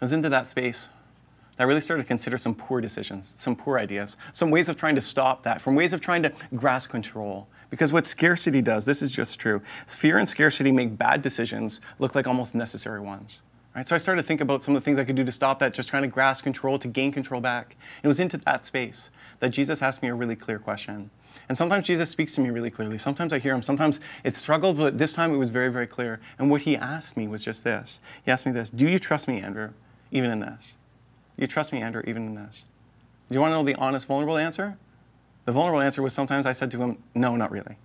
I 0.00 0.04
was 0.04 0.12
into 0.12 0.28
that 0.28 0.50
space 0.50 0.88
I 1.58 1.64
really 1.64 1.80
started 1.80 2.04
to 2.04 2.06
consider 2.06 2.38
some 2.38 2.54
poor 2.54 2.80
decisions, 2.80 3.32
some 3.34 3.56
poor 3.56 3.78
ideas, 3.78 4.16
some 4.32 4.50
ways 4.50 4.68
of 4.68 4.76
trying 4.76 4.94
to 4.94 5.00
stop 5.00 5.42
that, 5.42 5.60
from 5.60 5.74
ways 5.74 5.92
of 5.92 6.00
trying 6.00 6.22
to 6.22 6.32
grasp 6.54 6.90
control. 6.90 7.48
Because 7.70 7.92
what 7.92 8.06
scarcity 8.06 8.62
does, 8.62 8.84
this 8.84 9.02
is 9.02 9.10
just 9.10 9.38
true, 9.38 9.60
fear 9.86 10.18
and 10.18 10.28
scarcity 10.28 10.72
make 10.72 10.96
bad 10.96 11.20
decisions 11.22 11.80
look 11.98 12.14
like 12.14 12.26
almost 12.26 12.54
necessary 12.54 13.00
ones. 13.00 13.40
Right? 13.76 13.86
So 13.86 13.94
I 13.94 13.98
started 13.98 14.22
to 14.22 14.26
think 14.26 14.40
about 14.40 14.62
some 14.62 14.74
of 14.74 14.82
the 14.82 14.84
things 14.84 14.98
I 14.98 15.04
could 15.04 15.16
do 15.16 15.24
to 15.24 15.32
stop 15.32 15.58
that, 15.58 15.74
just 15.74 15.88
trying 15.88 16.02
to 16.02 16.08
grasp 16.08 16.42
control, 16.42 16.78
to 16.78 16.88
gain 16.88 17.12
control 17.12 17.40
back. 17.40 17.76
And 17.98 18.04
it 18.04 18.08
was 18.08 18.18
into 18.18 18.38
that 18.38 18.64
space 18.64 19.10
that 19.40 19.50
Jesus 19.50 19.82
asked 19.82 20.02
me 20.02 20.08
a 20.08 20.14
really 20.14 20.34
clear 20.34 20.58
question. 20.58 21.10
And 21.48 21.56
sometimes 21.56 21.86
Jesus 21.86 22.10
speaks 22.10 22.34
to 22.34 22.40
me 22.40 22.50
really 22.50 22.70
clearly. 22.70 22.98
Sometimes 22.98 23.32
I 23.32 23.38
hear 23.38 23.54
him. 23.54 23.62
Sometimes 23.62 24.00
it 24.24 24.34
struggled, 24.34 24.76
but 24.78 24.98
this 24.98 25.12
time 25.12 25.32
it 25.32 25.36
was 25.36 25.50
very, 25.50 25.70
very 25.70 25.86
clear. 25.86 26.20
And 26.38 26.50
what 26.50 26.62
he 26.62 26.76
asked 26.76 27.16
me 27.16 27.28
was 27.28 27.44
just 27.44 27.64
this. 27.64 28.00
He 28.24 28.30
asked 28.30 28.46
me 28.46 28.52
this 28.52 28.70
Do 28.70 28.88
you 28.88 28.98
trust 28.98 29.28
me, 29.28 29.40
Andrew, 29.40 29.70
even 30.10 30.30
in 30.30 30.40
this? 30.40 30.74
Do 31.36 31.42
you 31.42 31.46
trust 31.46 31.72
me, 31.72 31.80
Andrew, 31.80 32.02
even 32.06 32.24
in 32.26 32.34
this. 32.34 32.64
Do 33.28 33.34
you 33.34 33.40
want 33.40 33.52
to 33.52 33.56
know 33.56 33.62
the 33.62 33.76
honest, 33.76 34.06
vulnerable 34.06 34.38
answer? 34.38 34.78
The 35.48 35.52
vulnerable 35.52 35.80
answer 35.80 36.02
was 36.02 36.12
sometimes 36.12 36.44
I 36.44 36.52
said 36.52 36.70
to 36.72 36.82
him, 36.82 36.98
No, 37.14 37.34
not 37.34 37.50
really. 37.50 37.78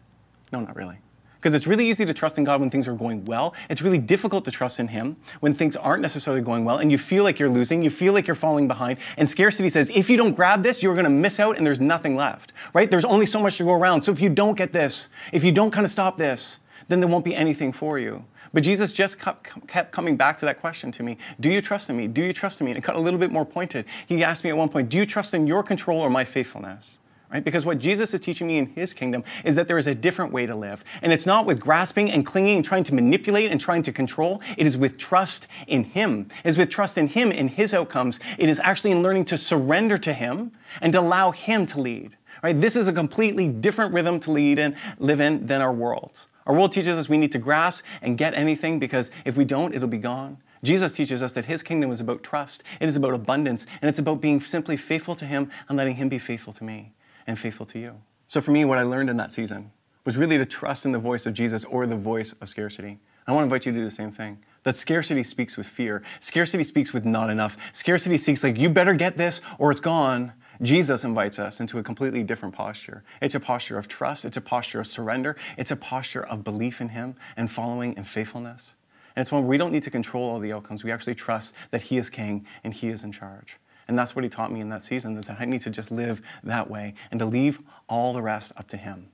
No, 0.51 0.59
not 0.59 0.75
really. 0.75 0.97
Because 1.35 1.55
it's 1.55 1.65
really 1.65 1.89
easy 1.89 2.03
to 2.03 2.13
trust 2.13 2.37
in 2.37 2.43
God 2.43 2.59
when 2.59 2.69
things 2.69 2.89
are 2.89 2.93
going 2.93 3.23
well. 3.23 3.53
It's 3.69 3.81
really 3.81 3.99
difficult 3.99 4.43
to 4.43 4.51
trust 4.51 4.81
in 4.81 4.89
Him 4.89 5.15
when 5.39 5.53
things 5.53 5.77
aren't 5.77 6.01
necessarily 6.01 6.41
going 6.41 6.65
well 6.65 6.77
and 6.77 6.91
you 6.91 6.97
feel 6.97 7.23
like 7.23 7.39
you're 7.39 7.47
losing, 7.47 7.81
you 7.81 7.89
feel 7.89 8.11
like 8.11 8.27
you're 8.27 8.35
falling 8.35 8.67
behind. 8.67 8.97
And 9.15 9.29
scarcity 9.29 9.69
says, 9.69 9.89
if 9.95 10.09
you 10.09 10.17
don't 10.17 10.33
grab 10.33 10.61
this, 10.61 10.83
you're 10.83 10.93
going 10.93 11.05
to 11.05 11.09
miss 11.09 11.39
out 11.39 11.55
and 11.55 11.65
there's 11.65 11.79
nothing 11.79 12.17
left, 12.17 12.51
right? 12.73 12.91
There's 12.91 13.05
only 13.05 13.25
so 13.25 13.39
much 13.39 13.55
to 13.59 13.63
go 13.63 13.71
around. 13.71 14.01
So 14.01 14.11
if 14.11 14.19
you 14.19 14.27
don't 14.27 14.57
get 14.57 14.73
this, 14.73 15.07
if 15.31 15.45
you 15.45 15.53
don't 15.53 15.71
kind 15.71 15.85
of 15.85 15.91
stop 15.91 16.17
this, 16.17 16.59
then 16.89 16.99
there 16.99 17.07
won't 17.07 17.23
be 17.23 17.33
anything 17.33 17.71
for 17.71 17.97
you. 17.97 18.25
But 18.51 18.63
Jesus 18.63 18.91
just 18.91 19.21
kept 19.21 19.93
coming 19.93 20.17
back 20.17 20.35
to 20.39 20.45
that 20.47 20.59
question 20.59 20.91
to 20.91 21.01
me 21.01 21.17
Do 21.39 21.49
you 21.49 21.61
trust 21.61 21.89
in 21.89 21.95
me? 21.95 22.07
Do 22.07 22.23
you 22.23 22.33
trust 22.33 22.59
in 22.59 22.65
me? 22.65 22.71
And 22.71 22.77
it 22.77 22.83
got 22.83 22.97
a 22.97 22.99
little 22.99 23.19
bit 23.19 23.31
more 23.31 23.45
pointed. 23.45 23.85
He 24.05 24.21
asked 24.21 24.43
me 24.43 24.49
at 24.49 24.57
one 24.57 24.67
point, 24.67 24.89
Do 24.89 24.97
you 24.97 25.05
trust 25.05 25.33
in 25.33 25.47
your 25.47 25.63
control 25.63 26.01
or 26.01 26.09
my 26.09 26.25
faithfulness? 26.25 26.97
Right? 27.33 27.43
Because 27.43 27.65
what 27.65 27.79
Jesus 27.79 28.13
is 28.13 28.21
teaching 28.21 28.45
me 28.45 28.59
in 28.59 28.67
his 28.67 28.93
kingdom 28.93 29.23
is 29.43 29.55
that 29.55 29.67
there 29.67 29.79
is 29.79 29.87
a 29.87 29.95
different 29.95 30.31
way 30.31 30.45
to 30.45 30.55
live. 30.55 30.83
And 31.01 31.11
it's 31.11 31.25
not 31.25 31.47
with 31.47 31.59
grasping 31.59 32.11
and 32.11 32.23
clinging 32.23 32.57
and 32.57 32.63
trying 32.63 32.83
to 32.83 32.93
manipulate 32.93 33.51
and 33.51 33.59
trying 33.59 33.81
to 33.83 33.91
control. 33.91 34.39
It 34.55 34.67
is 34.67 34.77
with 34.77 34.99
trust 34.99 35.47
in 35.65 35.85
him. 35.85 36.29
It 36.43 36.49
is 36.49 36.57
with 36.59 36.69
trust 36.69 36.95
in 36.95 37.07
him 37.07 37.31
and 37.31 37.49
his 37.49 37.73
outcomes. 37.73 38.19
It 38.37 38.49
is 38.49 38.59
actually 38.59 38.91
in 38.91 39.01
learning 39.01 39.25
to 39.25 39.37
surrender 39.39 39.97
to 39.97 40.13
him 40.13 40.51
and 40.79 40.93
to 40.93 40.99
allow 40.99 41.31
him 41.31 41.65
to 41.67 41.81
lead. 41.81 42.17
Right? 42.43 42.59
This 42.59 42.75
is 42.75 42.87
a 42.87 42.93
completely 42.93 43.47
different 43.47 43.95
rhythm 43.95 44.19
to 44.21 44.31
lead 44.31 44.59
and 44.59 44.75
live 44.99 45.19
in 45.19 45.47
than 45.47 45.59
our 45.59 45.73
world. 45.73 46.27
Our 46.45 46.53
world 46.53 46.71
teaches 46.71 46.99
us 46.99 47.09
we 47.09 47.17
need 47.17 47.31
to 47.31 47.39
grasp 47.39 47.83
and 48.03 48.15
get 48.15 48.35
anything 48.35 48.77
because 48.77 49.09
if 49.25 49.35
we 49.35 49.45
don't, 49.45 49.73
it'll 49.73 49.87
be 49.87 49.97
gone. 49.97 50.37
Jesus 50.61 50.93
teaches 50.93 51.23
us 51.23 51.33
that 51.33 51.45
his 51.45 51.63
kingdom 51.63 51.91
is 51.91 51.99
about 51.99 52.21
trust, 52.21 52.63
it 52.79 52.87
is 52.87 52.95
about 52.95 53.15
abundance, 53.15 53.65
and 53.81 53.89
it's 53.89 53.99
about 53.99 54.21
being 54.21 54.39
simply 54.39 54.77
faithful 54.77 55.15
to 55.15 55.25
him 55.25 55.49
and 55.67 55.77
letting 55.77 55.95
him 55.95 56.09
be 56.09 56.19
faithful 56.19 56.53
to 56.53 56.63
me 56.63 56.93
and 57.27 57.39
faithful 57.39 57.65
to 57.67 57.79
you. 57.79 58.01
So 58.27 58.41
for 58.41 58.51
me, 58.51 58.65
what 58.65 58.77
I 58.77 58.83
learned 58.83 59.09
in 59.09 59.17
that 59.17 59.31
season 59.31 59.71
was 60.05 60.17
really 60.17 60.37
to 60.37 60.45
trust 60.45 60.85
in 60.85 60.91
the 60.91 60.99
voice 60.99 61.25
of 61.25 61.33
Jesus 61.33 61.63
or 61.65 61.85
the 61.85 61.95
voice 61.95 62.33
of 62.33 62.49
scarcity. 62.49 62.99
I 63.25 63.31
want 63.31 63.41
to 63.41 63.45
invite 63.45 63.65
you 63.65 63.71
to 63.71 63.77
do 63.77 63.85
the 63.85 63.91
same 63.91 64.11
thing. 64.11 64.39
That 64.63 64.75
scarcity 64.75 65.23
speaks 65.23 65.55
with 65.55 65.67
fear. 65.67 66.03
Scarcity 66.19 66.63
speaks 66.63 66.93
with 66.93 67.05
not 67.05 67.29
enough. 67.29 67.57
Scarcity 67.71 68.17
speaks 68.17 68.43
like, 68.43 68.57
you 68.57 68.69
better 68.69 68.93
get 68.93 69.17
this 69.17 69.41
or 69.57 69.71
it's 69.71 69.79
gone. 69.79 70.33
Jesus 70.61 71.03
invites 71.03 71.39
us 71.39 71.59
into 71.59 71.79
a 71.79 71.83
completely 71.83 72.23
different 72.23 72.55
posture. 72.55 73.03
It's 73.21 73.35
a 73.35 73.39
posture 73.39 73.77
of 73.77 73.87
trust, 73.87 74.23
it's 74.23 74.37
a 74.37 74.41
posture 74.41 74.79
of 74.79 74.87
surrender, 74.87 75.35
it's 75.57 75.71
a 75.71 75.75
posture 75.75 76.23
of 76.23 76.43
belief 76.43 76.79
in 76.79 76.89
Him 76.89 77.15
and 77.35 77.51
following 77.51 77.95
in 77.97 78.03
faithfulness. 78.03 78.73
And 79.15 79.21
it's 79.21 79.31
one 79.31 79.43
where 79.43 79.49
we 79.49 79.57
don't 79.57 79.71
need 79.71 79.83
to 79.83 79.91
control 79.91 80.29
all 80.29 80.39
the 80.39 80.53
outcomes. 80.53 80.83
We 80.83 80.91
actually 80.91 81.15
trust 81.15 81.53
that 81.71 81.83
He 81.83 81.97
is 81.97 82.09
King 82.09 82.45
and 82.63 82.73
He 82.73 82.89
is 82.89 83.03
in 83.03 83.11
charge. 83.11 83.57
And 83.87 83.97
that's 83.97 84.15
what 84.15 84.23
he 84.23 84.29
taught 84.29 84.51
me 84.51 84.61
in 84.61 84.69
that 84.69 84.83
season 84.83 85.17
is 85.17 85.27
that 85.27 85.39
I 85.39 85.45
need 85.45 85.61
to 85.61 85.69
just 85.69 85.91
live 85.91 86.21
that 86.43 86.69
way 86.69 86.93
and 87.11 87.19
to 87.19 87.25
leave 87.25 87.59
all 87.87 88.13
the 88.13 88.21
rest 88.21 88.51
up 88.57 88.67
to 88.69 88.77
him. 88.77 89.09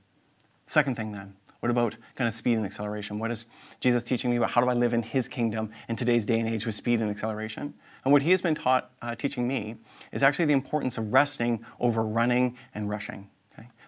Second 0.65 0.95
thing 0.95 1.11
then, 1.11 1.35
what 1.59 1.69
about 1.69 1.97
kind 2.15 2.27
of 2.27 2.35
speed 2.35 2.57
and 2.57 2.65
acceleration? 2.65 3.19
What 3.19 3.31
is 3.31 3.47
Jesus 3.79 4.03
teaching 4.03 4.29
me 4.29 4.37
about 4.37 4.51
how 4.51 4.61
do 4.61 4.69
I 4.69 4.73
live 4.73 4.93
in 4.93 5.03
his 5.03 5.27
kingdom 5.27 5.71
in 5.89 5.95
today's 5.95 6.25
day 6.25 6.39
and 6.39 6.47
age 6.47 6.65
with 6.65 6.75
speed 6.75 7.01
and 7.01 7.09
acceleration? 7.09 7.73
And 8.05 8.13
what 8.13 8.21
he 8.21 8.31
has 8.31 8.41
been 8.41 8.55
taught, 8.55 8.91
uh, 9.01 9.15
teaching 9.15 9.47
me 9.47 9.75
is 10.11 10.23
actually 10.23 10.45
the 10.45 10.53
importance 10.53 10.97
of 10.97 11.11
resting 11.11 11.65
over 11.79 12.03
running 12.03 12.57
and 12.73 12.89
rushing. 12.89 13.29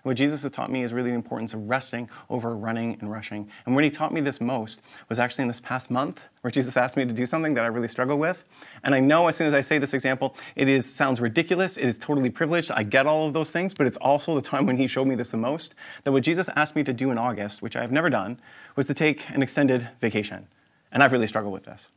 What 0.03 0.17
Jesus 0.17 0.41
has 0.43 0.51
taught 0.51 0.71
me 0.71 0.81
is 0.81 0.93
really 0.93 1.11
the 1.11 1.15
importance 1.15 1.53
of 1.53 1.69
resting 1.69 2.09
over 2.29 2.55
running 2.55 2.97
and 2.99 3.11
rushing. 3.11 3.49
And 3.65 3.75
when 3.75 3.83
he 3.83 3.89
taught 3.89 4.11
me 4.11 4.21
this 4.21 4.41
most 4.41 4.81
was 5.09 5.19
actually 5.19 5.43
in 5.43 5.47
this 5.47 5.59
past 5.59 5.91
month, 5.91 6.21
where 6.41 6.49
Jesus 6.49 6.75
asked 6.75 6.97
me 6.97 7.05
to 7.05 7.13
do 7.13 7.25
something 7.27 7.53
that 7.53 7.63
I 7.63 7.67
really 7.67 7.87
struggle 7.87 8.17
with. 8.17 8.43
And 8.83 8.95
I 8.95 8.99
know 8.99 9.27
as 9.27 9.35
soon 9.35 9.47
as 9.47 9.53
I 9.53 9.61
say 9.61 9.77
this 9.77 9.93
example, 9.93 10.35
it 10.55 10.67
is 10.67 10.91
sounds 10.91 11.21
ridiculous, 11.21 11.77
it 11.77 11.85
is 11.85 11.99
totally 11.99 12.31
privileged. 12.31 12.71
I 12.71 12.83
get 12.83 13.05
all 13.05 13.27
of 13.27 13.33
those 13.33 13.51
things, 13.51 13.73
but 13.75 13.85
it's 13.85 13.97
also 13.97 14.33
the 14.33 14.41
time 14.41 14.65
when 14.65 14.77
he 14.77 14.87
showed 14.87 15.05
me 15.05 15.15
this 15.15 15.31
the 15.31 15.37
most. 15.37 15.75
That 16.03 16.11
what 16.11 16.23
Jesus 16.23 16.49
asked 16.55 16.75
me 16.75 16.83
to 16.83 16.93
do 16.93 17.11
in 17.11 17.19
August, 17.19 17.61
which 17.61 17.75
I 17.75 17.81
have 17.81 17.91
never 17.91 18.09
done, 18.09 18.39
was 18.75 18.87
to 18.87 18.95
take 18.95 19.29
an 19.29 19.43
extended 19.43 19.89
vacation. 19.99 20.47
And 20.91 21.03
I've 21.03 21.11
really 21.11 21.27
struggled 21.27 21.53
with 21.53 21.65
this. 21.65 21.89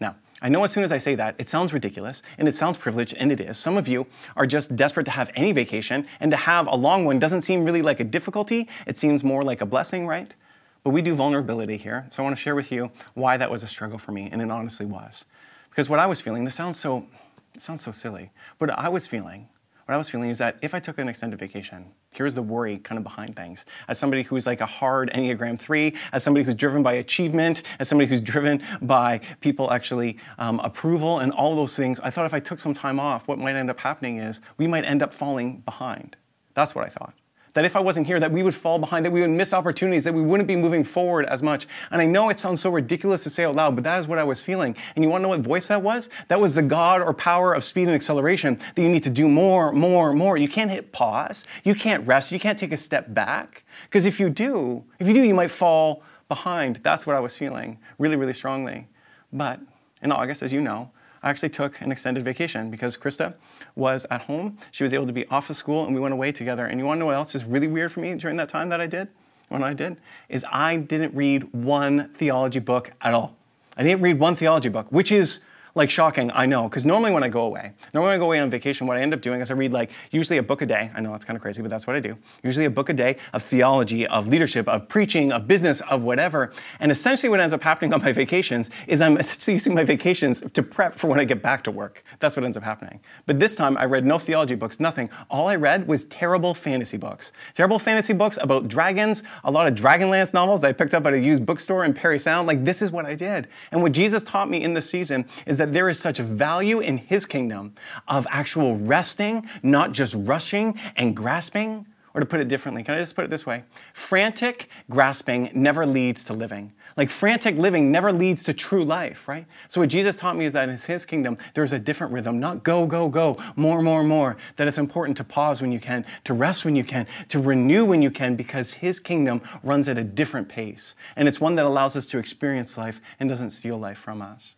Now, 0.00 0.16
I 0.42 0.48
know 0.48 0.64
as 0.64 0.72
soon 0.72 0.84
as 0.84 0.92
I 0.92 0.98
say 0.98 1.14
that, 1.16 1.34
it 1.38 1.48
sounds 1.48 1.72
ridiculous 1.72 2.22
and 2.38 2.48
it 2.48 2.54
sounds 2.54 2.78
privileged, 2.78 3.14
and 3.18 3.30
it 3.30 3.40
is. 3.40 3.58
Some 3.58 3.76
of 3.76 3.86
you 3.86 4.06
are 4.36 4.46
just 4.46 4.74
desperate 4.74 5.04
to 5.04 5.10
have 5.10 5.30
any 5.34 5.52
vacation, 5.52 6.06
and 6.18 6.30
to 6.30 6.36
have 6.36 6.66
a 6.66 6.76
long 6.76 7.04
one 7.04 7.18
doesn't 7.18 7.42
seem 7.42 7.64
really 7.64 7.82
like 7.82 8.00
a 8.00 8.04
difficulty. 8.04 8.66
It 8.86 8.96
seems 8.96 9.22
more 9.22 9.42
like 9.42 9.60
a 9.60 9.66
blessing, 9.66 10.06
right? 10.06 10.34
But 10.82 10.90
we 10.90 11.02
do 11.02 11.14
vulnerability 11.14 11.76
here, 11.76 12.06
so 12.10 12.22
I 12.22 12.24
want 12.24 12.36
to 12.36 12.40
share 12.40 12.54
with 12.54 12.72
you 12.72 12.90
why 13.12 13.36
that 13.36 13.50
was 13.50 13.62
a 13.62 13.66
struggle 13.66 13.98
for 13.98 14.12
me, 14.12 14.30
and 14.32 14.40
it 14.40 14.50
honestly 14.50 14.86
was. 14.86 15.26
Because 15.68 15.90
what 15.90 15.98
I 15.98 16.06
was 16.06 16.22
feeling, 16.22 16.44
this 16.44 16.54
sounds 16.54 16.78
so, 16.78 17.06
it 17.54 17.60
sounds 17.60 17.82
so 17.82 17.92
silly, 17.92 18.30
but 18.58 18.70
I 18.70 18.88
was 18.88 19.06
feeling 19.06 19.48
what 19.90 19.96
I 19.96 19.98
was 19.98 20.08
feeling 20.08 20.30
is 20.30 20.38
that 20.38 20.56
if 20.62 20.72
I 20.72 20.78
took 20.78 20.98
an 20.98 21.08
extended 21.08 21.40
vacation, 21.40 21.86
here's 22.12 22.36
the 22.36 22.42
worry 22.42 22.78
kind 22.78 22.96
of 22.96 23.02
behind 23.02 23.34
things. 23.34 23.64
As 23.88 23.98
somebody 23.98 24.22
who's 24.22 24.46
like 24.46 24.60
a 24.60 24.66
hard 24.66 25.10
Enneagram 25.12 25.58
3, 25.58 25.92
as 26.12 26.22
somebody 26.22 26.44
who's 26.44 26.54
driven 26.54 26.84
by 26.84 26.92
achievement, 26.92 27.64
as 27.80 27.88
somebody 27.88 28.08
who's 28.08 28.20
driven 28.20 28.62
by 28.80 29.20
people 29.40 29.72
actually 29.72 30.16
um, 30.38 30.60
approval 30.60 31.18
and 31.18 31.32
all 31.32 31.56
those 31.56 31.74
things, 31.74 31.98
I 31.98 32.10
thought 32.10 32.24
if 32.24 32.32
I 32.32 32.38
took 32.38 32.60
some 32.60 32.72
time 32.72 33.00
off, 33.00 33.26
what 33.26 33.40
might 33.40 33.56
end 33.56 33.68
up 33.68 33.80
happening 33.80 34.18
is 34.18 34.40
we 34.58 34.68
might 34.68 34.84
end 34.84 35.02
up 35.02 35.12
falling 35.12 35.58
behind. 35.62 36.14
That's 36.54 36.72
what 36.72 36.86
I 36.86 36.88
thought 36.88 37.14
that 37.54 37.64
if 37.64 37.76
I 37.76 37.80
wasn't 37.80 38.06
here, 38.06 38.20
that 38.20 38.32
we 38.32 38.42
would 38.42 38.54
fall 38.54 38.78
behind, 38.78 39.04
that 39.04 39.10
we 39.10 39.20
would 39.20 39.30
miss 39.30 39.52
opportunities, 39.52 40.04
that 40.04 40.14
we 40.14 40.22
wouldn't 40.22 40.46
be 40.46 40.56
moving 40.56 40.84
forward 40.84 41.26
as 41.26 41.42
much. 41.42 41.66
And 41.90 42.00
I 42.00 42.06
know 42.06 42.28
it 42.28 42.38
sounds 42.38 42.60
so 42.60 42.70
ridiculous 42.70 43.22
to 43.24 43.30
say 43.30 43.44
out 43.44 43.54
loud, 43.54 43.74
but 43.74 43.84
that 43.84 43.98
is 43.98 44.06
what 44.06 44.18
I 44.18 44.24
was 44.24 44.40
feeling. 44.40 44.76
And 44.94 45.04
you 45.04 45.10
want 45.10 45.20
to 45.20 45.24
know 45.24 45.28
what 45.30 45.40
voice 45.40 45.68
that 45.68 45.82
was? 45.82 46.08
That 46.28 46.40
was 46.40 46.54
the 46.54 46.62
God 46.62 47.00
or 47.00 47.12
power 47.12 47.52
of 47.52 47.64
speed 47.64 47.84
and 47.84 47.94
acceleration 47.94 48.58
that 48.74 48.82
you 48.82 48.88
need 48.88 49.04
to 49.04 49.10
do 49.10 49.28
more, 49.28 49.72
more, 49.72 50.12
more. 50.12 50.36
You 50.36 50.48
can't 50.48 50.70
hit 50.70 50.92
pause. 50.92 51.46
You 51.64 51.74
can't 51.74 52.06
rest. 52.06 52.32
You 52.32 52.40
can't 52.40 52.58
take 52.58 52.72
a 52.72 52.76
step 52.76 53.12
back. 53.12 53.64
Because 53.84 54.06
if 54.06 54.20
you 54.20 54.30
do, 54.30 54.84
if 54.98 55.08
you 55.08 55.14
do, 55.14 55.22
you 55.22 55.34
might 55.34 55.50
fall 55.50 56.02
behind. 56.28 56.76
That's 56.82 57.06
what 57.06 57.16
I 57.16 57.20
was 57.20 57.36
feeling 57.36 57.78
really, 57.98 58.16
really 58.16 58.32
strongly. 58.32 58.86
But 59.32 59.60
in 60.02 60.12
August, 60.12 60.42
as 60.42 60.52
you 60.52 60.60
know, 60.60 60.90
I 61.22 61.30
actually 61.30 61.50
took 61.50 61.80
an 61.80 61.92
extended 61.92 62.24
vacation 62.24 62.70
because 62.70 62.96
Krista 62.96 63.34
was 63.74 64.06
at 64.10 64.22
home. 64.22 64.58
She 64.70 64.82
was 64.82 64.92
able 64.92 65.06
to 65.06 65.12
be 65.12 65.26
off 65.28 65.50
of 65.50 65.56
school 65.56 65.84
and 65.84 65.94
we 65.94 66.00
went 66.00 66.12
away 66.12 66.32
together. 66.32 66.66
And 66.66 66.78
you 66.78 66.86
want 66.86 66.98
to 66.98 67.00
know 67.00 67.06
what 67.06 67.14
else 67.14 67.34
is 67.34 67.44
really 67.44 67.68
weird 67.68 67.92
for 67.92 68.00
me 68.00 68.14
during 68.14 68.36
that 68.36 68.48
time 68.48 68.68
that 68.68 68.80
I 68.80 68.86
did? 68.86 69.08
When 69.48 69.64
I 69.64 69.74
did, 69.74 69.96
is 70.28 70.44
I 70.52 70.76
didn't 70.76 71.14
read 71.14 71.52
one 71.52 72.10
theology 72.14 72.60
book 72.60 72.92
at 73.00 73.12
all. 73.12 73.36
I 73.76 73.82
didn't 73.82 74.00
read 74.00 74.20
one 74.20 74.36
theology 74.36 74.68
book, 74.68 74.86
which 74.90 75.10
is 75.10 75.40
like 75.74 75.90
shocking, 75.90 76.30
I 76.32 76.46
know, 76.46 76.68
because 76.68 76.84
normally 76.84 77.12
when 77.12 77.22
I 77.22 77.28
go 77.28 77.42
away, 77.42 77.72
normally 77.94 78.10
when 78.10 78.16
I 78.16 78.18
go 78.18 78.26
away 78.26 78.40
on 78.40 78.50
vacation, 78.50 78.86
what 78.86 78.96
I 78.96 79.02
end 79.02 79.14
up 79.14 79.20
doing 79.20 79.40
is 79.40 79.50
I 79.50 79.54
read 79.54 79.72
like 79.72 79.90
usually 80.10 80.38
a 80.38 80.42
book 80.42 80.62
a 80.62 80.66
day. 80.66 80.90
I 80.94 81.00
know 81.00 81.12
that's 81.12 81.24
kind 81.24 81.36
of 81.36 81.42
crazy, 81.42 81.62
but 81.62 81.70
that's 81.70 81.86
what 81.86 81.96
I 81.96 82.00
do. 82.00 82.16
Usually 82.42 82.64
a 82.64 82.70
book 82.70 82.88
a 82.88 82.92
day 82.92 83.16
of 83.32 83.42
theology, 83.42 84.06
of 84.06 84.28
leadership, 84.28 84.68
of 84.68 84.88
preaching, 84.88 85.32
of 85.32 85.46
business, 85.46 85.80
of 85.82 86.02
whatever. 86.02 86.52
And 86.80 86.90
essentially 86.90 87.28
what 87.28 87.40
ends 87.40 87.54
up 87.54 87.62
happening 87.62 87.92
on 87.92 88.02
my 88.02 88.12
vacations 88.12 88.70
is 88.86 89.00
I'm 89.00 89.16
essentially 89.20 89.54
using 89.54 89.74
my 89.74 89.84
vacations 89.84 90.40
to 90.40 90.62
prep 90.62 90.96
for 90.96 91.06
when 91.06 91.20
I 91.20 91.24
get 91.24 91.42
back 91.42 91.64
to 91.64 91.70
work. 91.70 92.04
That's 92.18 92.36
what 92.36 92.44
ends 92.44 92.56
up 92.56 92.62
happening. 92.62 93.00
But 93.26 93.38
this 93.38 93.56
time 93.56 93.76
I 93.76 93.84
read 93.84 94.04
no 94.04 94.18
theology 94.18 94.54
books, 94.54 94.80
nothing. 94.80 95.10
All 95.30 95.48
I 95.48 95.56
read 95.56 95.86
was 95.86 96.04
terrible 96.06 96.54
fantasy 96.54 96.96
books. 96.96 97.32
Terrible 97.54 97.78
fantasy 97.78 98.12
books 98.12 98.38
about 98.40 98.68
dragons, 98.68 99.22
a 99.44 99.50
lot 99.50 99.66
of 99.66 99.74
Dragonlance 99.74 100.34
novels 100.34 100.62
that 100.62 100.68
I 100.68 100.72
picked 100.72 100.94
up 100.94 101.06
at 101.06 101.14
a 101.14 101.20
used 101.20 101.46
bookstore 101.46 101.84
in 101.84 101.94
Parry 101.94 102.18
Sound. 102.18 102.48
Like 102.48 102.64
this 102.64 102.82
is 102.82 102.90
what 102.90 103.06
I 103.06 103.14
did. 103.14 103.48
And 103.70 103.82
what 103.82 103.92
Jesus 103.92 104.24
taught 104.24 104.50
me 104.50 104.62
in 104.62 104.74
this 104.74 104.88
season 104.88 105.26
is 105.46 105.59
that 105.60 105.72
there 105.74 105.88
is 105.88 106.00
such 106.00 106.18
value 106.18 106.80
in 106.80 106.98
his 106.98 107.26
kingdom 107.26 107.74
of 108.08 108.26
actual 108.30 108.76
resting, 108.76 109.48
not 109.62 109.92
just 109.92 110.14
rushing 110.16 110.80
and 110.96 111.14
grasping. 111.14 111.86
Or 112.12 112.20
to 112.20 112.26
put 112.26 112.40
it 112.40 112.48
differently, 112.48 112.82
can 112.82 112.94
I 112.94 112.98
just 112.98 113.14
put 113.14 113.24
it 113.24 113.30
this 113.30 113.46
way? 113.46 113.62
Frantic 113.92 114.68
grasping 114.88 115.50
never 115.54 115.86
leads 115.86 116.24
to 116.24 116.32
living. 116.32 116.72
Like 116.96 117.08
frantic 117.08 117.56
living 117.56 117.92
never 117.92 118.10
leads 118.10 118.42
to 118.44 118.52
true 118.52 118.84
life, 118.84 119.28
right? 119.28 119.46
So 119.68 119.80
what 119.80 119.90
Jesus 119.90 120.16
taught 120.16 120.36
me 120.36 120.44
is 120.44 120.54
that 120.54 120.68
in 120.68 120.76
his 120.76 121.04
kingdom, 121.04 121.38
there's 121.54 121.72
a 121.72 121.78
different 121.78 122.12
rhythm, 122.12 122.40
not 122.40 122.64
go, 122.64 122.84
go, 122.86 123.08
go, 123.08 123.38
more, 123.54 123.80
more, 123.80 124.02
more. 124.02 124.36
That 124.56 124.66
it's 124.66 124.78
important 124.78 125.16
to 125.18 125.24
pause 125.24 125.60
when 125.60 125.70
you 125.70 125.78
can, 125.78 126.04
to 126.24 126.34
rest 126.34 126.64
when 126.64 126.74
you 126.74 126.84
can, 126.84 127.06
to 127.28 127.38
renew 127.38 127.84
when 127.84 128.02
you 128.02 128.10
can, 128.10 128.34
because 128.34 128.72
his 128.74 128.98
kingdom 128.98 129.40
runs 129.62 129.88
at 129.88 129.98
a 129.98 130.04
different 130.04 130.48
pace. 130.48 130.96
And 131.14 131.28
it's 131.28 131.40
one 131.40 131.54
that 131.54 131.64
allows 131.64 131.94
us 131.96 132.08
to 132.08 132.18
experience 132.18 132.76
life 132.76 133.00
and 133.20 133.28
doesn't 133.28 133.50
steal 133.50 133.78
life 133.78 133.98
from 133.98 134.20
us. 134.20 134.56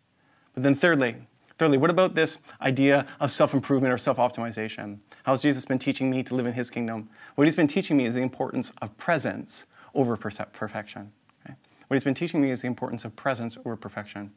But 0.54 0.62
then 0.62 0.74
thirdly, 0.74 1.16
Thirdly, 1.62 1.78
what 1.78 1.90
about 1.90 2.16
this 2.16 2.40
idea 2.60 3.06
of 3.20 3.30
self 3.30 3.54
improvement 3.54 3.92
or 3.92 3.96
self 3.96 4.16
optimization? 4.16 4.98
How 5.22 5.30
has 5.32 5.42
Jesus 5.42 5.64
been 5.64 5.78
teaching 5.78 6.10
me 6.10 6.24
to 6.24 6.34
live 6.34 6.44
in 6.44 6.54
his 6.54 6.70
kingdom? 6.70 7.08
What 7.36 7.46
he's 7.46 7.54
been 7.54 7.68
teaching 7.68 7.96
me 7.96 8.04
is 8.04 8.14
the 8.14 8.20
importance 8.20 8.72
of 8.82 8.98
presence 8.98 9.66
over 9.94 10.16
perfection. 10.16 11.12
Okay? 11.44 11.54
What 11.86 11.94
he's 11.94 12.02
been 12.02 12.14
teaching 12.14 12.40
me 12.40 12.50
is 12.50 12.62
the 12.62 12.66
importance 12.66 13.04
of 13.04 13.14
presence 13.14 13.58
over 13.58 13.76
perfection. 13.76 14.32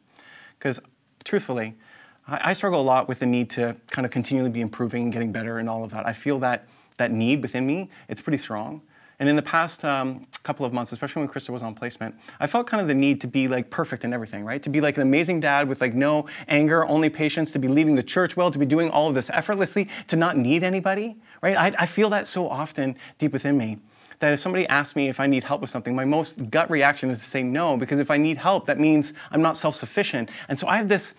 Because 0.59 0.79
truthfully, 1.23 1.73
I, 2.27 2.51
I 2.51 2.53
struggle 2.53 2.79
a 2.79 2.83
lot 2.83 3.07
with 3.07 3.17
the 3.17 3.25
need 3.25 3.49
to 3.51 3.75
kind 3.87 4.05
of 4.05 4.11
continually 4.11 4.51
be 4.51 4.61
improving 4.61 5.01
and 5.01 5.11
getting 5.11 5.31
better 5.31 5.57
and 5.57 5.67
all 5.67 5.83
of 5.83 5.89
that. 5.91 6.05
I 6.05 6.13
feel 6.13 6.37
that 6.41 6.67
that 6.97 7.11
need 7.11 7.41
within 7.41 7.65
me, 7.65 7.89
it's 8.07 8.21
pretty 8.21 8.37
strong. 8.37 8.81
And 9.19 9.29
in 9.29 9.35
the 9.35 9.41
past 9.41 9.85
um, 9.85 10.27
couple 10.43 10.65
of 10.65 10.73
months, 10.73 10.91
especially 10.91 11.21
when 11.21 11.29
Krista 11.29 11.49
was 11.49 11.63
on 11.63 11.73
placement, 11.73 12.15
I 12.39 12.47
felt 12.47 12.67
kind 12.67 12.81
of 12.81 12.87
the 12.87 12.95
need 12.95 13.21
to 13.21 13.27
be 13.27 13.47
like 13.47 13.69
perfect 13.69 14.03
in 14.03 14.13
everything, 14.13 14.43
right? 14.43 14.61
To 14.63 14.69
be 14.69 14.81
like 14.81 14.97
an 14.97 15.03
amazing 15.03 15.39
dad 15.39 15.69
with 15.69 15.81
like 15.81 15.93
no 15.93 16.27
anger, 16.47 16.85
only 16.85 17.09
patience, 17.09 17.51
to 17.53 17.59
be 17.59 17.67
leading 17.67 17.95
the 17.95 18.03
church 18.03 18.35
well, 18.35 18.51
to 18.51 18.59
be 18.59 18.65
doing 18.65 18.89
all 18.89 19.07
of 19.07 19.15
this 19.15 19.29
effortlessly, 19.29 19.89
to 20.07 20.15
not 20.15 20.37
need 20.37 20.63
anybody, 20.63 21.15
right? 21.41 21.57
I, 21.57 21.83
I 21.83 21.85
feel 21.85 22.09
that 22.09 22.27
so 22.27 22.49
often 22.49 22.95
deep 23.17 23.33
within 23.33 23.57
me 23.57 23.79
that 24.19 24.33
if 24.33 24.39
somebody 24.39 24.67
asks 24.67 24.95
me 24.95 25.09
if 25.09 25.19
I 25.19 25.27
need 25.27 25.43
help 25.43 25.61
with 25.61 25.69
something, 25.69 25.95
my 25.95 26.05
most 26.05 26.49
gut 26.49 26.69
reaction 26.69 27.09
is 27.09 27.19
to 27.19 27.25
say 27.25 27.43
no, 27.43 27.77
because 27.77 27.99
if 27.99 28.09
I 28.09 28.17
need 28.17 28.37
help, 28.37 28.65
that 28.67 28.79
means 28.79 29.13
I'm 29.31 29.41
not 29.41 29.57
self 29.57 29.75
sufficient. 29.75 30.29
And 30.47 30.57
so 30.57 30.67
I 30.67 30.77
have 30.77 30.87
this 30.87 31.15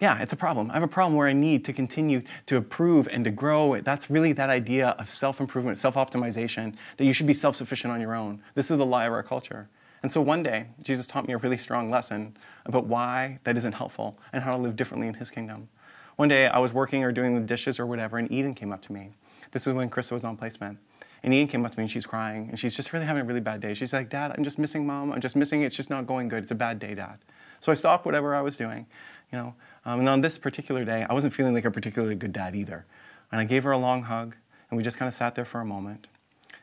yeah, 0.00 0.20
it's 0.20 0.32
a 0.32 0.36
problem. 0.36 0.70
I 0.70 0.74
have 0.74 0.82
a 0.82 0.88
problem 0.88 1.14
where 1.16 1.28
I 1.28 1.32
need 1.32 1.64
to 1.66 1.72
continue 1.72 2.22
to 2.46 2.56
improve 2.56 3.06
and 3.08 3.24
to 3.24 3.30
grow. 3.30 3.80
That's 3.80 4.10
really 4.10 4.32
that 4.32 4.50
idea 4.50 4.88
of 4.98 5.08
self 5.08 5.40
improvement, 5.40 5.78
self 5.78 5.94
optimization, 5.94 6.74
that 6.96 7.04
you 7.04 7.12
should 7.12 7.26
be 7.26 7.32
self 7.32 7.56
sufficient 7.56 7.92
on 7.92 8.00
your 8.00 8.14
own. 8.14 8.42
This 8.54 8.70
is 8.70 8.78
the 8.78 8.86
lie 8.86 9.06
of 9.06 9.12
our 9.12 9.22
culture. 9.22 9.68
And 10.02 10.12
so 10.12 10.20
one 10.20 10.42
day, 10.42 10.66
Jesus 10.82 11.06
taught 11.06 11.26
me 11.26 11.32
a 11.32 11.38
really 11.38 11.56
strong 11.56 11.90
lesson 11.90 12.36
about 12.66 12.86
why 12.86 13.38
that 13.44 13.56
isn't 13.56 13.72
helpful 13.72 14.18
and 14.34 14.44
how 14.44 14.52
to 14.52 14.58
live 14.58 14.76
differently 14.76 15.08
in 15.08 15.14
his 15.14 15.30
kingdom. 15.30 15.68
One 16.16 16.28
day, 16.28 16.46
I 16.46 16.58
was 16.58 16.72
working 16.72 17.02
or 17.04 17.10
doing 17.10 17.34
the 17.34 17.40
dishes 17.40 17.80
or 17.80 17.86
whatever, 17.86 18.18
and 18.18 18.30
Eden 18.30 18.54
came 18.54 18.72
up 18.72 18.82
to 18.82 18.92
me. 18.92 19.12
This 19.52 19.64
was 19.64 19.74
when 19.74 19.88
Krista 19.88 20.12
was 20.12 20.24
on 20.24 20.36
placement. 20.36 20.78
And 21.22 21.32
Eden 21.32 21.48
came 21.48 21.64
up 21.64 21.72
to 21.72 21.78
me 21.78 21.84
and 21.84 21.90
she's 21.90 22.04
crying, 22.04 22.50
and 22.50 22.58
she's 22.58 22.76
just 22.76 22.92
really 22.92 23.06
having 23.06 23.22
a 23.22 23.24
really 23.24 23.40
bad 23.40 23.60
day. 23.60 23.72
She's 23.72 23.94
like, 23.94 24.10
Dad, 24.10 24.34
I'm 24.36 24.44
just 24.44 24.58
missing 24.58 24.86
mom. 24.86 25.10
I'm 25.10 25.22
just 25.22 25.36
missing 25.36 25.62
it. 25.62 25.66
It's 25.66 25.76
just 25.76 25.88
not 25.88 26.06
going 26.06 26.28
good. 26.28 26.42
It's 26.42 26.52
a 26.52 26.54
bad 26.54 26.78
day, 26.78 26.94
Dad. 26.94 27.16
So 27.60 27.72
I 27.72 27.74
stopped 27.74 28.04
whatever 28.04 28.34
I 28.34 28.42
was 28.42 28.58
doing, 28.58 28.86
you 29.32 29.38
know. 29.38 29.54
Um, 29.84 30.00
and 30.00 30.08
on 30.08 30.20
this 30.20 30.38
particular 30.38 30.84
day, 30.84 31.06
I 31.08 31.12
wasn't 31.12 31.34
feeling 31.34 31.54
like 31.54 31.64
a 31.64 31.70
particularly 31.70 32.14
good 32.14 32.32
dad 32.32 32.54
either. 32.54 32.86
And 33.30 33.40
I 33.40 33.44
gave 33.44 33.64
her 33.64 33.72
a 33.72 33.78
long 33.78 34.04
hug, 34.04 34.36
and 34.70 34.76
we 34.76 34.82
just 34.82 34.98
kind 34.98 35.08
of 35.08 35.14
sat 35.14 35.34
there 35.34 35.44
for 35.44 35.60
a 35.60 35.64
moment. 35.64 36.06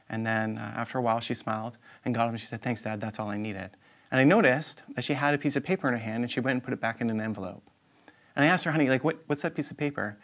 And 0.10 0.26
then 0.26 0.58
uh, 0.58 0.74
after 0.76 0.98
a 0.98 1.02
while, 1.02 1.20
she 1.20 1.34
smiled 1.34 1.78
and 2.04 2.14
got 2.14 2.26
up 2.26 2.32
and 2.32 2.40
she 2.40 2.46
said, 2.46 2.62
Thanks, 2.62 2.84
Dad, 2.84 3.00
that's 3.00 3.20
all 3.20 3.30
I 3.30 3.38
needed. 3.38 3.72
And 4.12 4.20
I 4.20 4.26
noticed 4.26 4.84
that 4.96 5.04
she 5.04 5.14
had 5.14 5.34
a 5.34 5.38
piece 5.38 5.56
of 5.56 5.64
paper 5.64 5.88
in 5.88 5.94
her 5.94 6.00
hand 6.00 6.24
and 6.24 6.32
she 6.32 6.42
went 6.42 6.56
and 6.56 6.64
put 6.64 6.74
it 6.74 6.82
back 6.82 7.00
in 7.00 7.10
an 7.10 7.22
envelope. 7.22 7.64
And 8.36 8.44
I 8.44 8.50
asked 8.50 8.66
her, 8.66 8.72
honey, 8.72 8.90
like, 8.90 9.06
what, 9.06 9.20
what's 9.28 9.42
that 9.44 9.56
piece 9.56 9.72
of 9.72 9.78
paper? 9.78 10.18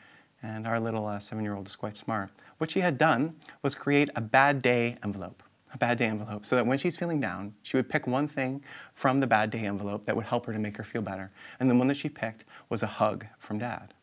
And 0.44 0.68
our 0.68 0.80
little 0.80 1.06
uh, 1.06 1.20
seven 1.20 1.44
year 1.46 1.56
old 1.56 1.68
is 1.68 1.76
quite 1.78 1.96
smart. 1.96 2.32
What 2.58 2.72
she 2.72 2.82
had 2.82 2.98
done 2.98 3.36
was 3.62 3.76
create 3.76 4.10
a 4.16 4.22
bad 4.22 4.62
day 4.62 4.98
envelope 5.04 5.42
a 5.74 5.78
bad 5.78 5.98
day 5.98 6.06
envelope 6.06 6.46
so 6.46 6.56
that 6.56 6.66
when 6.66 6.78
she's 6.78 6.98
feeling 6.98 7.20
down, 7.20 7.54
she 7.62 7.78
would 7.78 7.90
pick 7.90 8.08
one 8.08 8.28
thing 8.28 8.64
from 8.94 9.20
the 9.20 9.28
bad 9.28 9.50
day 9.50 9.66
envelope 9.66 10.06
that 10.06 10.16
would 10.16 10.26
help 10.26 10.46
her 10.46 10.54
to 10.54 10.60
make 10.60 10.78
her 10.78 10.84
feel 10.84 11.02
better. 11.02 11.32
And 11.60 11.70
the 11.70 11.76
one 11.76 11.88
that 11.88 11.98
she 11.98 12.10
picked 12.10 12.44
was 12.70 12.84
a 12.84 12.88
hug 12.88 13.26
from 13.38 13.60
dad. 13.60 13.94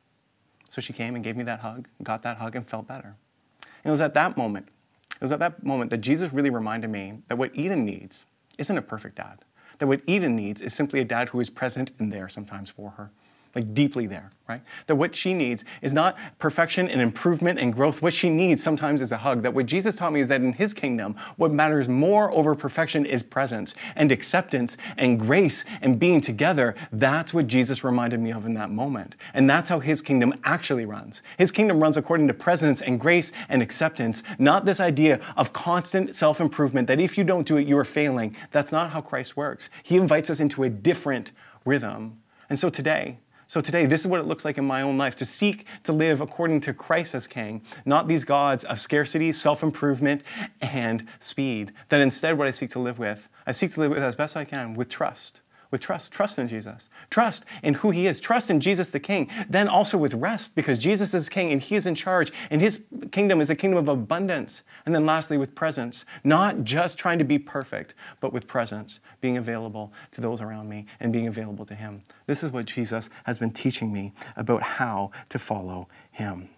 So 0.69 0.81
she 0.81 0.93
came 0.93 1.15
and 1.15 1.25
gave 1.25 1.37
me 1.37 1.45
that 1.45 1.61
hug, 1.61 1.89
got 2.03 2.23
that 2.23 2.39
hug, 2.39 2.57
and 2.57 2.67
felt 2.67 2.87
better. 2.87 3.17
And 3.63 3.87
it 3.87 3.91
was 3.91 4.01
at 4.01 4.15
that 4.15 4.37
moment, 4.37 4.69
it 5.11 5.21
was 5.21 5.33
at 5.33 5.39
that 5.39 5.65
moment 5.65 5.91
that 5.91 5.99
Jesus 5.99 6.33
really 6.33 6.51
reminded 6.51 6.91
me 6.91 7.23
that 7.29 7.37
what 7.37 7.55
Eden 7.55 7.85
needs 7.85 8.27
isn't 8.59 8.77
a 8.77 8.83
perfect 8.83 9.17
dad. 9.17 9.45
That 9.79 9.87
what 9.87 10.03
Eden 10.07 10.37
needs 10.37 10.63
is 10.63 10.75
simply 10.75 11.01
a 11.01 11.05
dad 11.05 11.31
who 11.31 11.41
is 11.41 11.51
present 11.51 11.93
and 11.99 12.13
there 12.13 12.29
sometimes 12.29 12.71
for 12.71 12.91
her. 12.91 13.11
Like 13.55 13.73
deeply 13.73 14.07
there, 14.07 14.31
right? 14.49 14.63
That 14.87 14.97
what 14.97 15.15
she 15.15 15.33
needs 15.33 15.65
is 15.81 15.93
not 15.93 16.17
perfection 16.39 16.89
and 16.89 17.01
improvement 17.01 17.59
and 17.59 17.73
growth. 17.73 18.03
What 18.03 18.13
she 18.13 18.29
needs 18.29 18.63
sometimes 18.63 19.01
is 19.01 19.13
a 19.13 19.19
hug. 19.19 19.43
That 19.43 19.55
what 19.55 19.67
Jesus 19.67 19.95
taught 19.95 20.13
me 20.13 20.21
is 20.21 20.29
that 20.29 20.41
in 20.41 20.55
his 20.55 20.75
kingdom, 20.75 21.15
what 21.37 21.53
matters 21.53 21.89
more 21.89 22.33
over 22.33 22.55
perfection 22.55 23.07
is 23.07 23.23
presence 23.23 23.75
and 23.95 24.11
acceptance 24.11 24.77
and 24.97 25.21
grace 25.21 25.65
and 25.81 25.99
being 25.99 26.21
together. 26.21 26.75
That's 26.93 27.33
what 27.33 27.47
Jesus 27.47 27.85
reminded 27.85 28.21
me 28.21 28.33
of 28.33 28.45
in 28.45 28.55
that 28.55 28.71
moment. 28.71 29.15
And 29.33 29.49
that's 29.49 29.69
how 29.69 29.79
his 29.79 30.03
kingdom 30.03 30.35
actually 30.45 30.85
runs. 30.85 31.23
His 31.39 31.53
kingdom 31.53 31.81
runs 31.81 31.97
according 31.97 32.27
to 32.29 32.35
presence 32.35 32.83
and 32.83 32.99
grace 32.99 33.33
and 33.49 33.63
acceptance, 33.63 34.23
not 34.39 34.65
this 34.65 34.81
idea 34.81 35.21
of 35.37 35.53
constant 35.53 36.17
self 36.17 36.41
improvement 36.41 36.89
that 36.89 37.01
if 37.01 37.17
you 37.17 37.25
don't 37.25 37.47
do 37.47 37.57
it, 37.57 37.67
you 37.67 37.79
are 37.79 37.85
failing. 37.85 38.35
That's 38.51 38.73
not 38.73 38.91
how 38.91 39.01
Christ 39.01 39.37
works. 39.37 39.71
He 39.83 39.97
invites 39.97 40.29
us 40.29 40.41
into 40.41 40.65
a 40.65 40.69
different 40.69 41.33
rhythm. 41.65 42.21
And 42.49 42.59
so 42.59 42.71
today, 42.71 43.19
so 43.47 43.61
today, 43.61 43.87
this 43.87 44.01
is 44.01 44.07
what 44.07 44.21
it 44.21 44.27
looks 44.27 44.45
like 44.45 44.59
in 44.59 44.65
my 44.65 44.83
own 44.83 44.97
life 44.99 45.17
to 45.17 45.27
seek 45.27 45.67
to 45.85 45.93
live 45.93 46.21
according 46.21 46.61
to 46.63 46.75
Christ 46.75 47.15
as 47.15 47.27
King, 47.27 47.63
not 47.85 48.09
these 48.09 48.25
gods 48.25 48.65
of 48.65 48.81
scarcity, 48.81 49.33
self 49.33 49.63
improvement, 49.63 50.23
and 50.61 51.07
speed. 51.21 51.73
That 51.89 52.01
instead, 52.01 52.39
what 52.39 52.47
I 52.47 52.51
seek 52.51 52.71
to 52.71 52.79
live 52.79 52.99
with, 52.99 53.29
I 53.47 53.53
seek 53.53 53.73
to 53.75 53.81
live 53.81 53.91
with 53.91 54.03
as 54.03 54.17
best 54.17 54.37
I 54.37 54.45
can 54.45 54.75
with 54.75 54.89
trust 54.89 55.41
with 55.75 55.81
trust. 55.81 56.13
Trust 56.13 56.39
in 56.39 56.47
Jesus. 56.47 56.89
Trust 57.11 57.45
in 57.61 57.75
who 57.75 57.91
He 57.91 58.07
is. 58.07 58.21
Trust 58.21 58.49
in 58.49 58.61
Jesus 58.61 58.91
the 58.91 59.01
King. 59.01 59.29
Then 59.49 59.67
also 59.67 59.99
with 59.99 60.15
rest 60.15 60.55
because 60.55 60.79
Jesus 60.79 61.13
is 61.15 61.29
King 61.29 61.51
and 61.51 61.61
He 61.61 61.75
is 61.75 61.85
in 61.85 61.97
charge 61.97 62.31
and 62.49 62.61
His 62.61 62.87
kingdom 63.11 63.41
is 63.41 63.51
a 63.51 63.57
kingdom 63.57 63.79
of 63.79 63.89
abundance. 63.89 64.63
And 64.87 64.95
then 64.95 65.05
lastly 65.05 65.37
with 65.37 65.57
presence. 65.57 66.05
Not 66.23 66.63
just 66.63 66.97
trying 66.97 67.19
to 67.19 67.25
be 67.25 67.41
perfect, 67.41 67.93
but 68.21 68.33
with 68.33 68.47
presence, 68.47 69.01
being 69.21 69.37
available 69.37 69.93
to 70.13 70.21
those 70.21 70.41
around 70.41 70.69
me 70.69 70.87
and 71.01 71.13
being 71.13 71.27
available 71.27 71.67
to 71.67 71.75
Him. 71.75 72.05
This 72.27 72.45
is 72.45 72.53
what 72.53 72.67
Jesus 72.67 73.11
has 73.25 73.39
been 73.39 73.51
teaching 73.51 73.93
me 73.93 74.13
about 74.37 74.63
how 74.63 75.11
to 75.31 75.41
follow 75.41 75.89
Him. 76.13 76.51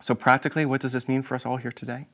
So, 0.00 0.16
practically, 0.16 0.66
what 0.66 0.80
does 0.80 0.92
this 0.92 1.06
mean 1.06 1.22
for 1.22 1.36
us 1.36 1.46
all 1.46 1.58
here 1.58 1.70
today? 1.70 2.08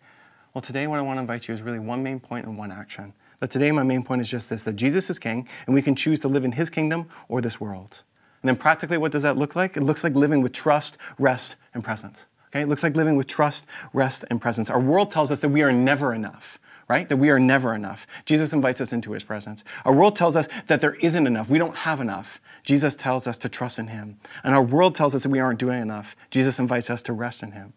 Well, 0.52 0.60
today, 0.60 0.86
what 0.86 0.98
I 0.98 1.02
want 1.02 1.16
to 1.16 1.22
invite 1.22 1.48
you 1.48 1.54
is 1.54 1.62
really 1.62 1.78
one 1.78 2.02
main 2.02 2.20
point 2.20 2.44
and 2.44 2.58
one 2.58 2.70
action. 2.70 3.14
But 3.38 3.50
today, 3.50 3.70
my 3.70 3.82
main 3.82 4.02
point 4.02 4.20
is 4.20 4.30
just 4.30 4.50
this 4.50 4.64
that 4.64 4.76
Jesus 4.76 5.10
is 5.10 5.18
king, 5.18 5.48
and 5.66 5.74
we 5.74 5.82
can 5.82 5.94
choose 5.94 6.20
to 6.20 6.28
live 6.28 6.44
in 6.44 6.52
his 6.52 6.70
kingdom 6.70 7.08
or 7.28 7.40
this 7.40 7.60
world. 7.60 8.02
And 8.42 8.48
then, 8.48 8.56
practically, 8.56 8.98
what 8.98 9.12
does 9.12 9.22
that 9.22 9.36
look 9.36 9.56
like? 9.56 9.76
It 9.76 9.82
looks 9.82 10.04
like 10.04 10.14
living 10.14 10.42
with 10.42 10.52
trust, 10.52 10.96
rest, 11.18 11.56
and 11.74 11.82
presence. 11.82 12.26
Okay? 12.48 12.62
It 12.62 12.68
looks 12.68 12.82
like 12.82 12.96
living 12.96 13.16
with 13.16 13.26
trust, 13.26 13.66
rest, 13.92 14.24
and 14.30 14.40
presence. 14.40 14.70
Our 14.70 14.80
world 14.80 15.10
tells 15.10 15.30
us 15.30 15.40
that 15.40 15.48
we 15.48 15.62
are 15.62 15.72
never 15.72 16.14
enough, 16.14 16.58
right? 16.88 17.08
That 17.08 17.16
we 17.16 17.28
are 17.30 17.40
never 17.40 17.74
enough. 17.74 18.06
Jesus 18.24 18.52
invites 18.52 18.80
us 18.80 18.92
into 18.92 19.12
his 19.12 19.24
presence. 19.24 19.64
Our 19.84 19.92
world 19.92 20.16
tells 20.16 20.36
us 20.36 20.48
that 20.68 20.80
there 20.80 20.94
isn't 20.94 21.26
enough. 21.26 21.50
We 21.50 21.58
don't 21.58 21.76
have 21.78 22.00
enough. 22.00 22.40
Jesus 22.62 22.96
tells 22.96 23.26
us 23.26 23.36
to 23.38 23.48
trust 23.48 23.78
in 23.78 23.88
him. 23.88 24.18
And 24.42 24.54
our 24.54 24.62
world 24.62 24.94
tells 24.94 25.14
us 25.14 25.24
that 25.24 25.28
we 25.28 25.40
aren't 25.40 25.58
doing 25.58 25.80
enough. 25.80 26.16
Jesus 26.30 26.58
invites 26.58 26.88
us 26.88 27.02
to 27.04 27.12
rest 27.12 27.42
in 27.42 27.52
him. 27.52 27.74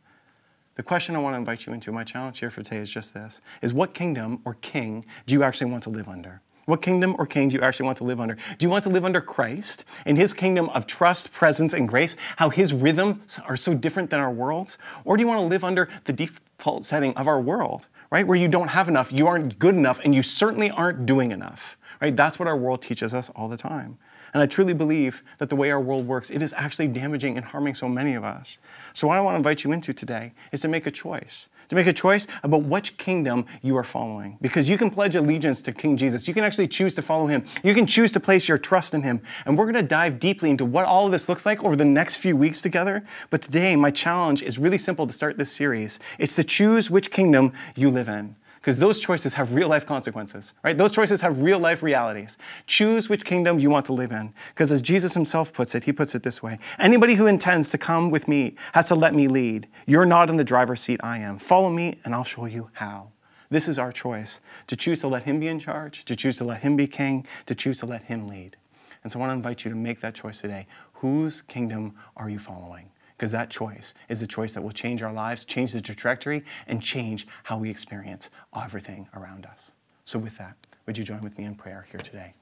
The 0.80 0.84
question 0.84 1.14
I 1.14 1.20
want 1.20 1.34
to 1.34 1.38
invite 1.38 1.66
you 1.66 1.74
into, 1.74 1.92
my 1.92 2.06
challenge 2.06 2.40
here 2.40 2.50
for 2.50 2.64
today 2.64 2.78
is 2.78 2.90
just 2.90 3.14
this 3.14 3.42
is 3.62 3.74
what 3.74 3.94
kingdom 3.94 4.40
or 4.46 4.54
king 4.54 5.04
do 5.28 5.36
you 5.36 5.44
actually 5.44 5.70
want 5.70 5.84
to 5.84 5.90
live 5.90 6.08
under? 6.08 6.42
What 6.68 6.82
kingdom 6.82 7.18
or 7.20 7.26
king 7.26 7.50
do 7.50 7.58
you 7.58 7.62
actually 7.62 7.88
want 7.88 7.98
to 7.98 8.06
live 8.06 8.22
under? 8.22 8.36
Do 8.36 8.66
you 8.66 8.70
want 8.70 8.86
to 8.86 8.90
live 8.90 9.04
under 9.04 9.20
Christ 9.20 9.84
in 10.06 10.16
his 10.16 10.32
kingdom 10.32 10.70
of 10.70 10.88
trust, 10.88 11.34
presence, 11.34 11.74
and 11.74 11.86
grace? 11.86 12.16
How 12.38 12.50
his 12.50 12.72
rhythms 12.72 13.42
are 13.46 13.58
so 13.58 13.74
different 13.74 14.10
than 14.10 14.22
our 14.22 14.32
world's? 14.32 14.78
Or 15.04 15.18
do 15.18 15.22
you 15.22 15.28
want 15.28 15.40
to 15.40 15.48
live 15.48 15.66
under 15.66 15.90
the 16.06 16.14
default 16.14 16.86
setting 16.86 17.14
of 17.18 17.28
our 17.28 17.42
world, 17.42 17.88
right? 18.10 18.26
Where 18.26 18.38
you 18.38 18.48
don't 18.48 18.70
have 18.70 18.88
enough, 18.88 19.12
you 19.12 19.28
aren't 19.28 19.60
good 19.60 19.76
enough, 19.76 20.00
and 20.06 20.16
you 20.16 20.24
certainly 20.24 20.72
aren't 20.72 21.06
doing 21.06 21.34
enough, 21.34 21.78
right? 22.00 22.16
That's 22.16 22.40
what 22.40 22.48
our 22.48 22.56
world 22.56 22.82
teaches 22.82 23.14
us 23.14 23.30
all 23.32 23.50
the 23.50 23.58
time. 23.58 23.98
And 24.34 24.42
I 24.42 24.46
truly 24.46 24.74
believe 24.74 25.24
that 25.38 25.50
the 25.50 25.56
way 25.56 25.72
our 25.72 25.82
world 25.82 26.08
works, 26.08 26.30
it 26.30 26.42
is 26.42 26.54
actually 26.54 26.88
damaging 26.88 27.38
and 27.38 27.46
harming 27.46 27.76
so 27.76 27.88
many 27.88 28.16
of 28.16 28.24
us. 28.24 28.58
So, 28.94 29.08
what 29.08 29.18
I 29.18 29.22
want 29.22 29.36
to 29.36 29.38
invite 29.38 29.64
you 29.64 29.72
into 29.72 29.94
today 29.94 30.34
is 30.52 30.62
to 30.62 30.68
make 30.68 30.86
a 30.86 30.92
choice. 30.92 31.50
To 31.70 31.76
make 31.76 31.88
a 31.88 31.94
choice 31.94 32.26
about 32.42 32.64
which 32.64 32.98
kingdom 32.98 33.46
you 33.62 33.78
are 33.78 33.84
following. 33.84 34.38
Because 34.42 34.70
you 34.70 34.78
can 34.78 34.90
pledge 34.90 35.16
allegiance 35.16 35.62
to 35.64 35.72
King 35.72 35.98
Jesus. 35.98 36.28
You 36.28 36.34
can 36.34 36.44
actually 36.44 36.68
choose 36.68 36.96
to 36.96 37.04
follow 37.04 37.28
him. 37.28 37.46
You 37.64 37.76
can 37.76 37.86
choose 37.86 38.12
to 38.14 38.20
place 38.20 38.48
your 38.48 38.58
trust 38.58 38.96
in 38.96 39.04
him. 39.04 39.22
And 39.46 39.56
we're 39.56 39.66
going 39.66 39.76
to 39.76 39.84
dive 39.84 40.20
deeply 40.20 40.50
into 40.50 40.66
what 40.66 40.86
all 40.86 41.06
of 41.06 41.12
this 41.12 41.30
looks 41.30 41.46
like 41.46 41.64
over 41.64 41.76
the 41.76 41.86
next 41.86 42.16
few 42.16 42.36
weeks 42.36 42.60
together. 42.62 43.06
But 43.30 43.44
today, 43.44 43.76
my 43.76 43.92
challenge 43.92 44.42
is 44.42 44.58
really 44.58 44.80
simple 44.80 45.06
to 45.06 45.14
start 45.14 45.38
this 45.38 45.52
series 45.52 46.00
it's 46.18 46.36
to 46.36 46.44
choose 46.44 46.90
which 46.90 47.12
kingdom 47.12 47.54
you 47.76 47.90
live 47.90 48.10
in 48.10 48.36
because 48.60 48.80
those 48.80 49.00
choices 49.00 49.36
have 49.36 49.54
real 49.54 49.70
life 49.70 49.86
consequences, 49.86 50.54
right? 50.64 50.78
Those 50.78 50.92
choices 50.92 51.22
have 51.22 51.42
real 51.42 51.60
life 51.60 51.82
realities. 51.82 52.38
Choose 52.68 53.08
which 53.08 53.24
kingdom 53.24 53.58
you 53.58 53.70
want 53.70 53.86
to 53.86 53.94
live 53.94 54.12
in. 54.12 54.34
Because 54.50 54.72
as 54.72 54.82
Jesus 54.82 55.14
himself 55.14 55.54
puts 55.54 55.76
it, 55.76 55.86
he 55.86 55.94
puts 55.94 56.14
it 56.14 56.24
this 56.24 56.44
way 56.44 56.60
Anybody 56.78 57.16
who 57.16 57.26
intends 57.26 57.72
to 57.72 57.78
come 57.78 58.12
with 58.12 58.28
me 58.28 58.56
has 58.74 58.90
to 58.90 58.96
let 58.96 59.16
me 59.16 59.28
lead. 59.28 59.68
You're 59.86 60.06
not 60.06 60.30
in 60.30 60.36
the 60.36 60.44
driver's 60.44 60.82
seat, 60.82 61.00
I 61.02 61.20
am. 61.20 61.40
Follow 61.40 61.70
me, 61.70 62.00
and 62.04 62.14
I'll 62.14 62.26
show 62.26 62.46
you 62.46 62.70
how. 62.74 63.12
This 63.50 63.68
is 63.68 63.80
our 63.80 63.92
choice 63.92 64.42
to 64.68 64.76
choose 64.76 65.00
to 65.02 65.08
let 65.08 65.24
him 65.24 65.40
be 65.40 65.48
in 65.48 65.60
charge, 65.60 66.04
to 66.06 66.16
choose 66.16 66.38
to 66.38 66.44
let 66.44 66.62
him 66.62 66.76
be 66.76 66.86
king, 66.86 67.26
to 67.46 67.56
choose 67.56 67.80
to 67.80 67.86
let 67.86 68.04
him 68.04 68.28
lead. 68.28 68.58
And 69.04 69.12
so 69.12 69.20
I 69.20 69.22
want 69.22 69.32
to 69.32 69.36
invite 69.36 69.64
you 69.64 69.72
to 69.72 69.78
make 69.78 70.02
that 70.02 70.14
choice 70.16 70.40
today. 70.40 70.68
Whose 70.96 71.42
kingdom 71.42 71.96
are 72.18 72.30
you 72.30 72.40
following? 72.40 72.92
Because 73.20 73.34
that 73.34 73.50
choice 73.50 73.94
is 74.08 74.22
the 74.22 74.28
choice 74.28 74.54
that 74.54 74.62
will 74.62 74.72
change 74.72 75.04
our 75.04 75.12
lives, 75.12 75.44
change 75.44 75.74
the 75.74 75.82
trajectory, 75.82 76.46
and 76.66 76.82
change 76.82 77.28
how 77.44 77.58
we 77.58 77.70
experience 77.70 78.30
everything 78.56 79.10
around 79.14 79.46
us. 79.46 79.74
So, 80.06 80.18
with 80.18 80.38
that, 80.38 80.56
would 80.86 80.98
you 80.98 81.04
join 81.04 81.20
with 81.20 81.38
me 81.38 81.44
in 81.44 81.56
prayer 81.56 81.86
here 81.92 82.00
today? 82.00 82.34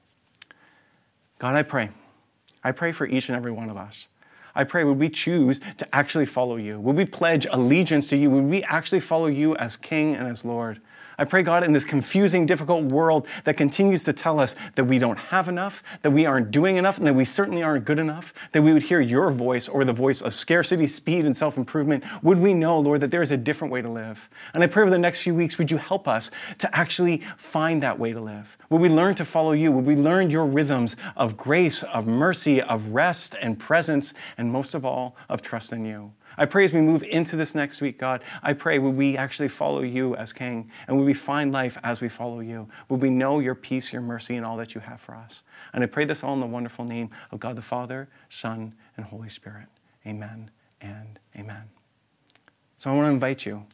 God, 1.40 1.56
I 1.56 1.64
pray. 1.64 1.90
I 2.62 2.70
pray 2.70 2.92
for 2.92 3.08
each 3.08 3.28
and 3.28 3.34
every 3.34 3.50
one 3.50 3.70
of 3.70 3.76
us. 3.76 4.06
I 4.54 4.62
pray, 4.62 4.84
would 4.84 4.98
we 4.98 5.08
choose 5.08 5.60
to 5.78 5.94
actually 5.94 6.26
follow 6.26 6.56
you? 6.56 6.78
Would 6.78 6.96
we 6.96 7.04
pledge 7.04 7.46
allegiance 7.50 8.08
to 8.10 8.16
you? 8.16 8.30
Would 8.30 8.44
we 8.44 8.62
actually 8.64 9.00
follow 9.00 9.26
you 9.26 9.56
as 9.56 9.76
King 9.76 10.14
and 10.14 10.28
as 10.28 10.44
Lord? 10.44 10.80
I 11.20 11.24
pray, 11.24 11.42
God, 11.42 11.64
in 11.64 11.72
this 11.72 11.84
confusing, 11.84 12.46
difficult 12.46 12.84
world 12.84 13.26
that 13.42 13.56
continues 13.56 14.04
to 14.04 14.12
tell 14.12 14.38
us 14.38 14.54
that 14.76 14.84
we 14.84 15.00
don't 15.00 15.18
have 15.18 15.48
enough, 15.48 15.82
that 16.02 16.12
we 16.12 16.24
aren't 16.24 16.52
doing 16.52 16.76
enough, 16.76 16.96
and 16.96 17.06
that 17.08 17.16
we 17.16 17.24
certainly 17.24 17.60
aren't 17.60 17.84
good 17.84 17.98
enough, 17.98 18.32
that 18.52 18.62
we 18.62 18.72
would 18.72 18.84
hear 18.84 19.00
your 19.00 19.32
voice 19.32 19.66
or 19.66 19.84
the 19.84 19.92
voice 19.92 20.22
of 20.22 20.32
scarcity, 20.32 20.86
speed, 20.86 21.26
and 21.26 21.36
self 21.36 21.56
improvement, 21.56 22.04
would 22.22 22.38
we 22.38 22.54
know, 22.54 22.78
Lord, 22.78 23.00
that 23.00 23.10
there 23.10 23.20
is 23.20 23.32
a 23.32 23.36
different 23.36 23.72
way 23.72 23.82
to 23.82 23.88
live? 23.88 24.28
And 24.54 24.62
I 24.62 24.68
pray 24.68 24.82
over 24.82 24.92
the 24.92 24.98
next 24.98 25.22
few 25.22 25.34
weeks, 25.34 25.58
would 25.58 25.72
you 25.72 25.78
help 25.78 26.06
us 26.06 26.30
to 26.58 26.76
actually 26.76 27.22
find 27.36 27.82
that 27.82 27.98
way 27.98 28.12
to 28.12 28.20
live? 28.20 28.56
Would 28.70 28.80
we 28.80 28.88
learn 28.88 29.16
to 29.16 29.24
follow 29.24 29.52
you? 29.52 29.72
Would 29.72 29.86
we 29.86 29.96
learn 29.96 30.30
your 30.30 30.46
rhythms 30.46 30.94
of 31.16 31.36
grace, 31.36 31.82
of 31.82 32.06
mercy, 32.06 32.62
of 32.62 32.90
rest 32.90 33.34
and 33.42 33.58
presence, 33.58 34.14
and 34.36 34.52
most 34.52 34.72
of 34.72 34.84
all, 34.84 35.16
of 35.28 35.42
trust 35.42 35.72
in 35.72 35.84
you? 35.84 36.12
I 36.38 36.46
pray 36.46 36.64
as 36.64 36.72
we 36.72 36.80
move 36.80 37.02
into 37.02 37.36
this 37.36 37.54
next 37.54 37.80
week, 37.80 37.98
God, 37.98 38.22
I 38.42 38.52
pray 38.52 38.78
would 38.78 38.96
we 38.96 39.16
actually 39.16 39.48
follow 39.48 39.82
you 39.82 40.14
as 40.16 40.32
King 40.32 40.70
and 40.86 40.96
would 40.96 41.04
we 41.04 41.14
find 41.14 41.52
life 41.52 41.76
as 41.82 42.00
we 42.00 42.08
follow 42.08 42.40
you? 42.40 42.68
Would 42.88 43.02
we 43.02 43.10
know 43.10 43.40
your 43.40 43.56
peace, 43.56 43.92
your 43.92 44.02
mercy, 44.02 44.36
and 44.36 44.46
all 44.46 44.56
that 44.56 44.74
you 44.74 44.80
have 44.80 45.00
for 45.00 45.14
us? 45.14 45.42
And 45.72 45.82
I 45.82 45.88
pray 45.88 46.04
this 46.04 46.22
all 46.22 46.34
in 46.34 46.40
the 46.40 46.46
wonderful 46.46 46.84
name 46.84 47.10
of 47.32 47.40
God 47.40 47.56
the 47.56 47.62
Father, 47.62 48.08
Son, 48.28 48.74
and 48.96 49.06
Holy 49.06 49.28
Spirit. 49.28 49.66
Amen 50.06 50.50
and 50.80 51.18
amen. 51.36 51.64
So 52.76 52.90
I 52.90 52.94
want 52.94 53.06
to 53.06 53.10
invite 53.10 53.44
you 53.44 53.66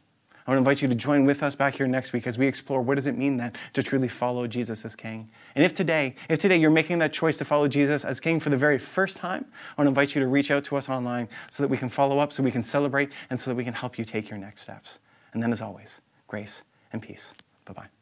I 0.45 0.51
want 0.51 0.57
to 0.57 0.59
invite 0.59 0.81
you 0.83 0.87
to 0.87 0.95
join 0.95 1.25
with 1.25 1.41
us 1.41 1.55
back 1.55 1.75
here 1.75 1.87
next 1.87 2.13
week 2.13 2.27
as 2.27 2.37
we 2.37 2.45
explore 2.45 2.81
what 2.81 2.95
does 2.95 3.07
it 3.07 3.17
mean 3.17 3.37
then 3.37 3.53
to 3.73 3.81
truly 3.81 4.07
follow 4.07 4.45
Jesus 4.45 4.85
as 4.85 4.95
King. 4.95 5.29
And 5.55 5.65
if 5.65 5.73
today, 5.73 6.15
if 6.29 6.37
today 6.37 6.57
you're 6.57 6.69
making 6.69 6.99
that 6.99 7.13
choice 7.13 7.37
to 7.39 7.45
follow 7.45 7.67
Jesus 7.67 8.05
as 8.05 8.19
King 8.19 8.39
for 8.39 8.51
the 8.51 8.57
very 8.57 8.77
first 8.77 9.17
time, 9.17 9.45
I 9.75 9.81
want 9.81 9.87
to 9.87 9.89
invite 9.89 10.13
you 10.13 10.21
to 10.21 10.27
reach 10.27 10.51
out 10.51 10.63
to 10.65 10.77
us 10.77 10.87
online 10.87 11.29
so 11.49 11.63
that 11.63 11.69
we 11.69 11.77
can 11.77 11.89
follow 11.89 12.19
up, 12.19 12.31
so 12.31 12.43
we 12.43 12.51
can 12.51 12.63
celebrate, 12.63 13.09
and 13.29 13.39
so 13.39 13.49
that 13.49 13.55
we 13.55 13.63
can 13.63 13.73
help 13.73 13.97
you 13.97 14.05
take 14.05 14.29
your 14.29 14.37
next 14.37 14.61
steps. 14.61 14.99
And 15.33 15.41
then 15.41 15.51
as 15.51 15.61
always, 15.61 15.99
grace 16.27 16.61
and 16.93 17.01
peace. 17.01 17.33
Bye-bye. 17.65 17.94